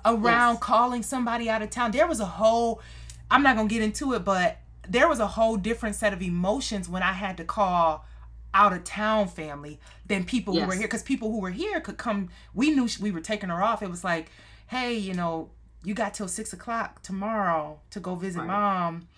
around 0.04 0.54
yes. 0.54 0.62
calling 0.62 1.02
somebody 1.02 1.48
out 1.48 1.62
of 1.62 1.70
town. 1.70 1.92
There 1.92 2.06
was 2.06 2.20
a 2.20 2.26
whole, 2.26 2.82
I'm 3.30 3.42
not 3.42 3.56
going 3.56 3.68
to 3.68 3.74
get 3.74 3.82
into 3.82 4.12
it, 4.12 4.24
but 4.24 4.58
there 4.88 5.08
was 5.08 5.20
a 5.20 5.26
whole 5.26 5.56
different 5.56 5.94
set 5.94 6.12
of 6.12 6.20
emotions 6.20 6.88
when 6.88 7.02
I 7.02 7.12
had 7.12 7.36
to 7.38 7.44
call 7.44 8.04
out 8.52 8.72
of 8.72 8.84
town 8.84 9.28
family 9.28 9.80
than 10.06 10.24
people 10.24 10.54
yes. 10.54 10.62
who 10.62 10.68
were 10.68 10.74
here. 10.74 10.86
Because 10.86 11.02
people 11.02 11.30
who 11.30 11.40
were 11.40 11.50
here 11.50 11.80
could 11.80 11.96
come, 11.96 12.28
we 12.52 12.70
knew 12.70 12.88
we 13.00 13.10
were 13.10 13.20
taking 13.20 13.48
her 13.48 13.62
off. 13.62 13.82
It 13.82 13.90
was 13.90 14.04
like, 14.04 14.30
hey, 14.66 14.94
you 14.94 15.14
know, 15.14 15.50
you 15.84 15.94
got 15.94 16.14
till 16.14 16.28
six 16.28 16.52
o'clock 16.52 17.02
tomorrow 17.02 17.80
to 17.90 18.00
go 18.00 18.14
visit 18.14 18.40
right. 18.40 18.48
mom 18.48 19.08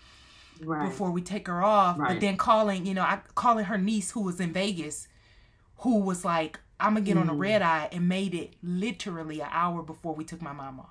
right. 0.66 0.88
before 0.88 1.10
we 1.10 1.22
take 1.22 1.46
her 1.46 1.62
off. 1.62 1.98
Right. 1.98 2.14
But 2.14 2.20
then 2.20 2.36
calling, 2.36 2.86
you 2.86 2.94
know, 2.94 3.02
I 3.02 3.20
calling 3.34 3.64
her 3.66 3.78
niece 3.78 4.10
who 4.10 4.22
was 4.22 4.40
in 4.40 4.52
Vegas, 4.52 5.08
who 5.78 5.98
was 6.00 6.24
like, 6.24 6.58
I'm 6.80 6.94
gonna 6.94 7.04
get 7.04 7.16
mm. 7.16 7.22
on 7.22 7.30
a 7.30 7.34
red 7.34 7.62
eye 7.62 7.88
and 7.92 8.08
made 8.08 8.34
it 8.34 8.54
literally 8.62 9.40
an 9.40 9.48
hour 9.50 9.82
before 9.82 10.14
we 10.14 10.24
took 10.24 10.42
my 10.42 10.52
mama. 10.52 10.86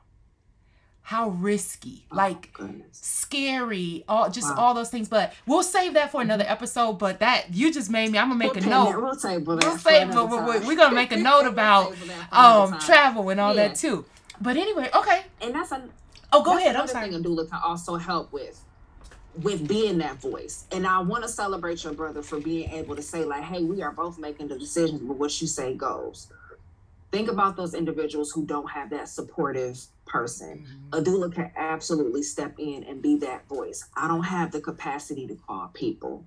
How 1.07 1.29
risky, 1.29 2.05
oh, 2.11 2.15
like 2.15 2.53
goodness. 2.53 2.87
scary, 2.93 4.05
all 4.07 4.29
just 4.29 4.47
wow. 4.55 4.63
all 4.63 4.73
those 4.73 4.89
things. 4.89 5.09
But 5.09 5.33
we'll 5.45 5.63
save 5.63 5.95
that 5.95 6.11
for 6.11 6.21
another 6.21 6.45
episode. 6.47 6.93
But 6.93 7.19
that 7.19 7.53
you 7.53 7.73
just 7.73 7.89
made 7.89 8.11
me. 8.11 8.17
I'm 8.17 8.29
gonna 8.29 8.39
make 8.39 8.53
we'll 8.53 8.63
a 8.63 8.67
note. 8.67 9.01
We'll 9.01 9.13
save 9.15 9.45
that. 9.45 9.63
We'll 9.63 9.77
save, 9.77 10.13
but 10.13 10.29
we're, 10.29 10.65
we're, 10.65 10.77
gonna 10.77 10.95
make 10.95 11.11
a 11.11 11.17
note 11.17 11.45
about 11.47 11.93
um 12.31 12.79
travel 12.79 13.29
and 13.29 13.39
all 13.39 13.53
yeah. 13.53 13.67
that 13.67 13.75
too. 13.75 14.05
But 14.39 14.55
anyway, 14.55 14.89
okay. 14.95 15.23
And 15.41 15.53
that's 15.53 15.73
a 15.73 15.83
oh, 16.31 16.41
go 16.41 16.57
ahead. 16.57 16.77
I'm 16.77 16.87
sorry. 16.87 17.09
thing 17.09 17.19
a 17.19 17.23
doula 17.23 17.49
can 17.49 17.59
also 17.61 17.97
help 17.97 18.31
with 18.31 18.63
with 19.41 19.67
being 19.67 19.97
that 19.99 20.21
voice. 20.21 20.65
And 20.71 20.85
I 20.85 20.99
want 20.99 21.23
to 21.23 21.29
celebrate 21.29 21.83
your 21.83 21.93
brother 21.93 22.21
for 22.21 22.39
being 22.39 22.69
able 22.69 22.95
to 22.95 23.01
say, 23.01 23.23
like, 23.23 23.43
hey, 23.43 23.63
we 23.63 23.81
are 23.81 23.91
both 23.91 24.19
making 24.19 24.47
the 24.47 24.57
decisions, 24.57 25.01
but 25.01 25.17
what 25.17 25.41
you 25.41 25.47
say 25.47 25.73
goes. 25.73 26.27
Think 27.11 27.29
about 27.29 27.55
those 27.55 27.73
individuals 27.73 28.31
who 28.31 28.45
don't 28.45 28.69
have 28.71 28.89
that 28.89 29.07
supportive 29.09 29.79
person. 30.05 30.65
Mm-hmm. 30.65 30.99
A 30.99 31.01
doula 31.03 31.33
can 31.33 31.51
absolutely 31.55 32.23
step 32.23 32.55
in 32.57 32.83
and 32.83 33.01
be 33.01 33.17
that 33.17 33.47
voice. 33.47 33.85
I 33.95 34.07
don't 34.07 34.23
have 34.23 34.51
the 34.51 34.61
capacity 34.61 35.27
to 35.27 35.35
call 35.35 35.69
people. 35.73 36.25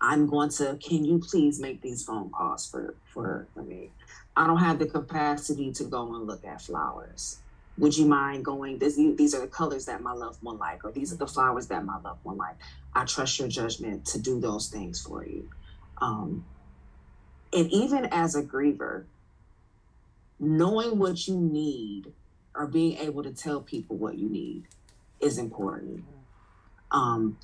I'm 0.00 0.26
going 0.26 0.48
to, 0.50 0.78
can 0.82 1.04
you 1.04 1.18
please 1.18 1.60
make 1.60 1.82
these 1.82 2.04
phone 2.04 2.30
calls 2.30 2.68
for, 2.68 2.94
for, 3.12 3.46
for 3.54 3.62
me? 3.62 3.90
I 4.36 4.46
don't 4.46 4.58
have 4.58 4.78
the 4.78 4.86
capacity 4.86 5.72
to 5.72 5.84
go 5.84 6.14
and 6.14 6.26
look 6.26 6.44
at 6.44 6.62
flowers 6.62 7.38
would 7.80 7.96
you 7.96 8.06
mind 8.06 8.44
going 8.44 8.78
this 8.78 8.96
these 8.96 9.34
are 9.34 9.40
the 9.40 9.46
colors 9.46 9.86
that 9.86 10.02
my 10.02 10.12
loved 10.12 10.42
one 10.42 10.58
like 10.58 10.84
or 10.84 10.92
these 10.92 11.12
are 11.12 11.16
the 11.16 11.26
flowers 11.26 11.66
that 11.68 11.84
my 11.84 11.98
loved 12.00 12.22
one 12.24 12.36
like. 12.36 12.56
I 12.94 13.04
trust 13.06 13.38
your 13.38 13.48
judgment 13.48 14.04
to 14.06 14.20
do 14.20 14.38
those 14.38 14.68
things 14.68 15.00
for 15.00 15.24
you. 15.24 15.48
Um, 15.98 16.44
and 17.52 17.70
even 17.72 18.06
as 18.06 18.34
a 18.36 18.42
griever 18.42 19.04
knowing 20.38 20.98
what 20.98 21.26
you 21.26 21.36
need 21.36 22.12
or 22.54 22.66
being 22.66 22.98
able 22.98 23.22
to 23.22 23.32
tell 23.32 23.60
people 23.60 23.96
what 23.96 24.16
you 24.16 24.28
need 24.28 24.64
is 25.20 25.38
important. 25.38 26.04
Um, 26.90 27.38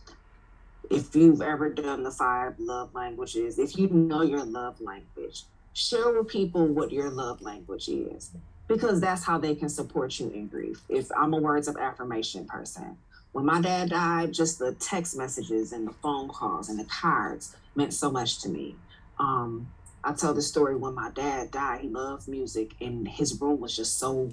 if 0.90 1.14
you've 1.14 1.42
ever 1.42 1.70
done 1.70 2.02
the 2.02 2.10
five 2.10 2.54
love 2.58 2.94
languages 2.94 3.58
if 3.58 3.76
you 3.76 3.88
know 3.88 4.22
your 4.22 4.44
love 4.44 4.80
language 4.80 5.44
share 5.72 6.12
with 6.12 6.28
people 6.28 6.66
what 6.66 6.92
your 6.92 7.10
love 7.10 7.42
language 7.42 7.88
is 7.88 8.30
because 8.68 9.00
that's 9.00 9.24
how 9.24 9.38
they 9.38 9.54
can 9.54 9.68
support 9.68 10.18
you 10.18 10.28
in 10.30 10.48
grief. 10.48 10.80
If 10.88 11.10
I'm 11.16 11.34
a 11.34 11.38
words 11.38 11.68
of 11.68 11.76
affirmation 11.76 12.46
person, 12.46 12.96
when 13.32 13.44
my 13.44 13.60
dad 13.60 13.90
died, 13.90 14.32
just 14.32 14.58
the 14.58 14.72
text 14.72 15.16
messages 15.16 15.72
and 15.72 15.86
the 15.86 15.92
phone 15.92 16.28
calls 16.28 16.68
and 16.68 16.78
the 16.78 16.84
cards 16.84 17.54
meant 17.74 17.92
so 17.92 18.10
much 18.10 18.40
to 18.42 18.48
me. 18.48 18.76
Um, 19.18 19.68
I 20.02 20.12
tell 20.12 20.32
the 20.32 20.42
story 20.42 20.76
when 20.76 20.94
my 20.94 21.10
dad 21.10 21.50
died, 21.50 21.80
he 21.80 21.88
loved 21.88 22.28
music 22.28 22.72
and 22.80 23.06
his 23.06 23.40
room 23.40 23.60
was 23.60 23.76
just 23.76 23.98
so 23.98 24.32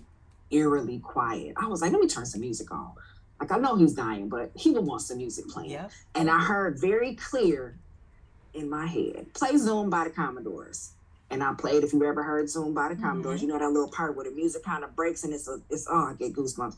eerily 0.52 1.00
quiet. 1.00 1.54
I 1.58 1.68
was 1.68 1.82
like, 1.82 1.92
let 1.92 2.00
me 2.00 2.08
turn 2.08 2.26
some 2.26 2.42
music 2.42 2.72
on. 2.72 2.92
Like 3.40 3.52
I 3.52 3.58
know 3.58 3.76
he's 3.76 3.94
dying, 3.94 4.30
but 4.30 4.52
he 4.56 4.72
would 4.72 4.86
want 4.86 5.02
some 5.02 5.18
music 5.18 5.50
playing. 5.50 5.72
Yeah. 5.72 5.90
And 6.16 6.30
I 6.30 6.40
heard 6.40 6.80
very 6.80 7.16
clear 7.16 7.76
in 8.54 8.70
my 8.70 8.86
head, 8.86 9.34
play 9.34 9.58
Zoom 9.58 9.90
by 9.90 10.06
the 10.06 10.12
Commodores 10.12 10.92
and 11.34 11.44
I 11.44 11.54
played. 11.54 11.84
If 11.84 11.94
you 11.94 12.06
ever 12.06 12.24
heard 12.24 12.50
Zoom 12.50 12.74
by 12.74 12.90
the 12.90 12.96
Commodores, 12.96 13.42
mm-hmm. 13.42 13.48
you 13.48 13.54
know 13.54 13.60
that 13.60 13.72
little 13.72 13.90
part 13.90 14.16
where 14.16 14.26
the 14.26 14.32
music 14.32 14.64
kind 14.64 14.84
of 14.84 14.96
breaks 14.96 15.24
and 15.24 15.34
it's 15.34 15.48
a, 15.48 15.60
it's 15.70 15.88
oh, 15.90 16.12
I 16.12 16.14
get 16.14 16.34
goosebumps. 16.34 16.78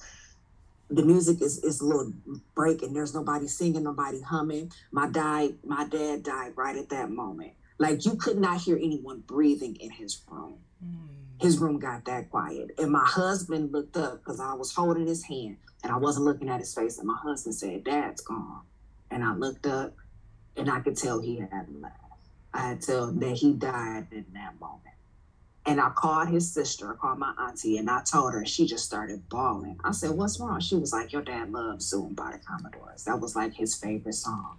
The 0.90 1.04
music 1.04 1.42
is 1.42 1.64
is 1.64 1.82
a 1.82 1.86
little 1.86 2.14
break 2.56 2.82
and 2.82 2.96
there's 2.96 3.14
nobody 3.14 3.48
singing, 3.48 3.84
nobody 3.84 4.22
humming. 4.22 4.72
My 4.92 5.08
died, 5.10 5.56
my 5.66 5.86
dad 5.86 6.24
died 6.24 6.54
right 6.56 6.76
at 6.76 6.90
that 6.90 7.12
moment. 7.12 7.52
Like 7.78 8.06
you 8.06 8.16
could 8.16 8.38
not 8.38 8.62
hear 8.62 8.78
anyone 8.78 9.24
breathing 9.28 9.76
in 9.76 9.92
his 9.92 10.22
room. 10.30 10.60
Mm. 10.84 11.42
His 11.42 11.58
room 11.58 11.80
got 11.80 12.06
that 12.06 12.30
quiet, 12.30 12.72
and 12.78 12.92
my 12.92 13.04
husband 13.04 13.74
looked 13.74 13.98
up 13.98 14.24
because 14.24 14.40
I 14.40 14.54
was 14.54 14.74
holding 14.74 15.06
his 15.06 15.24
hand 15.24 15.58
and 15.84 15.92
I 15.92 15.98
wasn't 15.98 16.26
looking 16.26 16.50
at 16.50 16.62
his 16.62 16.74
face. 16.74 16.98
And 16.98 17.08
my 17.08 17.18
husband 17.18 17.56
said, 17.56 17.84
"Dad's 17.84 18.22
gone," 18.22 18.62
and 19.12 19.24
I 19.24 19.34
looked 19.36 19.68
up 19.68 19.94
And 20.58 20.70
I 20.70 20.80
could 20.80 20.96
tell 20.96 21.20
he 21.20 21.38
hadn't 21.38 21.82
left. 21.82 22.05
I 22.56 22.70
had 22.70 22.82
tell 22.82 23.12
that 23.12 23.36
he 23.36 23.52
died 23.52 24.08
in 24.12 24.26
that 24.34 24.58
moment. 24.62 24.82
And 25.66 25.82
I 25.82 25.90
called 25.90 26.30
his 26.30 26.50
sister, 26.50 26.94
I 26.94 26.96
called 26.96 27.20
my 27.20 27.34
auntie, 27.40 27.78
and 27.78 27.90
I 27.90 28.02
told 28.04 28.34
her, 28.34 28.46
she 28.46 28.66
just 28.66 28.86
started 28.86 29.28
bawling. 29.28 29.80
I 29.84 29.92
said, 29.92 30.12
What's 30.12 30.40
wrong? 30.40 30.62
She 30.62 30.76
was 30.76 30.94
like, 30.94 31.12
Your 31.12 31.24
dad 31.24 31.52
loves 31.52 31.86
Zoom 31.86 32.14
by 32.14 32.32
the 32.32 32.38
Commodores. 32.38 33.04
That 33.04 33.20
was 33.20 33.36
like 33.36 33.54
his 33.54 33.76
favorite 33.76 34.14
song. 34.14 34.58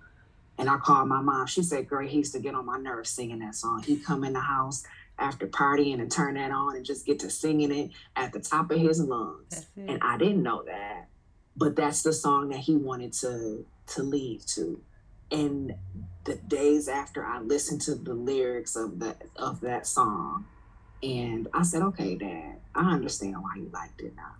And 0.58 0.68
I 0.68 0.76
called 0.76 1.08
my 1.08 1.20
mom. 1.20 1.46
She 1.46 1.62
said, 1.62 1.88
Girl, 1.88 2.06
he 2.06 2.18
used 2.18 2.34
to 2.34 2.40
get 2.40 2.54
on 2.54 2.66
my 2.66 2.78
nerves 2.78 3.08
singing 3.08 3.38
that 3.38 3.54
song. 3.54 3.82
He'd 3.82 4.04
come 4.04 4.24
in 4.24 4.34
the 4.34 4.40
house 4.40 4.82
after 5.18 5.46
partying 5.46 6.00
and 6.00 6.10
turn 6.12 6.34
that 6.34 6.50
on 6.50 6.76
and 6.76 6.84
just 6.84 7.06
get 7.06 7.20
to 7.20 7.30
singing 7.30 7.72
it 7.72 7.90
at 8.16 8.32
the 8.32 8.40
top 8.40 8.70
of 8.70 8.78
his 8.78 9.00
lungs. 9.00 9.66
And 9.88 10.02
I 10.02 10.18
didn't 10.18 10.42
know 10.42 10.64
that. 10.64 11.06
But 11.56 11.76
that's 11.76 12.02
the 12.02 12.12
song 12.12 12.50
that 12.50 12.58
he 12.58 12.76
wanted 12.76 13.14
to 13.14 13.64
to 13.94 14.02
leave 14.02 14.44
to. 14.46 14.80
And 15.30 15.74
the 16.24 16.34
days 16.36 16.88
after 16.88 17.24
I 17.24 17.40
listened 17.40 17.80
to 17.82 17.94
the 17.94 18.14
lyrics 18.14 18.76
of 18.76 18.98
that 19.00 19.22
of 19.36 19.60
that 19.60 19.86
song, 19.86 20.46
and 21.02 21.48
I 21.52 21.62
said, 21.62 21.82
okay, 21.82 22.16
Dad, 22.16 22.56
I 22.74 22.92
understand 22.92 23.36
why 23.42 23.56
you 23.56 23.70
liked 23.72 24.00
it 24.00 24.14
now. 24.16 24.34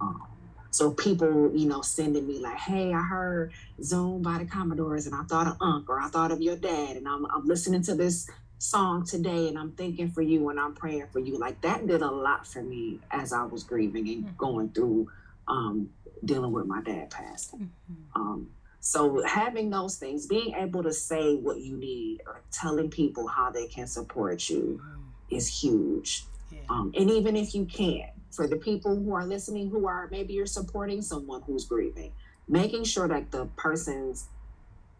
Um, 0.00 0.26
so 0.70 0.90
people, 0.90 1.52
you 1.54 1.68
know, 1.68 1.82
sending 1.82 2.26
me 2.26 2.38
like, 2.38 2.56
hey, 2.56 2.94
I 2.94 3.02
heard 3.02 3.52
Zoom 3.82 4.22
by 4.22 4.38
the 4.38 4.46
Commodores 4.46 5.06
and 5.06 5.14
I 5.14 5.22
thought 5.24 5.46
of 5.46 5.56
Unc 5.60 5.88
or 5.88 6.00
I 6.00 6.08
thought 6.08 6.32
of 6.32 6.40
your 6.40 6.56
dad 6.56 6.96
and 6.96 7.06
I'm, 7.06 7.26
I'm 7.26 7.46
listening 7.46 7.82
to 7.82 7.94
this 7.94 8.28
song 8.58 9.04
today 9.04 9.48
and 9.48 9.58
I'm 9.58 9.72
thinking 9.72 10.10
for 10.10 10.22
you 10.22 10.48
and 10.48 10.58
I'm 10.58 10.74
praying 10.74 11.08
for 11.12 11.18
you. 11.18 11.38
Like 11.38 11.60
that 11.60 11.86
did 11.86 12.00
a 12.00 12.10
lot 12.10 12.46
for 12.46 12.62
me 12.62 13.00
as 13.10 13.34
I 13.34 13.44
was 13.44 13.64
grieving 13.64 14.08
and 14.08 14.24
mm-hmm. 14.24 14.36
going 14.36 14.70
through 14.70 15.10
um, 15.46 15.90
dealing 16.24 16.52
with 16.52 16.66
my 16.66 16.80
dad 16.80 17.10
passing. 17.10 17.70
Mm-hmm. 17.90 18.20
Um, 18.20 18.50
so 18.82 19.24
having 19.24 19.70
those 19.70 19.96
things, 19.96 20.26
being 20.26 20.52
able 20.54 20.82
to 20.82 20.92
say 20.92 21.36
what 21.36 21.60
you 21.60 21.78
need 21.78 22.20
or 22.26 22.42
telling 22.50 22.90
people 22.90 23.26
how 23.26 23.50
they 23.50 23.66
can 23.66 23.86
support 23.86 24.50
you. 24.50 24.82
Mm-hmm 24.82 25.02
is 25.32 25.62
huge. 25.62 26.24
Yeah. 26.50 26.60
Um, 26.68 26.92
and 26.96 27.10
even 27.10 27.36
if 27.36 27.54
you 27.54 27.64
can't, 27.64 28.10
for 28.30 28.46
the 28.46 28.56
people 28.56 28.96
who 28.96 29.14
are 29.14 29.26
listening 29.26 29.68
who 29.68 29.86
are 29.86 30.08
maybe 30.10 30.32
you're 30.32 30.46
supporting 30.46 31.02
someone 31.02 31.42
who's 31.42 31.64
grieving, 31.64 32.12
making 32.48 32.84
sure 32.84 33.08
that 33.08 33.30
the 33.30 33.46
person's 33.56 34.28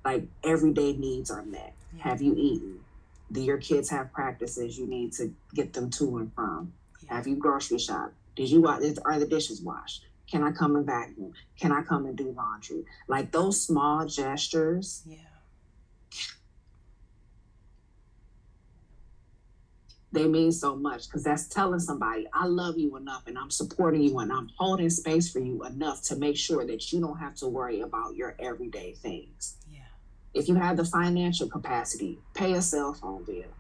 like 0.05 0.25
everyday 0.45 0.95
needs 0.95 1.31
are 1.31 1.43
met. 1.43 1.75
Yeah. 1.97 2.03
Have 2.05 2.23
you 2.23 2.35
eaten? 2.37 2.81
Do 3.31 3.41
your 3.41 3.59
kids 3.59 3.89
have 3.91 4.13
practices 4.13 4.79
you 4.79 4.87
need 4.87 5.13
to 5.15 5.33
get 5.55 5.73
them 5.73 5.89
to 5.91 6.19
and 6.19 6.35
from? 6.35 6.73
Yeah. 7.03 7.17
Have 7.17 7.27
you 7.27 7.37
grocery 7.37 7.79
shop? 7.79 8.13
Did 8.37 8.51
you 8.51 8.67
are 8.67 8.81
the 9.19 9.27
dishes 9.27 9.61
washed? 9.63 10.07
Can 10.33 10.43
I 10.43 10.51
come 10.51 10.77
and 10.77 10.87
vacuum? 10.87 11.35
Can 11.61 11.73
I 11.73 11.83
come 11.83 12.07
and 12.07 12.17
do 12.17 12.33
laundry? 12.33 12.87
Like 13.07 13.31
those 13.33 13.61
small 13.61 14.07
gestures. 14.07 15.03
Yeah 15.07 15.19
they 20.13 20.29
mean 20.29 20.53
so 20.53 20.77
much 20.77 21.07
because 21.07 21.25
that's 21.25 21.49
telling 21.49 21.81
somebody 21.81 22.27
I 22.35 22.47
love 22.47 22.79
you 22.79 22.97
enough 22.97 23.27
and 23.27 23.39
I'm 23.39 23.51
supporting 23.51 24.03
you 24.03 24.19
and 24.19 24.31
I'm 24.31 24.51
holding 24.57 24.91
space 24.91 25.33
for 25.33 25.39
you 25.39 25.65
enough 25.65 26.03
to 26.05 26.17
make 26.17 26.37
sure 26.37 26.67
that 26.67 26.93
you 26.93 27.01
don't 27.01 27.19
have 27.19 27.35
to 27.37 27.49
worry 27.49 27.81
about 27.81 28.15
your 28.15 28.37
everyday 28.39 28.93
things. 28.93 29.57
Yeah. 29.71 29.81
If 30.35 30.49
you 30.49 30.55
have 30.57 30.77
the 30.77 30.85
financial 30.85 31.49
capacity, 31.49 32.19
pay 32.35 32.53
a 32.53 32.61
cell 32.61 32.93
phone 32.93 33.25
bill, 33.25 33.55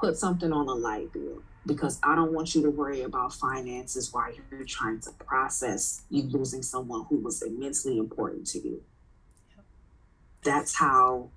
put 0.00 0.16
something 0.16 0.52
on 0.52 0.68
a 0.68 0.74
light 0.74 1.12
bill 1.12 1.44
because 1.66 2.00
I 2.02 2.14
don't 2.14 2.32
want 2.32 2.54
you 2.54 2.62
to 2.62 2.70
worry 2.70 3.02
about 3.02 3.34
finances 3.34 4.12
while 4.12 4.28
you're 4.50 4.64
trying 4.64 5.00
to 5.00 5.10
process 5.12 6.02
you 6.10 6.22
losing 6.22 6.62
someone 6.62 7.04
who 7.08 7.16
was 7.16 7.42
immensely 7.42 7.98
important 7.98 8.46
to 8.48 8.58
you. 8.58 8.82
Yep. 9.54 9.64
That's 10.42 10.74
how 10.74 11.30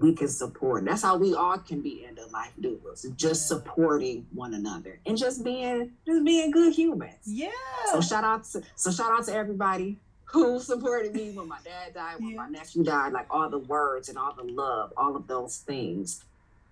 we 0.00 0.14
can 0.14 0.28
support. 0.28 0.84
That's 0.84 1.02
how 1.02 1.16
we 1.16 1.34
all 1.34 1.58
can 1.58 1.80
be 1.80 2.04
end 2.06 2.18
of 2.18 2.30
life 2.32 2.52
doulas, 2.60 3.02
just 3.16 3.50
yeah. 3.50 3.56
supporting 3.56 4.26
one 4.32 4.54
another 4.54 5.00
and 5.06 5.16
just 5.16 5.42
being 5.42 5.92
just 6.06 6.24
being 6.24 6.50
good 6.50 6.74
humans. 6.74 7.14
Yeah. 7.24 7.48
So 7.92 8.00
shout 8.00 8.24
out 8.24 8.44
to 8.44 8.62
so 8.74 8.90
shout 8.90 9.12
out 9.12 9.24
to 9.26 9.34
everybody 9.34 9.98
who 10.24 10.58
supported 10.60 11.14
me 11.14 11.30
when 11.30 11.48
my 11.48 11.58
dad 11.64 11.94
died, 11.94 12.16
when 12.18 12.30
yeah. 12.30 12.36
my 12.36 12.48
nephew 12.48 12.84
died, 12.84 13.12
like 13.12 13.26
all 13.30 13.48
the 13.48 13.58
words 13.58 14.08
and 14.08 14.18
all 14.18 14.34
the 14.34 14.44
love, 14.44 14.92
all 14.96 15.16
of 15.16 15.26
those 15.26 15.58
things. 15.58 16.24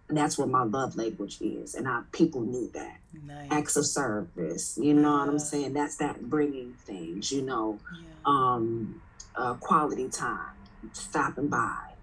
That's 0.08 0.36
what 0.36 0.48
my 0.48 0.64
love 0.64 0.96
language 0.96 1.40
is. 1.40 1.74
And 1.74 1.88
I 1.88 2.02
people 2.12 2.42
knew 2.42 2.70
that. 2.74 2.98
Nice. 3.26 3.48
Acts 3.50 3.76
of 3.76 3.86
service. 3.86 4.78
You 4.80 4.94
know 4.94 5.14
yeah. 5.14 5.20
what 5.20 5.28
I'm 5.28 5.38
saying? 5.38 5.72
That's 5.72 5.96
that 5.96 6.28
bringing 6.28 6.74
things, 6.84 7.32
you 7.32 7.42
know, 7.42 7.78
um, 8.26 9.00
uh, 9.36 9.54
quality 9.54 10.08
time, 10.08 10.54
stopping 10.92 11.48
by 11.48 11.94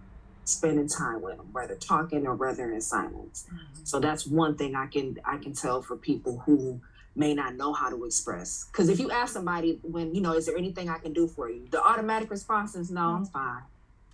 spending 0.45 0.87
time 0.87 1.21
with 1.21 1.37
them, 1.37 1.47
whether 1.51 1.75
talking 1.75 2.25
or 2.27 2.35
whether 2.35 2.71
in 2.71 2.81
silence. 2.81 3.45
Mm-hmm. 3.47 3.83
So 3.83 3.99
that's 3.99 4.25
one 4.25 4.57
thing 4.57 4.75
I 4.75 4.87
can 4.87 5.17
I 5.25 5.37
can 5.37 5.53
tell 5.53 5.81
for 5.81 5.95
people 5.95 6.39
who 6.45 6.81
may 7.15 7.33
not 7.33 7.55
know 7.55 7.73
how 7.73 7.89
to 7.89 8.05
express. 8.05 8.67
Because 8.71 8.89
if 8.89 8.99
you 8.99 9.11
ask 9.11 9.33
somebody 9.33 9.79
when 9.83 10.13
you 10.15 10.21
know, 10.21 10.33
is 10.33 10.45
there 10.45 10.57
anything 10.57 10.89
I 10.89 10.97
can 10.97 11.13
do 11.13 11.27
for 11.27 11.49
you? 11.49 11.67
The 11.69 11.81
automatic 11.83 12.29
response 12.29 12.75
is 12.75 12.89
no, 12.91 13.01
mm-hmm. 13.01 13.17
I'm 13.17 13.25
fine. 13.25 13.63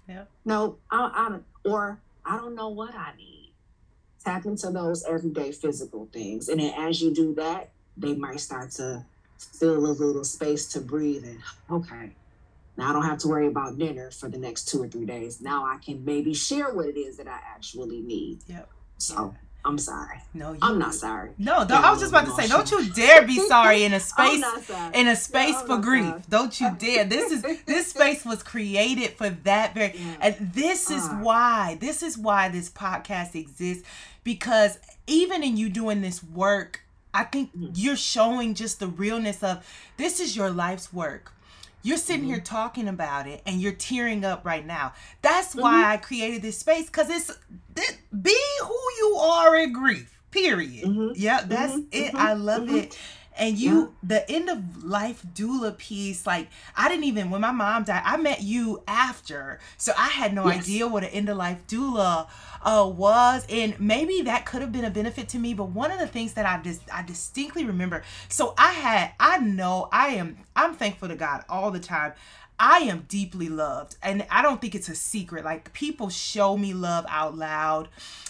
Yeah. 0.08 0.24
No, 0.46 0.78
I, 0.90 1.12
I 1.14 1.70
or 1.70 2.00
I 2.26 2.38
don't 2.38 2.56
know 2.56 2.70
what 2.70 2.96
I 2.96 3.14
need. 3.18 3.37
Tap 4.24 4.46
into 4.46 4.70
those 4.72 5.04
everyday 5.06 5.52
physical 5.52 6.08
things, 6.12 6.50
and 6.50 6.60
then 6.60 6.74
as 6.78 7.02
you 7.02 7.14
do 7.14 7.34
that, 7.36 7.70
they 7.96 8.16
might 8.16 8.40
start 8.40 8.72
to 8.72 9.06
feel 9.38 9.78
a 9.78 9.78
little 9.78 10.24
space 10.24 10.68
to 10.68 10.82
breathe 10.82 11.24
and 11.24 11.40
okay 11.70 12.12
now 12.78 12.92
I 12.92 12.94
don't 12.94 13.06
have 13.06 13.18
to 13.20 13.28
worry 13.28 13.48
about 13.48 13.78
dinner 13.78 14.12
for 14.12 14.30
the 14.30 14.38
next 14.38 14.68
two 14.68 14.84
or 14.84 14.88
three 14.88 15.06
days. 15.06 15.42
Now 15.42 15.66
I 15.66 15.78
can 15.78 16.06
maybe 16.06 16.34
share 16.34 16.74
what 16.74 16.86
it 16.86 16.98
is 16.98 17.18
that 17.18 17.28
I 17.28 17.40
actually 17.56 18.02
need. 18.02 18.40
Yep. 18.48 18.70
So 19.00 19.16
yeah. 19.34 19.47
I'm 19.68 19.78
sorry. 19.78 20.22
No, 20.34 20.54
you, 20.54 20.60
I'm 20.62 20.80
not 20.80 20.94
sorry. 20.94 21.32
No, 21.38 21.66
I 21.70 21.92
was 21.92 22.00
just 22.00 22.14
about 22.14 22.26
to 22.26 22.32
say, 22.32 22.48
don't 22.48 22.72
you 22.72 22.90
dare 22.94 23.28
be 23.28 23.38
sorry 23.48 23.84
in 23.84 23.92
a 23.92 24.00
space 24.12 24.44
in 24.94 25.08
a 25.08 25.16
space 25.16 25.56
no, 25.56 25.66
for 25.66 25.78
grief. 25.80 26.06
Sorry. 26.06 26.22
Don't 26.30 26.62
you 26.62 26.76
dare. 26.80 27.04
This 27.04 27.32
is 27.34 27.44
this 27.66 27.88
space 27.88 28.24
was 28.24 28.42
created 28.44 29.12
for 29.12 29.30
that 29.30 29.74
very 29.74 29.94
yeah. 29.98 30.16
and 30.22 30.54
this 30.54 30.90
is 30.90 31.04
uh. 31.04 31.20
why. 31.22 31.78
This 31.82 32.02
is 32.02 32.18
why 32.18 32.48
this 32.48 32.70
podcast 32.70 33.36
exists 33.36 33.84
because 34.24 34.80
even 35.06 35.44
in 35.44 35.58
you 35.58 35.68
doing 35.68 36.02
this 36.02 36.24
work, 36.24 36.82
I 37.14 37.26
think 37.26 37.50
mm-hmm. 37.50 37.74
you're 37.76 37.98
showing 37.98 38.54
just 38.54 38.80
the 38.80 38.88
realness 38.88 39.44
of 39.44 39.68
this 39.98 40.22
is 40.22 40.38
your 40.38 40.50
life's 40.50 40.94
work 40.94 41.34
you're 41.88 41.98
sitting 41.98 42.24
mm-hmm. 42.24 42.34
here 42.34 42.42
talking 42.42 42.90
about 42.90 43.28
it 43.28 43.42
and 43.46 43.62
you're 43.62 43.72
tearing 43.72 44.26
up 44.26 44.46
right 44.46 44.66
now. 44.66 44.94
That's 45.22 45.52
mm-hmm. 45.52 45.62
why 45.62 45.94
I 45.94 45.98
created 45.98 46.42
this 46.42 46.58
space 46.58 46.88
because 46.88 47.10
it's 47.10 47.32
be 48.22 48.38
who 48.62 48.80
you 49.00 49.16
are 49.16 49.56
in 49.56 49.72
grief. 49.72 50.14
Period. 50.30 50.84
Mm-hmm. 50.84 51.14
Yeah, 51.16 51.44
that's 51.46 51.74
mm-hmm. 51.74 51.88
it. 51.92 52.14
I 52.14 52.34
mm-hmm. 52.34 52.44
love 52.44 52.70
it. 52.70 53.00
And 53.38 53.58
you, 53.58 53.80
yeah. 53.80 53.88
the 54.04 54.32
end 54.32 54.50
of 54.50 54.84
life 54.84 55.24
doula 55.34 55.78
piece, 55.78 56.26
like 56.26 56.50
I 56.76 56.90
didn't 56.90 57.06
even 57.06 57.30
when 57.30 57.42
my 57.42 57.52
mom 57.52 57.84
died, 57.84 58.02
I 58.06 58.18
met 58.18 58.42
you 58.42 58.84
after, 58.88 59.60
so 59.78 59.94
I 59.98 60.08
had 60.08 60.34
no 60.34 60.48
yes. 60.48 60.64
idea 60.64 60.88
what 60.88 61.04
an 61.04 61.10
end 61.10 61.30
of 61.30 61.38
life 61.38 61.60
doula 61.68 62.28
uh, 62.62 62.92
was, 62.94 63.46
and 63.50 63.80
maybe 63.80 64.22
that 64.24 64.46
could 64.46 64.62
have 64.62 64.72
been 64.72 64.86
a 64.86 64.90
benefit 64.90 65.30
to 65.30 65.40
me. 65.40 65.54
But 65.54 65.70
one 65.70 65.92
of 65.92 66.00
the 66.00 66.08
things 66.08 66.34
that 66.34 66.46
I 66.46 66.62
just 66.62 66.82
I 66.94 67.04
distinctly 67.04 67.66
remember, 67.66 68.04
so 68.30 68.54
I 68.58 68.72
had 68.72 69.12
I 69.20 69.40
know 69.40 69.90
I 69.92 70.10
am 70.10 70.38
I'm 70.56 70.74
thankful 70.74 71.08
to 71.08 71.16
God 71.16 71.44
all 71.50 71.72
the 71.72 71.80
time. 71.80 72.14
I 72.60 72.80
am 72.80 73.06
deeply 73.08 73.50
loved, 73.50 73.98
and 74.02 74.26
I 74.32 74.42
don't 74.42 74.60
think 74.60 74.74
it's 74.74 74.90
a 74.90 74.96
secret. 74.96 75.46
Like 75.46 75.74
people 75.74 76.10
show 76.10 76.58
me 76.58 76.74
love 76.74 77.06
out 77.08 77.38
loud. 77.38 77.90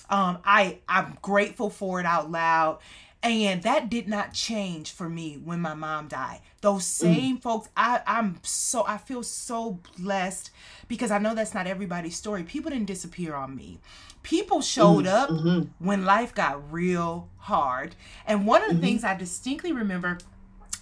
Um, 0.09 0.39
I 0.43 0.79
I'm 0.87 1.17
grateful 1.21 1.69
for 1.69 1.99
it 1.99 2.05
out 2.05 2.29
loud 2.29 2.79
and 3.23 3.63
that 3.63 3.89
did 3.89 4.07
not 4.07 4.33
change 4.33 4.91
for 4.91 5.09
me 5.09 5.39
when 5.43 5.59
my 5.59 5.73
mom 5.73 6.07
died. 6.07 6.41
Those 6.61 6.83
mm. 6.83 6.85
same 6.85 7.37
mm. 7.37 7.41
folks, 7.41 7.69
I, 7.75 8.01
I'm 8.05 8.39
so 8.43 8.83
I 8.87 8.97
feel 8.97 9.23
so 9.23 9.79
blessed 9.97 10.51
because 10.87 11.11
I 11.11 11.17
know 11.17 11.33
that's 11.33 11.53
not 11.53 11.67
everybody's 11.67 12.15
story. 12.15 12.43
People 12.43 12.71
didn't 12.71 12.87
disappear 12.87 13.33
on 13.33 13.55
me. 13.55 13.79
People 14.23 14.61
showed 14.61 15.05
mm. 15.05 15.09
up 15.11 15.29
mm-hmm. 15.29 15.85
when 15.85 16.05
life 16.05 16.35
got 16.35 16.71
real 16.71 17.29
hard. 17.37 17.95
And 18.25 18.45
one 18.45 18.61
of 18.61 18.69
the 18.69 18.75
mm-hmm. 18.75 18.83
things 18.83 19.03
I 19.03 19.15
distinctly 19.15 19.71
remember 19.71 20.19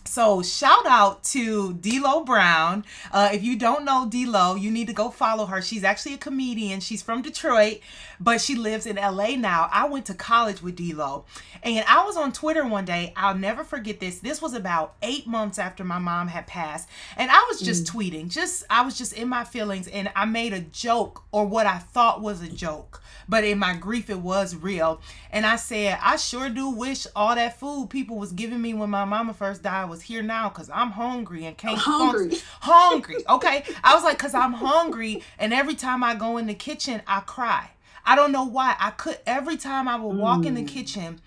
so 0.08 0.41
shout 0.41 0.86
out 0.86 1.24
to 1.26 1.74
Delo 1.74 2.24
Brown. 2.24 2.86
Uh, 3.12 3.30
if 3.34 3.43
you 3.43 3.58
don't 3.58 3.84
know 3.86 4.08
Delo, 4.08 4.56
you 4.56 4.72
need 4.72 4.88
to 4.88 4.93
go 4.93 5.10
follow 5.10 5.45
her. 5.47 5.62
She's 5.62 5.84
actually 5.84 6.14
a 6.14 6.18
comedian. 6.18 6.80
She's 6.80 7.01
from 7.01 7.22
Detroit, 7.22 7.80
but 8.20 8.39
she 8.39 8.56
lives 8.56 8.86
in 8.86 8.97
LA 8.97 9.36
now. 9.36 9.70
I 9.72 9.88
went 9.88 10.06
to 10.06 10.14
college 10.14 10.62
with 10.62 10.76
Delo, 10.76 11.26
and 11.64 11.84
I 11.88 12.06
was 12.06 12.18
on 12.18 12.32
Twitter 12.32 12.66
one 12.66 12.86
day. 12.86 13.14
I'll 13.16 13.38
never 13.38 13.64
forget 13.64 13.99
this. 13.99 14.20
This 14.20 14.41
was 14.41 14.53
about 14.53 14.95
eight 15.01 15.28
months 15.28 15.58
after 15.58 15.84
my 15.84 15.99
mom 15.99 16.28
had 16.28 16.47
passed, 16.47 16.88
and 17.18 17.32
I 17.32 17.45
was 17.49 17.60
just 17.60 17.86
mm. 17.86 17.91
tweeting. 17.91 18.30
Just 18.30 18.64
I 18.70 18.84
was 18.84 18.97
just 18.97 19.14
in 19.14 19.28
my 19.28 19.43
feelings, 19.43 19.88
and 19.88 20.12
I 20.16 20.26
made 20.26 20.53
a 20.53 20.62
joke 20.62 21.24
or 21.32 21.45
what 21.45 21.66
I 21.66 21.80
thought 21.80 22.22
was 22.22 22.41
a 22.41 22.49
joke 22.49 23.01
but 23.28 23.43
in 23.43 23.60
my 23.60 23.76
grief 23.76 24.10
it 24.10 24.20
was 24.20 24.56
real 24.56 25.01
and 25.36 25.45
i 25.45 25.55
said 25.55 25.99
i 26.01 26.15
sure 26.15 26.49
do 26.49 26.69
wish 26.69 27.05
all 27.15 27.36
that 27.36 27.59
food 27.59 27.89
people 27.89 28.17
was 28.17 28.31
giving 28.31 28.61
me 28.61 28.73
when 28.73 28.89
my 28.89 29.05
mama 29.05 29.33
first 29.33 29.61
died 29.61 29.89
was 29.89 30.01
here 30.01 30.23
now 30.23 30.49
because 30.49 30.69
I'm 30.69 30.91
hungry 30.91 31.45
and 31.45 31.57
can't 31.57 31.77
hungry. 31.77 32.38
hungry. 32.59 33.17
Okay. 33.27 33.63
I 33.83 33.95
was 33.95 34.03
like, 34.03 34.17
because 34.17 34.33
I'm 34.33 34.53
hungry, 34.53 35.23
and 35.39 35.53
every 35.53 35.75
time 35.75 36.03
I 36.03 36.15
go 36.15 36.38
in 36.38 36.47
the 36.47 36.53
kitchen, 36.53 37.01
I 37.07 37.21
cry. 37.21 37.69
I 38.05 38.15
don't 38.15 38.31
know 38.31 38.43
why. 38.43 38.75
I 38.79 38.91
could 38.91 39.17
every 39.25 39.57
time 39.57 39.88
I 39.88 39.95
would 39.95 40.15
walk 40.15 40.41
mm. 40.41 40.47
in 40.47 40.55
the 40.55 40.63
mm. 40.63 40.67
kitchen, 40.67 41.21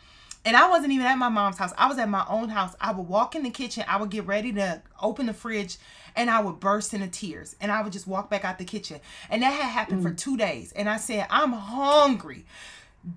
and 0.44 0.56
I 0.56 0.68
wasn't 0.68 0.92
even 0.92 1.06
at 1.06 1.16
my 1.16 1.28
mom's 1.28 1.58
house. 1.58 1.72
I 1.76 1.88
was 1.88 1.98
at 1.98 2.08
my 2.08 2.24
own 2.28 2.48
house. 2.48 2.74
I 2.80 2.92
would 2.92 3.08
walk 3.08 3.34
in 3.34 3.42
the 3.42 3.50
kitchen. 3.50 3.84
I 3.88 3.96
would 3.96 4.10
get 4.10 4.26
ready 4.26 4.52
to 4.52 4.82
open 5.00 5.26
the 5.26 5.34
fridge, 5.34 5.76
and 6.14 6.30
I 6.30 6.40
would 6.40 6.60
burst 6.60 6.94
into 6.94 7.08
tears, 7.08 7.56
and 7.60 7.72
I 7.72 7.82
would 7.82 7.92
just 7.92 8.06
walk 8.06 8.30
back 8.30 8.44
out 8.44 8.58
the 8.58 8.64
kitchen. 8.64 9.00
And 9.28 9.42
that 9.42 9.50
had 9.52 9.68
happened 9.68 10.00
mm. 10.00 10.04
for 10.04 10.12
two 10.12 10.36
days. 10.36 10.72
And 10.72 10.88
I 10.88 10.98
said, 10.98 11.26
I'm 11.30 11.52
hungry. 11.52 12.44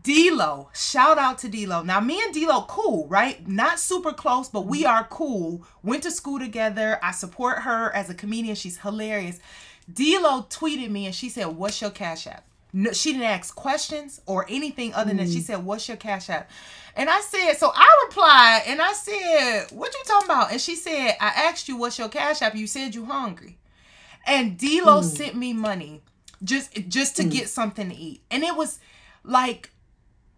Delo, 0.04 0.70
shout 0.74 1.18
out 1.18 1.40
to 1.40 1.50
Delo. 1.50 1.82
Now, 1.82 2.00
me 2.00 2.22
and 2.24 2.34
Delo 2.34 2.66
cool, 2.68 3.08
right? 3.08 3.46
Not 3.48 3.80
super 3.80 4.14
close, 4.14 4.48
but 4.48 4.66
we 4.66 4.86
are 4.86 5.06
cool. 5.06 5.66
Went 5.84 6.04
to 6.04 6.12
school 6.12 6.40
together. 6.40 7.00
I 7.02 7.12
support 7.12 7.60
her 7.60 7.94
as 7.94 8.10
a 8.10 8.14
comedian. 8.14 8.56
She's 8.56 8.78
hilarious. 8.78 9.40
Delo 9.92 10.46
tweeted 10.50 10.90
me 10.90 11.08
and 11.08 11.16
she 11.16 11.30
said, 11.30 11.48
"What's 11.48 11.82
your 11.82 11.90
cash 11.90 12.28
app?" 12.28 12.46
No, 12.74 12.94
she 12.94 13.12
didn't 13.12 13.28
ask 13.28 13.54
questions 13.56 14.22
or 14.26 14.46
anything 14.48 14.94
other 14.94 15.14
than 15.14 15.28
mm. 15.28 15.34
she 15.34 15.42
said, 15.42 15.66
"What's 15.66 15.88
your 15.88 15.98
cash 15.98 16.30
app?" 16.30 16.50
And 16.96 17.10
I 17.10 17.22
said, 17.22 17.54
so 17.54 17.72
I 17.74 18.06
replied 18.06 18.64
and 18.68 18.82
I 18.82 18.94
said, 18.94 19.72
"What 19.72 19.94
you 19.94 20.04
talking 20.06 20.28
about?" 20.28 20.52
And 20.52 20.62
she 20.62 20.76
said, 20.76 21.16
"I 21.20 21.28
asked 21.28 21.68
you 21.68 21.76
what's 21.76 22.00
your 22.00 22.10
cash 22.10 22.42
app. 22.42 22.56
You 22.56 22.68
said 22.68 22.96
you 22.96 23.06
hungry." 23.06 23.58
And 24.26 24.58
Delo 24.58 25.02
mm. 25.02 25.04
sent 25.04 25.36
me 25.36 25.54
money 25.54 26.02
just 26.44 26.74
just 26.88 27.18
to 27.18 27.24
mm. 27.24 27.32
get 27.32 27.50
something 27.50 27.90
to 27.90 27.96
eat, 27.96 28.22
and 28.30 28.44
it 28.44 28.56
was 28.56 28.80
like 29.24 29.72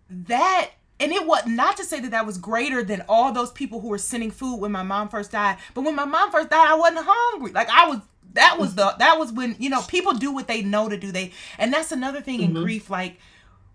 that 0.09 0.71
and 0.99 1.11
it 1.11 1.25
was 1.25 1.45
not 1.45 1.77
to 1.77 1.83
say 1.83 1.99
that 1.99 2.11
that 2.11 2.25
was 2.25 2.37
greater 2.37 2.83
than 2.83 3.03
all 3.09 3.31
those 3.31 3.51
people 3.51 3.81
who 3.81 3.89
were 3.89 3.97
sending 3.97 4.31
food 4.31 4.57
when 4.57 4.71
my 4.71 4.83
mom 4.83 5.09
first 5.09 5.31
died 5.31 5.57
but 5.73 5.83
when 5.83 5.95
my 5.95 6.05
mom 6.05 6.31
first 6.31 6.49
died 6.49 6.67
i 6.67 6.75
wasn't 6.75 7.05
hungry. 7.07 7.51
Like 7.51 7.69
i 7.69 7.87
was 7.87 7.99
that 8.33 8.57
was 8.59 8.75
the 8.75 8.95
that 8.99 9.17
was 9.17 9.31
when 9.31 9.55
you 9.59 9.69
know 9.69 9.81
people 9.83 10.13
do 10.13 10.31
what 10.31 10.47
they 10.47 10.61
know 10.61 10.89
to 10.89 10.97
do. 10.97 11.11
They 11.11 11.31
and 11.57 11.71
that's 11.71 11.91
another 11.91 12.21
thing 12.21 12.39
mm-hmm. 12.39 12.57
in 12.57 12.63
grief 12.63 12.89
like 12.89 13.17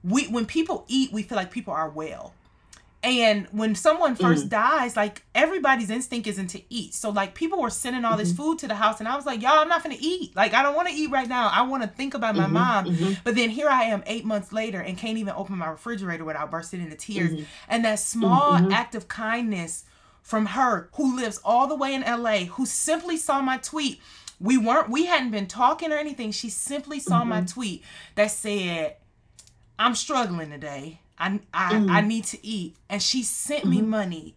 we 0.05 0.27
when 0.29 0.47
people 0.47 0.85
eat 0.89 1.13
we 1.13 1.23
feel 1.23 1.37
like 1.37 1.51
people 1.51 1.73
are 1.73 1.89
well 1.89 2.35
and 3.03 3.47
when 3.53 3.77
someone 3.77 4.17
first 4.17 4.47
mm. 4.47 4.51
dies, 4.51 4.97
like 4.97 5.23
everybody's 5.33 5.89
instinct 5.89 6.27
isn't 6.27 6.49
to 6.49 6.63
eat. 6.69 6.95
So 6.95 7.11
like 7.11 7.35
people 7.35 7.61
were 7.61 7.71
sending 7.71 8.05
all 8.05 8.17
this 8.17 8.33
mm-hmm. 8.33 8.43
food 8.43 8.59
to 8.61 8.69
the 8.69 8.75
house, 8.75 8.99
and 8.99 9.09
I 9.09 9.15
was 9.15 9.25
like, 9.25 9.41
y'all, 9.41 9.59
I'm 9.59 9.69
not 9.69 9.85
gonna 9.85 9.97
eat. 10.01 10.35
Like 10.35 10.53
I 10.53 10.63
don't 10.63 10.75
want 10.75 10.89
to 10.89 10.95
eat 10.95 11.11
right 11.11 11.29
now. 11.29 11.49
I 11.49 11.63
want 11.63 11.85
to 11.85 11.89
think 11.89 12.15
about 12.15 12.35
my 12.35 12.45
mm-hmm. 12.45 12.55
mom. 12.55 12.85
Mm-hmm. 12.87 13.13
But 13.23 13.37
then 13.37 13.51
here 13.51 13.69
I 13.69 13.85
am, 13.85 14.03
eight 14.07 14.25
months 14.25 14.53
later, 14.53 14.81
and 14.81 14.99
can't 14.99 15.17
even 15.17 15.35
open 15.37 15.59
my 15.59 15.69
refrigerator 15.69 16.25
without 16.25 16.51
bursting 16.51 16.81
into 16.81 16.97
tears. 16.97 17.31
Mm-hmm. 17.31 17.45
And 17.69 17.85
that 17.85 18.01
small 18.01 18.55
mm-hmm. 18.55 18.73
act 18.73 18.97
of 18.97 19.07
kindness 19.07 19.85
from 20.23 20.47
her, 20.47 20.91
who 20.95 21.17
lives 21.17 21.41
all 21.45 21.69
the 21.69 21.77
way 21.77 21.95
in 21.95 22.03
LA, 22.03 22.47
who 22.47 22.67
simply 22.67 23.17
saw 23.17 23.41
my 23.41 23.59
tweet. 23.59 24.01
We 24.41 24.59
weren't, 24.59 24.91
we 24.91 25.07
hadn't 25.07 25.31
been 25.31 25.47
talking 25.47 25.93
or 25.93 25.97
anything. 25.97 26.33
She 26.33 26.51
simply 26.51 27.01
saw 27.01 27.25
my 27.25 27.43
tweet 27.43 27.85
that 28.17 28.33
said, 28.33 28.97
"I'm 29.79 29.95
struggling 29.95 30.51
today." 30.51 31.01
I 31.19 31.41
I, 31.53 31.75
mm. 31.75 31.91
I 31.91 32.01
need 32.01 32.25
to 32.25 32.47
eat. 32.47 32.77
And 32.89 33.03
she 33.03 33.23
sent 33.23 33.63
mm-hmm. 33.63 33.71
me 33.71 33.83
money 33.83 34.35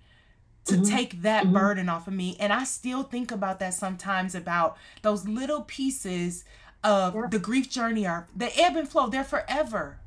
to 0.65 0.75
mm-hmm. 0.75 0.83
take 0.83 1.21
that 1.23 1.45
mm-hmm. 1.45 1.53
burden 1.53 1.89
off 1.89 2.07
of 2.07 2.13
me. 2.13 2.37
And 2.39 2.53
I 2.53 2.63
still 2.63 3.03
think 3.03 3.31
about 3.31 3.59
that 3.59 3.73
sometimes 3.73 4.35
about 4.35 4.77
those 5.01 5.27
little 5.27 5.61
pieces 5.61 6.43
of 6.83 7.15
yeah. 7.15 7.27
the 7.29 7.39
grief 7.39 7.69
journey 7.69 8.05
are 8.05 8.27
the 8.35 8.51
ebb 8.59 8.75
and 8.75 8.87
flow. 8.87 9.07
They're 9.07 9.23
forever. 9.23 9.97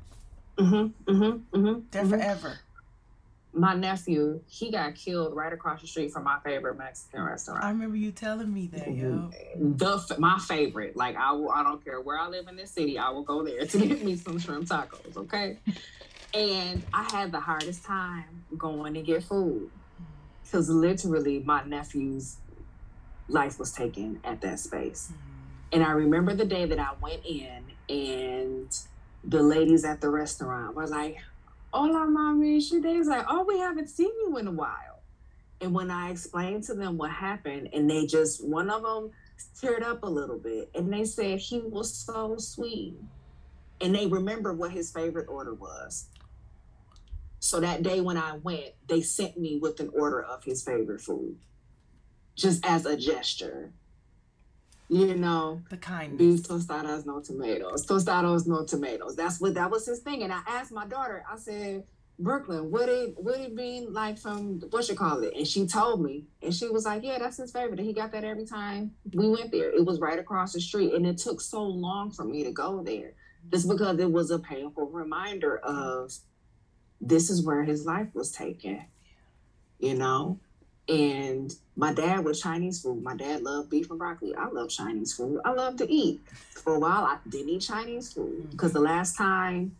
Mm-hmm. 0.57 1.11
Mm-hmm. 1.11 1.57
Mm-hmm. 1.57 1.79
They're 1.91 2.03
mm-hmm. 2.03 2.09
forever. 2.09 2.59
My 3.53 3.73
nephew, 3.73 4.41
he 4.47 4.69
got 4.69 4.95
killed 4.95 5.33
right 5.33 5.53
across 5.53 5.79
the 5.79 5.87
street 5.87 6.11
from 6.11 6.25
my 6.25 6.39
favorite 6.43 6.77
Mexican 6.77 7.23
restaurant. 7.23 7.63
I 7.63 7.69
remember 7.69 7.95
you 7.95 8.11
telling 8.11 8.53
me 8.53 8.67
that, 8.73 8.93
yo. 8.93 9.31
The 9.57 10.15
my 10.19 10.37
favorite, 10.39 10.97
like 10.97 11.15
I 11.15 11.31
will, 11.31 11.51
I 11.51 11.63
don't 11.63 11.81
care 11.81 12.01
where 12.01 12.19
I 12.19 12.27
live 12.27 12.49
in 12.49 12.57
this 12.57 12.71
city, 12.71 12.97
I 12.97 13.11
will 13.11 13.23
go 13.23 13.45
there 13.45 13.65
to 13.65 13.77
get 13.79 14.03
me 14.03 14.17
some 14.17 14.39
shrimp 14.39 14.67
tacos. 14.67 15.15
Okay, 15.15 15.57
and 16.35 16.83
I 16.93 17.03
had 17.11 17.31
the 17.31 17.39
hardest 17.39 17.85
time 17.85 18.43
going 18.57 18.93
to 18.95 19.01
get 19.01 19.23
food 19.23 19.71
because 20.43 20.69
literally 20.69 21.39
my 21.39 21.63
nephew's 21.63 22.37
life 23.29 23.57
was 23.57 23.71
taken 23.71 24.19
at 24.25 24.41
that 24.41 24.59
space. 24.59 25.11
Mm-hmm. 25.11 25.21
And 25.71 25.83
I 25.83 25.91
remember 25.91 26.35
the 26.35 26.45
day 26.45 26.65
that 26.65 26.77
I 26.77 26.89
went 27.01 27.25
in 27.25 27.63
and 27.89 28.77
the 29.23 29.41
ladies 29.41 29.85
at 29.85 30.01
the 30.01 30.09
restaurant 30.09 30.75
were 30.75 30.87
like, 30.87 31.17
Hola, 31.73 32.05
mommy. 32.05 32.59
She 32.61 32.79
was 32.79 33.07
like, 33.07 33.25
Oh, 33.29 33.43
we 33.43 33.59
haven't 33.59 33.87
seen 33.87 34.11
you 34.19 34.37
in 34.37 34.47
a 34.47 34.51
while. 34.51 35.01
And 35.61 35.73
when 35.73 35.89
I 35.89 36.11
explained 36.11 36.63
to 36.65 36.73
them 36.73 36.97
what 36.97 37.11
happened, 37.11 37.69
and 37.73 37.89
they 37.89 38.05
just, 38.05 38.45
one 38.45 38.69
of 38.69 38.83
them 38.83 39.11
teared 39.59 39.83
up 39.83 40.03
a 40.03 40.09
little 40.09 40.37
bit 40.37 40.69
and 40.75 40.91
they 40.91 41.05
said 41.05 41.39
he 41.39 41.59
was 41.59 41.93
so 41.93 42.35
sweet. 42.37 42.95
And 43.79 43.95
they 43.95 44.05
remember 44.05 44.53
what 44.53 44.71
his 44.71 44.91
favorite 44.91 45.27
order 45.29 45.53
was. 45.53 46.07
So 47.45 47.59
that 47.59 47.83
day 47.83 48.01
when 48.01 48.17
I 48.17 48.37
went, 48.37 48.71
they 48.87 49.01
sent 49.01 49.37
me 49.37 49.59
with 49.61 49.79
an 49.79 49.91
order 49.93 50.23
of 50.23 50.43
his 50.43 50.63
favorite 50.63 50.99
food, 50.99 51.37
just 52.35 52.65
as 52.65 52.87
a 52.87 52.97
gesture. 52.97 53.71
You 54.89 55.15
know, 55.15 55.61
the 55.69 55.77
kindness. 55.77 56.17
Beef 56.17 56.47
tostadas, 56.47 57.05
no 57.05 57.21
tomatoes. 57.21 57.85
Tostados, 57.85 58.47
no 58.47 58.65
tomatoes. 58.65 59.15
That's 59.15 59.39
what 59.39 59.53
that 59.53 59.69
was 59.69 59.85
his 59.85 59.99
thing. 59.99 60.23
And 60.23 60.33
I 60.33 60.41
asked 60.47 60.71
my 60.71 60.87
daughter. 60.87 61.23
I 61.31 61.37
said, 61.37 61.83
Brooklyn, 62.17 62.71
what 62.71 62.89
it 62.89 63.13
what 63.15 63.39
it 63.39 63.55
be 63.55 63.85
like 63.87 64.17
from 64.17 64.61
what 64.71 64.89
you 64.89 64.95
call 64.95 65.21
it? 65.23 65.33
And 65.35 65.47
she 65.47 65.67
told 65.67 66.01
me, 66.01 66.25
and 66.41 66.53
she 66.53 66.67
was 66.69 66.85
like, 66.85 67.03
Yeah, 67.03 67.19
that's 67.19 67.37
his 67.37 67.51
favorite. 67.51 67.79
And 67.79 67.87
he 67.87 67.93
got 67.93 68.11
that 68.13 68.23
every 68.23 68.45
time 68.45 68.91
we 69.13 69.29
went 69.29 69.51
there. 69.51 69.69
It 69.69 69.85
was 69.85 69.99
right 69.99 70.17
across 70.17 70.53
the 70.53 70.61
street, 70.61 70.93
and 70.93 71.05
it 71.05 71.19
took 71.19 71.41
so 71.41 71.61
long 71.61 72.09
for 72.09 72.23
me 72.23 72.43
to 72.43 72.51
go 72.51 72.81
there, 72.81 73.13
just 73.51 73.67
because 73.67 73.99
it 73.99 74.11
was 74.11 74.31
a 74.31 74.39
painful 74.39 74.89
reminder 74.89 75.57
of 75.57 76.11
this 77.01 77.29
is 77.29 77.43
where 77.43 77.63
his 77.63 77.85
life 77.85 78.07
was 78.13 78.31
taken, 78.31 78.85
you 79.79 79.95
know? 79.95 80.39
And 80.87 81.53
my 81.75 81.93
dad 81.93 82.23
was 82.23 82.41
Chinese 82.41 82.81
food. 82.81 83.01
My 83.03 83.15
dad 83.15 83.41
loved 83.41 83.69
beef 83.71 83.89
and 83.89 83.97
broccoli. 83.97 84.35
I 84.35 84.47
love 84.49 84.69
Chinese 84.69 85.13
food. 85.13 85.41
I 85.43 85.51
love 85.51 85.77
to 85.77 85.91
eat. 85.91 86.21
For 86.53 86.75
a 86.75 86.79
while, 86.79 87.05
I 87.05 87.17
didn't 87.27 87.49
eat 87.49 87.61
Chinese 87.61 88.13
food 88.13 88.51
because 88.51 88.71
mm-hmm. 88.71 88.83
the 88.83 88.89
last 88.89 89.17
time 89.17 89.75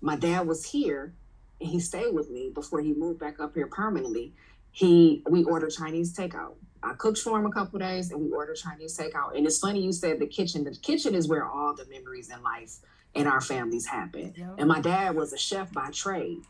my 0.00 0.16
dad 0.16 0.46
was 0.46 0.64
here 0.64 1.12
and 1.60 1.70
he 1.70 1.80
stayed 1.80 2.14
with 2.14 2.30
me 2.30 2.50
before 2.54 2.80
he 2.80 2.92
moved 2.92 3.20
back 3.20 3.40
up 3.40 3.54
here 3.54 3.66
permanently, 3.66 4.32
he 4.72 5.22
we 5.28 5.44
ordered 5.44 5.70
Chinese 5.70 6.14
takeout. 6.14 6.54
I 6.82 6.92
cooked 6.94 7.18
for 7.18 7.38
him 7.38 7.46
a 7.46 7.50
couple 7.50 7.78
days 7.78 8.10
and 8.12 8.20
we 8.20 8.30
ordered 8.30 8.56
Chinese 8.56 8.96
takeout. 8.96 9.36
And 9.36 9.46
it's 9.46 9.58
funny 9.58 9.82
you 9.82 9.92
said 9.92 10.18
the 10.18 10.26
kitchen. 10.26 10.64
The 10.64 10.74
kitchen 10.76 11.14
is 11.14 11.28
where 11.28 11.46
all 11.46 11.74
the 11.74 11.86
memories 11.86 12.30
in 12.30 12.42
life 12.42 12.76
in 13.16 13.26
our 13.26 13.40
families 13.40 13.86
happen. 13.86 14.34
Yep. 14.36 14.54
And 14.58 14.68
my 14.68 14.80
dad 14.80 15.16
was 15.16 15.32
a 15.32 15.38
chef 15.38 15.72
by 15.72 15.90
trade. 15.90 16.42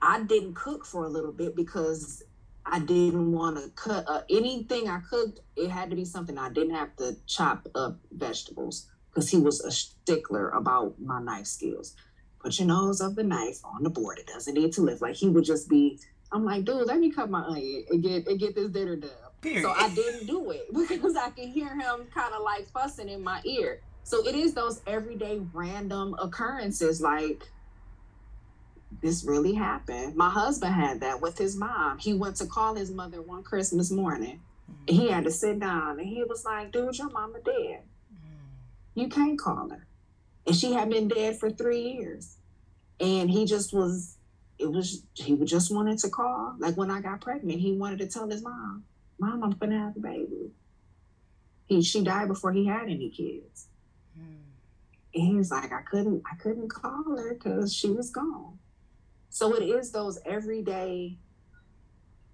I 0.00 0.22
didn't 0.22 0.54
cook 0.54 0.84
for 0.84 1.04
a 1.04 1.08
little 1.08 1.32
bit 1.32 1.54
because 1.54 2.22
I 2.66 2.78
didn't 2.78 3.32
want 3.32 3.56
to 3.56 3.68
cut 3.70 4.04
uh, 4.08 4.22
anything 4.30 4.88
I 4.88 5.00
cooked. 5.08 5.40
It 5.56 5.70
had 5.70 5.90
to 5.90 5.96
be 5.96 6.04
something 6.04 6.38
I 6.38 6.50
didn't 6.50 6.74
have 6.74 6.96
to 6.96 7.16
chop 7.26 7.68
up 7.74 7.98
vegetables 8.10 8.88
because 9.10 9.30
he 9.30 9.38
was 9.38 9.60
a 9.60 9.70
stickler 9.70 10.50
about 10.50 11.00
my 11.00 11.20
knife 11.22 11.46
skills. 11.46 11.94
Put 12.40 12.58
your 12.58 12.68
nose 12.68 13.00
of 13.00 13.14
the 13.14 13.22
knife 13.22 13.60
on 13.64 13.82
the 13.82 13.90
board. 13.90 14.18
It 14.18 14.26
doesn't 14.26 14.54
need 14.54 14.72
to 14.74 14.82
lift. 14.82 15.02
Like 15.02 15.14
he 15.14 15.28
would 15.28 15.44
just 15.44 15.68
be. 15.68 16.00
I'm 16.32 16.44
like, 16.44 16.64
dude, 16.64 16.86
let 16.86 16.98
me 16.98 17.12
cut 17.12 17.30
my 17.30 17.42
onion 17.42 17.84
and 17.90 18.02
get 18.02 18.26
and 18.26 18.40
get 18.40 18.54
this 18.54 18.70
dinner 18.70 18.96
done. 18.96 19.10
Period. 19.40 19.62
So 19.62 19.70
I 19.70 19.94
didn't 19.94 20.26
do 20.26 20.50
it 20.50 20.66
because 20.88 21.16
I 21.16 21.30
could 21.30 21.48
hear 21.48 21.68
him 21.68 22.06
kind 22.14 22.34
of 22.34 22.42
like 22.42 22.68
fussing 22.70 23.08
in 23.08 23.22
my 23.22 23.40
ear. 23.44 23.80
So 24.04 24.26
it 24.26 24.34
is 24.34 24.54
those 24.54 24.80
everyday 24.86 25.40
random 25.52 26.14
occurrences 26.20 27.00
like 27.00 27.42
this 29.02 29.24
really 29.24 29.54
happened. 29.54 30.14
My 30.14 30.30
husband 30.30 30.74
had 30.74 31.00
that 31.00 31.20
with 31.20 31.36
his 31.38 31.56
mom. 31.56 31.98
He 31.98 32.14
went 32.14 32.36
to 32.36 32.46
call 32.46 32.74
his 32.74 32.90
mother 32.90 33.22
one 33.22 33.42
Christmas 33.42 33.90
morning. 33.90 34.40
Mm-hmm. 34.70 34.94
He 34.94 35.10
had 35.10 35.24
to 35.24 35.30
sit 35.30 35.58
down 35.58 35.98
and 35.98 36.08
he 36.08 36.22
was 36.22 36.44
like, 36.44 36.70
dude, 36.70 36.96
your 36.96 37.10
mama 37.10 37.38
dead. 37.44 37.80
Mm-hmm. 38.12 39.00
You 39.00 39.08
can't 39.08 39.38
call 39.38 39.70
her. 39.70 39.86
And 40.46 40.54
she 40.54 40.74
had 40.74 40.90
been 40.90 41.08
dead 41.08 41.38
for 41.38 41.50
three 41.50 41.80
years. 41.80 42.36
And 43.00 43.30
he 43.30 43.46
just 43.46 43.72
was, 43.72 44.16
it 44.58 44.70
was, 44.70 45.02
he 45.14 45.36
just 45.44 45.74
wanted 45.74 45.98
to 45.98 46.10
call. 46.10 46.54
Like 46.58 46.76
when 46.76 46.90
I 46.90 47.00
got 47.00 47.20
pregnant, 47.20 47.58
he 47.58 47.72
wanted 47.72 47.98
to 48.00 48.06
tell 48.06 48.28
his 48.28 48.42
mom, 48.42 48.84
Mom, 49.18 49.42
I'm 49.42 49.50
gonna 49.52 49.78
have 49.78 49.96
a 49.96 50.00
baby. 50.00 50.50
He 51.66 51.82
she 51.82 52.02
died 52.02 52.28
before 52.28 52.52
he 52.52 52.66
had 52.66 52.84
any 52.84 53.10
kids. 53.10 53.68
And 55.14 55.26
he 55.26 55.34
was 55.34 55.50
like, 55.50 55.72
I 55.72 55.82
couldn't, 55.82 56.22
I 56.30 56.36
couldn't 56.36 56.68
call 56.68 57.16
her 57.16 57.34
because 57.34 57.72
she 57.72 57.90
was 57.90 58.10
gone. 58.10 58.58
So 59.30 59.54
it 59.54 59.62
is 59.62 59.90
those 59.90 60.18
everyday 60.26 61.16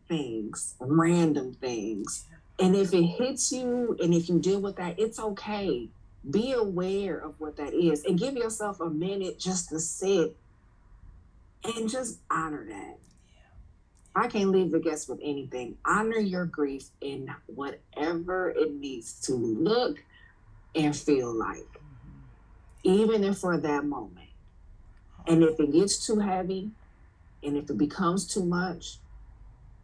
things, 0.08 0.74
random 0.80 1.54
things. 1.54 2.26
And 2.58 2.74
if 2.76 2.92
it 2.92 3.02
hits 3.02 3.52
you 3.52 3.96
and 4.02 4.12
if 4.12 4.28
you 4.28 4.38
deal 4.38 4.60
with 4.60 4.76
that, 4.76 4.98
it's 4.98 5.18
okay. 5.18 5.88
Be 6.30 6.52
aware 6.52 7.18
of 7.18 7.38
what 7.38 7.56
that 7.56 7.72
is 7.72 8.04
and 8.04 8.18
give 8.18 8.34
yourself 8.34 8.80
a 8.80 8.90
minute 8.90 9.38
just 9.38 9.70
to 9.70 9.80
sit 9.80 10.36
and 11.64 11.88
just 11.88 12.20
honor 12.30 12.66
that. 12.68 12.98
I 14.14 14.26
can't 14.26 14.50
leave 14.50 14.72
the 14.72 14.80
guests 14.80 15.08
with 15.08 15.20
anything. 15.22 15.76
Honor 15.86 16.18
your 16.18 16.44
grief 16.44 16.88
in 17.00 17.32
whatever 17.46 18.50
it 18.50 18.72
needs 18.74 19.20
to 19.22 19.34
look 19.34 20.02
and 20.74 20.94
feel 20.94 21.32
like, 21.32 21.79
even 22.82 23.24
if 23.24 23.38
for 23.38 23.58
that 23.58 23.84
moment. 23.84 24.28
And 25.26 25.42
if 25.42 25.60
it 25.60 25.72
gets 25.72 26.04
too 26.06 26.18
heavy, 26.18 26.70
and 27.42 27.56
if 27.56 27.70
it 27.70 27.78
becomes 27.78 28.26
too 28.26 28.44
much, 28.44 28.98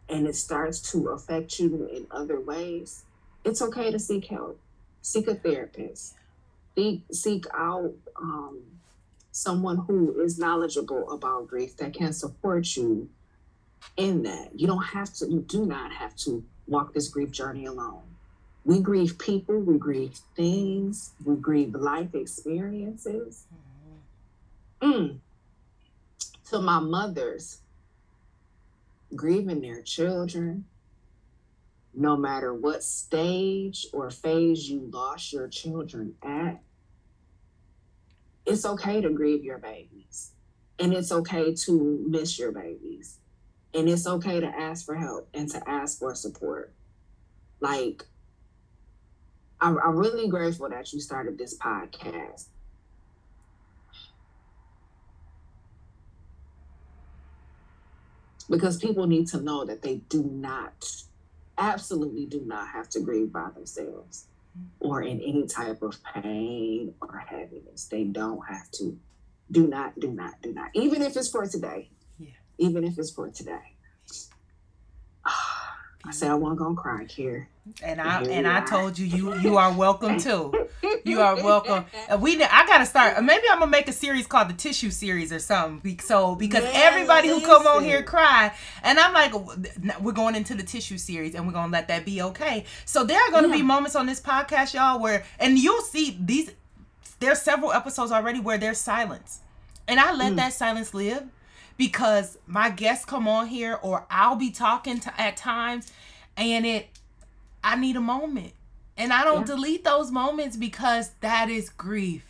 and 0.09 0.27
it 0.27 0.35
starts 0.35 0.79
to 0.91 1.09
affect 1.09 1.59
you 1.59 1.89
in 1.91 2.07
other 2.11 2.39
ways, 2.39 3.03
it's 3.43 3.61
okay 3.61 3.91
to 3.91 3.99
seek 3.99 4.25
help. 4.25 4.59
Seek 5.01 5.27
a 5.27 5.35
therapist. 5.35 6.15
Seek, 6.75 7.01
seek 7.11 7.45
out 7.53 7.93
um, 8.15 8.61
someone 9.31 9.77
who 9.77 10.19
is 10.21 10.39
knowledgeable 10.39 11.09
about 11.11 11.47
grief 11.47 11.77
that 11.77 11.93
can 11.93 12.13
support 12.13 12.75
you 12.75 13.09
in 13.95 14.23
that. 14.23 14.51
You 14.55 14.67
don't 14.67 14.83
have 14.83 15.13
to, 15.15 15.27
you 15.27 15.41
do 15.41 15.65
not 15.65 15.91
have 15.93 16.15
to 16.17 16.43
walk 16.67 16.93
this 16.93 17.07
grief 17.07 17.31
journey 17.31 17.65
alone. 17.65 18.01
We 18.67 18.81
grieve 18.81 19.17
people, 19.17 19.61
we 19.61 19.77
grieve 19.77 20.19
things, 20.35 21.11
we 21.23 21.37
grieve 21.37 21.73
life 21.73 22.13
experiences. 22.13 23.45
Mm. 24.81 25.19
To 26.49 26.59
my 26.59 26.79
mothers, 26.79 27.61
grieving 29.15 29.61
their 29.61 29.81
children, 29.81 30.65
no 31.93 32.17
matter 32.17 32.53
what 32.53 32.83
stage 32.83 33.87
or 33.93 34.09
phase 34.09 34.69
you 34.69 34.89
lost 34.91 35.31
your 35.31 35.47
children 35.47 36.15
at, 36.21 36.59
it's 38.45 38.65
okay 38.65 38.99
to 38.99 39.09
grieve 39.11 39.45
your 39.45 39.59
babies. 39.59 40.31
And 40.77 40.93
it's 40.93 41.13
okay 41.13 41.55
to 41.55 42.05
miss 42.05 42.37
your 42.37 42.51
babies. 42.51 43.19
And 43.73 43.87
it's 43.87 44.07
okay 44.07 44.41
to 44.41 44.47
ask 44.47 44.85
for 44.85 44.95
help 44.95 45.29
and 45.33 45.49
to 45.51 45.69
ask 45.69 45.99
for 45.99 46.13
support. 46.15 46.73
Like, 47.61 48.03
I'm, 49.59 49.77
I'm 49.79 49.95
really 49.95 50.27
grateful 50.27 50.69
that 50.69 50.93
you 50.93 50.99
started 50.99 51.37
this 51.37 51.57
podcast. 51.57 52.47
Because 58.49 58.77
people 58.77 59.07
need 59.07 59.27
to 59.29 59.41
know 59.41 59.65
that 59.65 59.81
they 59.81 59.95
do 60.09 60.23
not, 60.23 60.85
absolutely 61.57 62.25
do 62.25 62.41
not 62.45 62.69
have 62.69 62.87
to 62.89 63.01
grieve 63.01 63.33
by 63.33 63.49
themselves 63.53 64.27
or 64.79 65.01
in 65.01 65.19
any 65.21 65.45
type 65.47 65.81
of 65.81 65.97
pain 66.03 66.93
or 67.01 67.17
heaviness. 67.17 67.85
They 67.85 68.05
don't 68.05 68.41
have 68.47 68.71
to. 68.71 68.97
Do 69.51 69.67
not, 69.67 69.99
do 69.99 70.11
not, 70.11 70.41
do 70.41 70.53
not. 70.53 70.69
Even 70.73 71.01
if 71.01 71.17
it's 71.17 71.29
for 71.29 71.45
today. 71.45 71.89
Yeah. 72.19 72.29
Even 72.57 72.83
if 72.83 72.97
it's 72.97 73.11
for 73.11 73.29
today. 73.29 73.76
I 76.07 76.11
said 76.11 76.31
I 76.31 76.35
wasn't 76.35 76.59
gonna 76.59 76.75
cry 76.75 77.03
here. 77.03 77.49
And 77.83 77.99
I 77.99 78.23
and 78.23 78.47
I 78.47 78.61
told 78.61 78.97
you 78.97 79.05
you 79.05 79.37
you 79.39 79.57
are 79.57 79.73
welcome 79.73 80.17
too. 80.17 80.53
You 81.03 81.19
are 81.19 81.35
welcome. 81.35 81.85
And 82.07 82.21
we 82.21 82.41
I 82.41 82.65
gotta 82.65 82.85
start. 82.85 83.21
Maybe 83.21 83.43
I'm 83.51 83.59
gonna 83.59 83.69
make 83.69 83.89
a 83.89 83.93
series 83.93 84.25
called 84.25 84.47
the 84.47 84.53
Tissue 84.53 84.89
Series 84.89 85.33
or 85.33 85.39
something. 85.39 85.99
So 85.99 86.35
because 86.35 86.63
everybody 86.65 87.27
who 87.27 87.41
come 87.41 87.67
on 87.67 87.83
here 87.83 88.03
cry, 88.03 88.53
and 88.83 88.97
I'm 88.97 89.13
like, 89.13 89.33
we're 89.99 90.13
going 90.13 90.35
into 90.35 90.55
the 90.55 90.63
Tissue 90.63 90.97
Series, 90.97 91.35
and 91.35 91.45
we're 91.45 91.53
gonna 91.53 91.73
let 91.73 91.89
that 91.89 92.05
be 92.05 92.21
okay. 92.21 92.63
So 92.85 93.03
there 93.03 93.19
are 93.19 93.31
gonna 93.31 93.49
yeah. 93.49 93.55
be 93.55 93.63
moments 93.63 93.97
on 93.97 94.05
this 94.05 94.21
podcast, 94.21 94.73
y'all, 94.73 95.01
where 95.01 95.25
and 95.39 95.59
you'll 95.59 95.81
see 95.81 96.17
these. 96.21 96.51
There's 97.19 97.41
several 97.41 97.73
episodes 97.73 98.13
already 98.13 98.39
where 98.39 98.57
there's 98.57 98.77
silence, 98.77 99.41
and 99.89 99.99
I 99.99 100.13
let 100.13 100.33
mm. 100.33 100.35
that 100.37 100.53
silence 100.53 100.93
live 100.93 101.27
because 101.77 102.37
my 102.47 102.69
guests 102.69 103.05
come 103.05 103.27
on 103.27 103.47
here 103.47 103.79
or 103.81 104.05
I'll 104.09 104.35
be 104.35 104.51
talking 104.51 104.99
to 105.01 105.21
at 105.21 105.37
times 105.37 105.91
and 106.35 106.65
it 106.65 106.89
I 107.63 107.75
need 107.75 107.95
a 107.95 108.01
moment. 108.01 108.53
And 108.97 109.13
I 109.13 109.23
don't 109.23 109.41
yeah. 109.41 109.55
delete 109.55 109.83
those 109.83 110.11
moments 110.11 110.57
because 110.57 111.11
that 111.21 111.49
is 111.49 111.69
grief. 111.69 112.25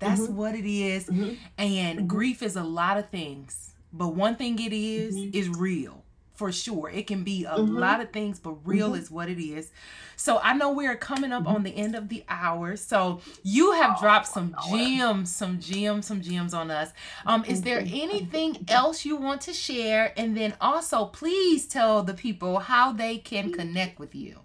That's 0.00 0.22
mm-hmm. 0.22 0.36
what 0.36 0.54
it 0.54 0.68
is. 0.68 1.06
Mm-hmm. 1.06 1.34
And 1.56 1.98
mm-hmm. 1.98 2.06
grief 2.08 2.42
is 2.42 2.56
a 2.56 2.64
lot 2.64 2.98
of 2.98 3.08
things. 3.10 3.74
But 3.92 4.14
one 4.14 4.34
thing 4.36 4.58
it 4.58 4.72
is, 4.72 5.14
mm-hmm. 5.14 5.36
is 5.36 5.48
real 5.48 6.03
for 6.34 6.50
sure. 6.50 6.90
It 6.90 7.06
can 7.06 7.22
be 7.22 7.44
a 7.44 7.52
mm-hmm. 7.52 7.76
lot 7.76 8.00
of 8.00 8.10
things, 8.10 8.38
but 8.38 8.56
real 8.66 8.90
mm-hmm. 8.90 9.02
is 9.02 9.10
what 9.10 9.28
it 9.28 9.42
is. 9.42 9.70
So 10.16 10.38
I 10.42 10.54
know 10.54 10.72
we 10.72 10.86
are 10.86 10.96
coming 10.96 11.32
up 11.32 11.44
mm-hmm. 11.44 11.54
on 11.54 11.62
the 11.62 11.74
end 11.76 11.94
of 11.94 12.08
the 12.08 12.24
hour. 12.28 12.76
So 12.76 13.20
you 13.42 13.72
have 13.72 13.96
oh, 13.96 14.00
dropped 14.00 14.26
some 14.26 14.54
gems, 14.68 15.34
some 15.34 15.60
gems, 15.60 16.06
some 16.06 16.20
gems 16.20 16.52
on 16.52 16.70
us. 16.70 16.92
Um, 17.24 17.44
is 17.44 17.62
there 17.62 17.80
anything 17.80 18.64
else 18.68 19.04
you 19.04 19.16
want 19.16 19.40
to 19.42 19.52
share? 19.52 20.12
And 20.16 20.36
then 20.36 20.54
also, 20.60 21.06
please 21.06 21.66
tell 21.66 22.02
the 22.02 22.14
people 22.14 22.58
how 22.58 22.92
they 22.92 23.18
can 23.18 23.52
connect 23.52 23.98
with 23.98 24.14
you. 24.14 24.40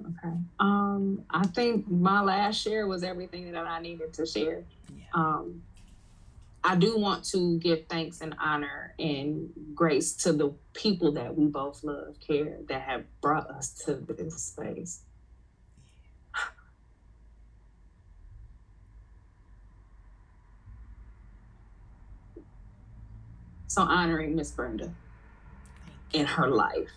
Okay. 0.00 0.36
Um, 0.60 1.24
I 1.30 1.46
think 1.46 1.88
my 1.88 2.20
last 2.20 2.60
share 2.60 2.86
was 2.86 3.02
everything 3.02 3.52
that 3.52 3.66
I 3.66 3.80
needed 3.80 4.12
to 4.14 4.26
share. 4.26 4.64
Yeah. 4.94 5.04
Um, 5.14 5.62
I 6.66 6.76
do 6.76 6.96
want 6.98 7.24
to 7.26 7.58
give 7.58 7.86
thanks 7.88 8.22
and 8.22 8.34
honor 8.40 8.94
and 8.98 9.50
grace 9.74 10.14
to 10.16 10.32
the 10.32 10.54
people 10.72 11.12
that 11.12 11.36
we 11.36 11.44
both 11.44 11.84
love, 11.84 12.18
care, 12.26 12.56
that 12.68 12.80
have 12.80 13.04
brought 13.20 13.50
us 13.50 13.74
to 13.84 13.96
this 13.96 14.42
space. 14.42 15.02
So 23.66 23.82
honoring 23.82 24.34
Miss 24.34 24.50
Brenda 24.52 24.94
in 26.14 26.24
her 26.24 26.48
life, 26.48 26.92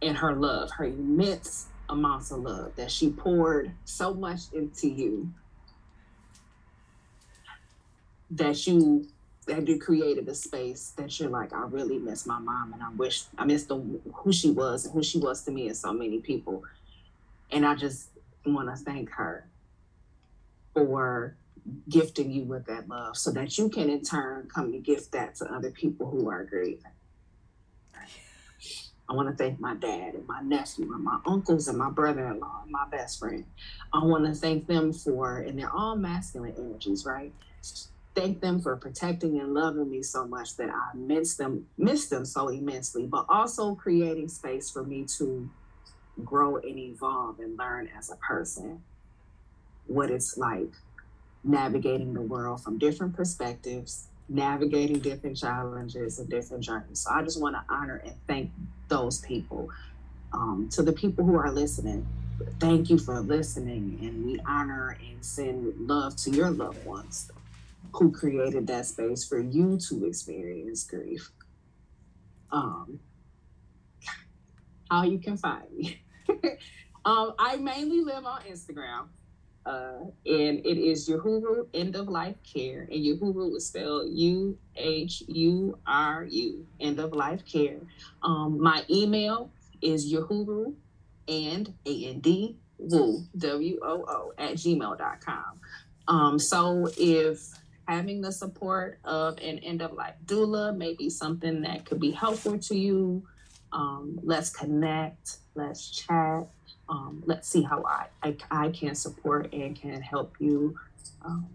in 0.00 0.14
her 0.14 0.32
love, 0.32 0.70
her 0.72 0.84
immense 0.84 1.66
amounts 1.88 2.30
of 2.30 2.40
love 2.40 2.76
that 2.76 2.92
she 2.92 3.10
poured 3.10 3.72
so 3.84 4.14
much 4.14 4.52
into 4.52 4.88
you 4.88 5.32
that 8.30 8.66
you 8.66 9.06
that 9.46 9.68
you 9.68 9.78
created 9.78 10.28
a 10.28 10.34
space 10.34 10.92
that 10.96 11.20
you're 11.20 11.28
like, 11.28 11.52
I 11.52 11.62
really 11.66 11.98
miss 11.98 12.26
my 12.26 12.38
mom 12.40 12.72
and 12.72 12.82
I 12.82 12.90
wish 12.90 13.24
I 13.38 13.44
miss 13.44 13.64
the 13.64 13.76
who 14.12 14.32
she 14.32 14.50
was 14.50 14.84
and 14.84 14.92
who 14.92 15.04
she 15.04 15.18
was 15.18 15.44
to 15.44 15.52
me 15.52 15.68
and 15.68 15.76
so 15.76 15.92
many 15.92 16.18
people. 16.18 16.64
And 17.52 17.64
I 17.64 17.76
just 17.76 18.10
want 18.44 18.68
to 18.68 18.76
thank 18.76 19.10
her 19.10 19.46
for 20.74 21.36
gifting 21.88 22.30
you 22.30 22.42
with 22.42 22.66
that 22.66 22.88
love 22.88 23.16
so 23.16 23.30
that 23.32 23.56
you 23.56 23.68
can 23.68 23.88
in 23.88 24.02
turn 24.02 24.48
come 24.52 24.72
to 24.72 24.78
gift 24.78 25.12
that 25.12 25.36
to 25.36 25.44
other 25.52 25.70
people 25.70 26.10
who 26.10 26.28
are 26.28 26.44
grieving. 26.44 26.82
I 29.08 29.12
want 29.12 29.28
to 29.28 29.36
thank 29.36 29.60
my 29.60 29.74
dad 29.74 30.14
and 30.14 30.26
my 30.26 30.40
nephew 30.40 30.92
and 30.92 31.04
my 31.04 31.20
uncles 31.24 31.68
and 31.68 31.78
my 31.78 31.90
brother-in-law 31.90 32.62
and 32.64 32.72
my 32.72 32.86
best 32.90 33.20
friend. 33.20 33.44
I 33.92 34.02
want 34.04 34.26
to 34.26 34.34
thank 34.34 34.66
them 34.66 34.92
for, 34.92 35.38
and 35.38 35.56
they're 35.56 35.70
all 35.70 35.94
masculine 35.94 36.54
energies, 36.58 37.04
right? 37.04 37.32
Thank 38.16 38.40
them 38.40 38.60
for 38.60 38.74
protecting 38.76 39.38
and 39.38 39.52
loving 39.52 39.90
me 39.90 40.02
so 40.02 40.26
much 40.26 40.56
that 40.56 40.70
I 40.70 40.96
miss 40.96 41.36
them, 41.36 41.66
miss 41.76 42.08
them 42.08 42.24
so 42.24 42.48
immensely, 42.48 43.06
but 43.06 43.26
also 43.28 43.74
creating 43.74 44.28
space 44.28 44.70
for 44.70 44.82
me 44.82 45.04
to 45.18 45.48
grow 46.24 46.56
and 46.56 46.78
evolve 46.78 47.38
and 47.40 47.58
learn 47.58 47.90
as 47.96 48.10
a 48.10 48.16
person 48.16 48.82
what 49.86 50.10
it's 50.10 50.38
like 50.38 50.72
navigating 51.44 52.14
the 52.14 52.22
world 52.22 52.62
from 52.62 52.78
different 52.78 53.14
perspectives, 53.14 54.08
navigating 54.28 54.98
different 54.98 55.36
challenges 55.36 56.18
and 56.18 56.28
different 56.28 56.64
journeys. 56.64 57.00
So 57.00 57.10
I 57.10 57.22
just 57.22 57.40
want 57.40 57.54
to 57.54 57.62
honor 57.72 58.02
and 58.04 58.14
thank 58.26 58.50
those 58.88 59.20
people. 59.20 59.68
Um, 60.32 60.68
to 60.72 60.82
the 60.82 60.92
people 60.92 61.24
who 61.24 61.36
are 61.36 61.52
listening, 61.52 62.06
thank 62.58 62.90
you 62.90 62.98
for 62.98 63.20
listening, 63.20 63.98
and 64.02 64.26
we 64.26 64.40
honor 64.40 64.98
and 65.00 65.24
send 65.24 65.86
love 65.86 66.16
to 66.16 66.30
your 66.30 66.50
loved 66.50 66.84
ones 66.84 67.30
who 67.92 68.12
created 68.12 68.66
that 68.66 68.86
space 68.86 69.26
for 69.26 69.40
you 69.40 69.78
to 69.88 70.04
experience 70.06 70.84
grief. 70.84 71.30
Um, 72.50 73.00
how 74.90 75.04
you 75.04 75.18
can 75.18 75.36
find 75.36 75.70
me. 75.72 76.02
um, 77.04 77.34
I 77.38 77.56
mainly 77.56 78.02
live 78.02 78.24
on 78.24 78.42
Instagram. 78.42 79.08
Uh, 79.64 80.04
and 80.26 80.64
it 80.64 80.78
is 80.78 81.08
Uhuru 81.08 81.66
End 81.74 81.96
of 81.96 82.08
Life 82.08 82.36
Care. 82.44 82.82
And 82.82 83.04
Uhuru 83.04 83.56
is 83.56 83.66
spelled 83.66 84.12
U 84.12 84.56
H 84.76 85.24
U 85.26 85.76
R 85.84 86.24
U, 86.24 86.66
End 86.78 87.00
of 87.00 87.12
Life 87.12 87.44
Care. 87.44 87.80
Um, 88.22 88.60
my 88.60 88.84
email 88.88 89.50
is 89.82 90.12
Uhuru 90.12 90.72
and 91.26 91.74
A 91.84 92.04
N 92.06 92.20
D 92.20 92.56
Woo, 92.78 93.24
W 93.36 93.80
O 93.82 94.04
O, 94.06 94.32
at 94.38 94.54
gmail.com. 94.54 95.60
Um, 96.08 96.38
so 96.38 96.88
if 96.96 97.48
having 97.86 98.20
the 98.20 98.32
support 98.32 98.98
of 99.04 99.38
an 99.38 99.58
end 99.58 99.82
of 99.82 99.92
life 99.92 100.14
doula 100.26 100.76
may 100.76 100.94
be 100.94 101.08
something 101.08 101.62
that 101.62 101.84
could 101.84 102.00
be 102.00 102.10
helpful 102.10 102.58
to 102.58 102.76
you. 102.76 103.22
Um, 103.72 104.18
let's 104.22 104.50
connect, 104.50 105.38
let's 105.54 105.90
chat, 105.90 106.46
um, 106.88 107.22
let's 107.26 107.48
see 107.48 107.62
how 107.62 107.84
I, 107.84 108.06
I, 108.22 108.36
I, 108.50 108.70
can 108.70 108.94
support 108.94 109.52
and 109.52 109.78
can 109.80 110.00
help 110.00 110.36
you 110.38 110.76
um, 111.24 111.48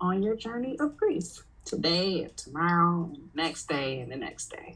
on 0.00 0.22
your 0.22 0.36
journey 0.36 0.78
of 0.78 0.96
grief 0.96 1.44
today 1.64 2.22
and 2.22 2.36
tomorrow, 2.36 3.10
and 3.12 3.28
next 3.34 3.68
day, 3.68 4.00
and 4.00 4.10
the 4.10 4.16
next 4.16 4.50
day. 4.50 4.75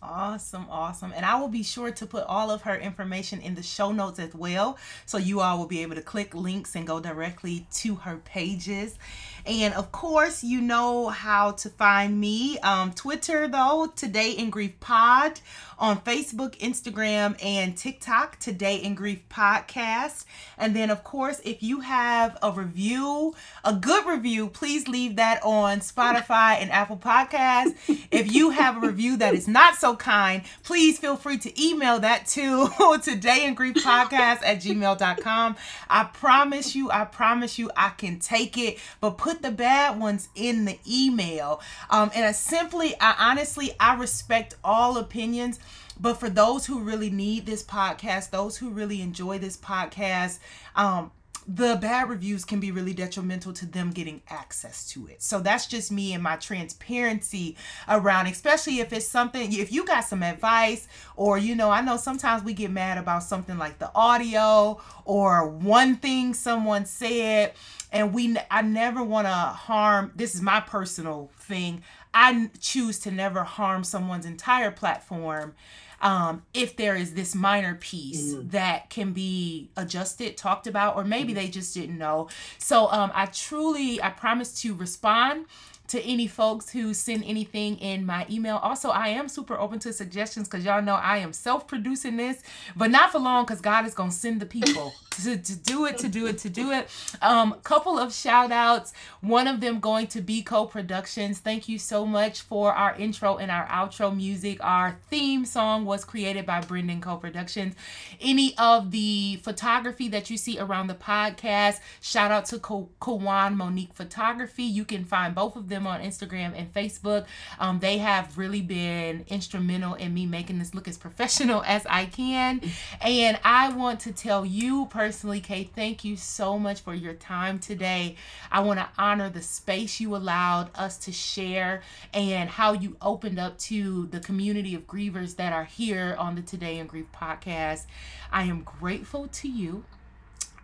Awesome, 0.00 0.66
awesome. 0.70 1.12
And 1.14 1.26
I 1.26 1.40
will 1.40 1.48
be 1.48 1.64
sure 1.64 1.90
to 1.90 2.06
put 2.06 2.24
all 2.24 2.52
of 2.52 2.62
her 2.62 2.76
information 2.76 3.40
in 3.40 3.56
the 3.56 3.64
show 3.64 3.90
notes 3.90 4.20
as 4.20 4.32
well. 4.32 4.78
So 5.06 5.18
you 5.18 5.40
all 5.40 5.58
will 5.58 5.66
be 5.66 5.82
able 5.82 5.96
to 5.96 6.02
click 6.02 6.34
links 6.34 6.76
and 6.76 6.86
go 6.86 7.00
directly 7.00 7.66
to 7.74 7.96
her 7.96 8.18
pages. 8.18 8.96
And 9.44 9.74
of 9.74 9.90
course, 9.90 10.44
you 10.44 10.60
know 10.60 11.08
how 11.08 11.52
to 11.52 11.70
find 11.70 12.20
me. 12.20 12.58
Um, 12.60 12.92
Twitter, 12.92 13.48
though, 13.48 13.90
Today 13.96 14.30
in 14.30 14.50
Grief 14.50 14.78
Pod. 14.78 15.40
On 15.80 16.00
Facebook, 16.00 16.58
Instagram, 16.58 17.36
and 17.42 17.76
TikTok, 17.76 18.40
Today 18.40 18.76
in 18.76 18.96
Grief 18.96 19.20
Podcast. 19.28 20.24
And 20.56 20.74
then, 20.74 20.90
of 20.90 21.04
course, 21.04 21.40
if 21.44 21.62
you 21.62 21.80
have 21.80 22.36
a 22.42 22.50
review, 22.50 23.34
a 23.64 23.74
good 23.74 24.04
review, 24.04 24.48
please 24.48 24.88
leave 24.88 25.16
that 25.16 25.40
on 25.44 25.78
Spotify 25.78 26.60
and 26.60 26.72
Apple 26.72 26.96
Podcasts. 26.96 27.74
If 28.10 28.32
you 28.32 28.50
have 28.50 28.76
a 28.82 28.86
review 28.86 29.16
that 29.18 29.34
is 29.34 29.46
not 29.46 29.76
so 29.76 29.87
kind, 29.96 30.42
please 30.62 30.98
feel 30.98 31.16
free 31.16 31.38
to 31.38 31.62
email 31.62 32.00
that 32.00 32.26
to 32.28 32.68
Today 33.02 33.44
in 33.44 33.54
Podcast 33.54 34.42
at 34.42 34.58
gmail.com. 34.58 35.56
I 35.88 36.04
promise 36.04 36.74
you, 36.74 36.90
I 36.90 37.04
promise 37.04 37.58
you, 37.58 37.70
I 37.76 37.90
can 37.90 38.18
take 38.18 38.58
it, 38.58 38.78
but 39.00 39.18
put 39.18 39.42
the 39.42 39.50
bad 39.50 39.98
ones 40.00 40.28
in 40.34 40.64
the 40.64 40.78
email. 40.88 41.60
Um, 41.90 42.10
and 42.14 42.24
I 42.24 42.32
simply, 42.32 42.94
I 43.00 43.30
honestly, 43.30 43.72
I 43.78 43.94
respect 43.94 44.54
all 44.64 44.98
opinions. 44.98 45.58
But 46.00 46.14
for 46.14 46.30
those 46.30 46.66
who 46.66 46.80
really 46.80 47.10
need 47.10 47.44
this 47.44 47.62
podcast, 47.62 48.30
those 48.30 48.56
who 48.56 48.70
really 48.70 49.02
enjoy 49.02 49.38
this 49.38 49.56
podcast, 49.56 50.38
um, 50.76 51.10
the 51.50 51.78
bad 51.80 52.10
reviews 52.10 52.44
can 52.44 52.60
be 52.60 52.70
really 52.70 52.92
detrimental 52.92 53.54
to 53.54 53.64
them 53.64 53.90
getting 53.90 54.20
access 54.28 54.86
to 54.90 55.06
it. 55.06 55.22
So 55.22 55.40
that's 55.40 55.66
just 55.66 55.90
me 55.90 56.12
and 56.12 56.22
my 56.22 56.36
transparency 56.36 57.56
around, 57.88 58.26
especially 58.26 58.80
if 58.80 58.92
it's 58.92 59.08
something, 59.08 59.54
if 59.54 59.72
you 59.72 59.86
got 59.86 60.04
some 60.04 60.22
advice, 60.22 60.86
or, 61.16 61.38
you 61.38 61.54
know, 61.54 61.70
I 61.70 61.80
know 61.80 61.96
sometimes 61.96 62.44
we 62.44 62.52
get 62.52 62.70
mad 62.70 62.98
about 62.98 63.22
something 63.22 63.56
like 63.56 63.78
the 63.78 63.90
audio 63.94 64.78
or 65.06 65.48
one 65.48 65.96
thing 65.96 66.34
someone 66.34 66.84
said 66.84 67.54
and 67.90 68.12
we 68.12 68.36
i 68.50 68.60
never 68.60 69.02
want 69.02 69.26
to 69.26 69.32
harm 69.32 70.12
this 70.14 70.34
is 70.34 70.42
my 70.42 70.60
personal 70.60 71.30
thing 71.38 71.82
i 72.12 72.50
choose 72.60 72.98
to 72.98 73.10
never 73.10 73.42
harm 73.42 73.82
someone's 73.82 74.26
entire 74.26 74.70
platform 74.70 75.54
um, 76.00 76.42
if 76.54 76.76
there 76.76 76.96
is 76.96 77.14
this 77.14 77.34
minor 77.34 77.74
piece 77.74 78.34
mm. 78.34 78.50
that 78.50 78.90
can 78.90 79.12
be 79.12 79.70
adjusted, 79.76 80.36
talked 80.36 80.66
about, 80.66 80.96
or 80.96 81.04
maybe 81.04 81.32
mm. 81.32 81.36
they 81.36 81.48
just 81.48 81.74
didn't 81.74 81.98
know. 81.98 82.28
So 82.58 82.90
um, 82.90 83.10
I 83.14 83.26
truly, 83.26 84.02
I 84.02 84.10
promise 84.10 84.60
to 84.62 84.74
respond 84.74 85.46
to 85.88 86.00
any 86.02 86.26
folks 86.26 86.70
who 86.70 86.94
send 86.94 87.24
anything 87.24 87.76
in 87.78 88.06
my 88.06 88.26
email. 88.30 88.56
Also, 88.56 88.90
I 88.90 89.08
am 89.08 89.28
super 89.28 89.58
open 89.58 89.78
to 89.80 89.92
suggestions 89.92 90.48
because 90.48 90.64
y'all 90.64 90.82
know 90.82 90.94
I 90.94 91.18
am 91.18 91.32
self 91.32 91.66
producing 91.66 92.16
this, 92.16 92.42
but 92.76 92.90
not 92.90 93.12
for 93.12 93.18
long 93.18 93.44
because 93.44 93.60
God 93.60 93.86
is 93.86 93.94
going 93.94 94.10
to 94.10 94.16
send 94.16 94.40
the 94.40 94.46
people 94.46 94.92
to, 95.22 95.36
to 95.36 95.56
do 95.56 95.86
it, 95.86 95.98
to 95.98 96.08
do 96.08 96.26
it, 96.26 96.38
to 96.38 96.50
do 96.50 96.72
it. 96.72 96.88
Um, 97.22 97.54
couple 97.62 97.98
of 97.98 98.12
shout 98.12 98.52
outs, 98.52 98.92
one 99.20 99.46
of 99.46 99.60
them 99.60 99.80
going 99.80 100.06
to 100.08 100.20
be 100.20 100.42
Coe 100.42 100.66
productions. 100.66 101.38
Thank 101.38 101.68
you 101.68 101.78
so 101.78 102.06
much 102.06 102.42
for 102.42 102.72
our 102.72 102.94
intro 102.96 103.36
and 103.36 103.50
our 103.50 103.66
outro 103.66 104.14
music. 104.14 104.58
Our 104.62 104.98
theme 105.10 105.44
song 105.44 105.84
was 105.84 106.04
created 106.04 106.46
by 106.46 106.60
Brendan 106.60 107.00
Coe 107.00 107.16
Productions. 107.16 107.74
Any 108.20 108.54
of 108.58 108.90
the 108.90 109.36
photography 109.42 110.08
that 110.08 110.30
you 110.30 110.36
see 110.36 110.58
around 110.58 110.88
the 110.88 110.94
podcast, 110.94 111.80
shout 112.00 112.30
out 112.30 112.44
to 112.46 112.58
Kawan 112.58 113.56
Monique 113.56 113.94
Photography. 113.94 114.64
You 114.64 114.84
can 114.84 115.04
find 115.04 115.34
both 115.34 115.56
of 115.56 115.68
them 115.68 115.77
them 115.78 115.86
on 115.86 116.00
Instagram 116.00 116.52
and 116.56 116.72
Facebook. 116.72 117.26
Um, 117.58 117.78
they 117.78 117.98
have 117.98 118.36
really 118.36 118.60
been 118.60 119.24
instrumental 119.28 119.94
in 119.94 120.12
me 120.12 120.26
making 120.26 120.58
this 120.58 120.74
look 120.74 120.88
as 120.88 120.98
professional 120.98 121.62
as 121.66 121.86
I 121.86 122.06
can. 122.06 122.60
And 123.00 123.38
I 123.44 123.70
want 123.70 124.00
to 124.00 124.12
tell 124.12 124.44
you 124.44 124.86
personally, 124.86 125.40
Kay, 125.40 125.70
thank 125.74 126.04
you 126.04 126.16
so 126.16 126.58
much 126.58 126.80
for 126.80 126.94
your 126.94 127.14
time 127.14 127.58
today. 127.58 128.16
I 128.50 128.60
want 128.60 128.78
to 128.80 128.88
honor 128.98 129.30
the 129.30 129.42
space 129.42 130.00
you 130.00 130.16
allowed 130.16 130.70
us 130.74 130.98
to 130.98 131.12
share 131.12 131.82
and 132.12 132.50
how 132.50 132.72
you 132.72 132.96
opened 133.00 133.38
up 133.38 133.58
to 133.58 134.06
the 134.06 134.20
community 134.20 134.74
of 134.74 134.86
grievers 134.86 135.36
that 135.36 135.52
are 135.52 135.64
here 135.64 136.16
on 136.18 136.34
the 136.34 136.42
Today 136.42 136.78
in 136.78 136.86
Grief 136.86 137.06
podcast. 137.14 137.86
I 138.32 138.44
am 138.44 138.62
grateful 138.62 139.28
to 139.28 139.48
you. 139.48 139.84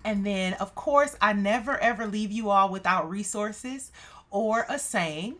And 0.04 0.24
then, 0.26 0.52
of 0.54 0.74
course, 0.74 1.16
I 1.20 1.32
never 1.32 1.78
ever 1.78 2.06
leave 2.06 2.30
you 2.30 2.50
all 2.50 2.68
without 2.68 3.08
resources 3.08 3.90
or 4.35 4.66
a 4.68 4.78
saying. 4.78 5.37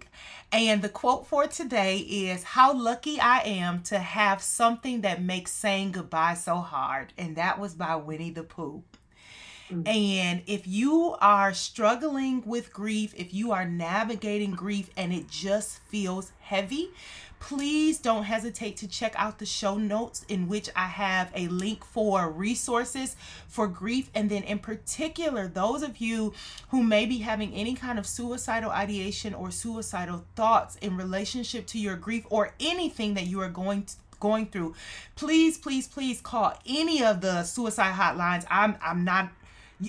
And 0.53 0.81
the 0.81 0.89
quote 0.89 1.27
for 1.27 1.49
today 1.49 1.99
is 1.99 2.45
How 2.45 2.73
lucky 2.73 3.21
I 3.21 3.41
am 3.41 3.83
to 3.85 3.99
have 3.99 4.41
something 4.41 5.01
that 5.01 5.21
makes 5.21 5.51
saying 5.51 5.93
goodbye 5.93 6.35
so 6.35 6.57
hard. 6.57 7.13
And 7.19 7.37
that 7.37 7.59
was 7.59 7.75
by 7.75 7.97
Winnie 7.97 8.31
the 8.31 8.45
Pooh. 8.45 8.85
Mm-hmm. 9.71 9.89
And 9.89 10.43
if 10.47 10.67
you 10.67 11.17
are 11.21 11.53
struggling 11.53 12.43
with 12.47 12.73
grief, 12.73 13.13
if 13.17 13.35
you 13.35 13.51
are 13.51 13.65
navigating 13.65 14.53
grief 14.53 14.91
and 14.97 15.13
it 15.13 15.29
just 15.29 15.81
feels 15.89 16.31
heavy, 16.41 16.91
please 17.41 17.99
don't 17.99 18.25
hesitate 18.25 18.77
to 18.79 18.89
check 18.89 19.15
out 19.17 19.39
the 19.39 19.47
show 19.47 19.77
notes 19.77 20.25
in 20.29 20.49
which 20.49 20.69
I 20.75 20.87
have 20.87 21.31
a 21.35 21.49
link 21.49 21.85
for 21.85 22.31
resources 22.31 23.17
for 23.47 23.69
grief. 23.69 24.11
And 24.15 24.31
then, 24.31 24.43
in 24.43 24.59
particular, 24.59 25.47
those 25.47 25.83
of 25.83 25.99
you 25.99 26.33
who 26.69 26.83
may 26.83 27.07
be 27.07 27.19
having 27.19 27.53
any 27.55 27.75
kind 27.75 27.99
of 27.99 28.07
suicidal 28.07 28.71
ideation 28.71 29.35
or 29.35 29.51
suicidal 29.51 30.25
thoughts 30.37 30.77
in 30.77 30.97
relationship 30.97 31.67
to 31.69 31.79
your 31.79 31.97
grief 31.97 32.25
or 32.31 32.53
anything 32.61 33.15
that 33.15 33.27
you 33.27 33.41
are 33.41 33.49
going 33.49 33.85
to 33.85 33.95
going 34.21 34.47
through 34.47 34.75
please 35.17 35.59
please 35.59 35.87
please 35.87 36.19
call 36.21 36.55
any 36.67 37.05
of 37.05 37.21
the 37.21 37.43
suicide 37.43 37.93
hotlines 37.93 38.47
i'm 38.49 38.75
i'm 38.81 39.05
not 39.05 39.29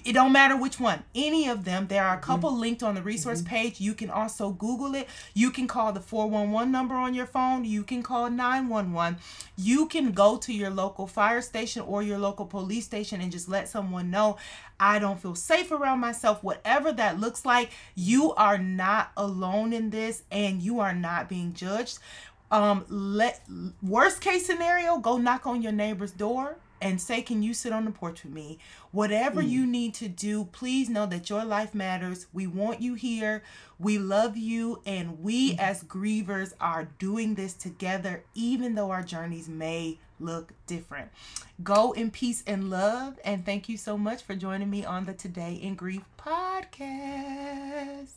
it 0.04 0.14
don't 0.14 0.32
matter 0.32 0.58
which 0.58 0.80
one, 0.80 1.04
any 1.14 1.48
of 1.48 1.64
them. 1.64 1.88
There 1.88 2.04
are 2.04 2.18
a 2.18 2.20
couple 2.20 2.50
mm-hmm. 2.52 2.60
linked 2.62 2.84
on 2.84 2.96
the 2.96 3.02
resource 3.02 3.42
mm-hmm. 3.42 3.50
page. 3.50 3.80
You 3.80 3.94
can 3.94 4.10
also 4.10 4.50
Google 4.50 4.96
it. 4.96 5.08
You 5.34 5.52
can 5.52 5.68
call 5.68 5.94
the 5.94 6.00
411 6.00 6.72
number 6.72 6.96
on 6.96 7.14
your 7.14 7.26
phone. 7.26 7.66
You 7.66 7.84
can 7.84 8.02
call 8.02 8.30
911. 8.30 9.20
You 9.58 9.88
can 9.88 10.12
go 10.12 10.38
to 10.38 10.54
your 10.54 10.70
local 10.70 11.08
fire 11.08 11.42
station 11.42 11.84
or 11.84 12.02
your 12.02 12.18
local 12.18 12.46
police 12.46 12.86
station 12.86 13.22
and 13.22 13.32
just 13.32 13.48
let 13.48 13.70
someone 13.70 14.10
know 14.10 14.38
I 14.80 15.00
don't 15.00 15.22
feel 15.22 15.36
safe 15.36 15.72
around 15.72 16.00
myself. 16.00 16.44
Whatever 16.44 16.92
that 16.94 17.20
looks 17.20 17.46
like, 17.46 17.72
you 17.96 18.34
are 18.34 18.58
not 18.58 19.12
alone 19.16 19.72
in 19.72 19.90
this 19.90 20.24
and 20.32 20.62
you 20.62 20.80
are 20.80 20.94
not 20.94 21.30
being 21.30 21.54
judged. 21.54 22.00
Um, 22.52 22.86
let 22.90 23.42
worst 23.82 24.22
case 24.22 24.46
scenario, 24.46 24.98
go 24.98 25.18
knock 25.18 25.48
on 25.48 25.62
your 25.62 25.72
neighbor's 25.72 26.12
door 26.12 26.58
and 26.86 27.02
say, 27.02 27.24
Can 27.24 27.42
you 27.42 27.56
sit 27.56 27.74
on 27.74 27.84
the 27.84 27.92
porch 27.92 28.24
with 28.24 28.32
me? 28.32 28.60
Whatever 28.92 29.42
mm. 29.42 29.50
you 29.50 29.66
need 29.66 29.96
to 29.96 30.08
do, 30.08 30.46
please 30.46 30.88
know 30.88 31.08
that 31.08 31.32
your 31.32 31.44
life 31.44 31.74
matters. 31.74 32.28
We 32.32 32.46
want 32.46 32.80
you 32.80 32.94
here. 32.94 33.42
We 33.80 33.98
love 33.98 34.38
you. 34.38 34.84
And 34.86 35.20
we, 35.20 35.56
mm. 35.56 35.60
as 35.60 35.84
grievers, 35.84 36.54
are 36.62 36.88
doing 37.00 37.34
this 37.34 37.54
together, 37.54 38.24
even 38.36 38.76
though 38.76 38.92
our 38.92 39.02
journeys 39.02 39.50
may 39.50 39.98
look 40.20 40.54
different. 40.68 41.10
Go 41.64 41.92
in 41.94 42.12
peace 42.12 42.44
and 42.46 42.70
love. 42.70 43.18
And 43.26 43.44
thank 43.44 43.68
you 43.68 43.78
so 43.78 43.98
much 43.98 44.22
for 44.22 44.36
joining 44.36 44.70
me 44.70 44.86
on 44.86 45.06
the 45.06 45.14
Today 45.16 45.56
in 45.56 45.74
Grief 45.74 46.04
podcast. 46.20 48.12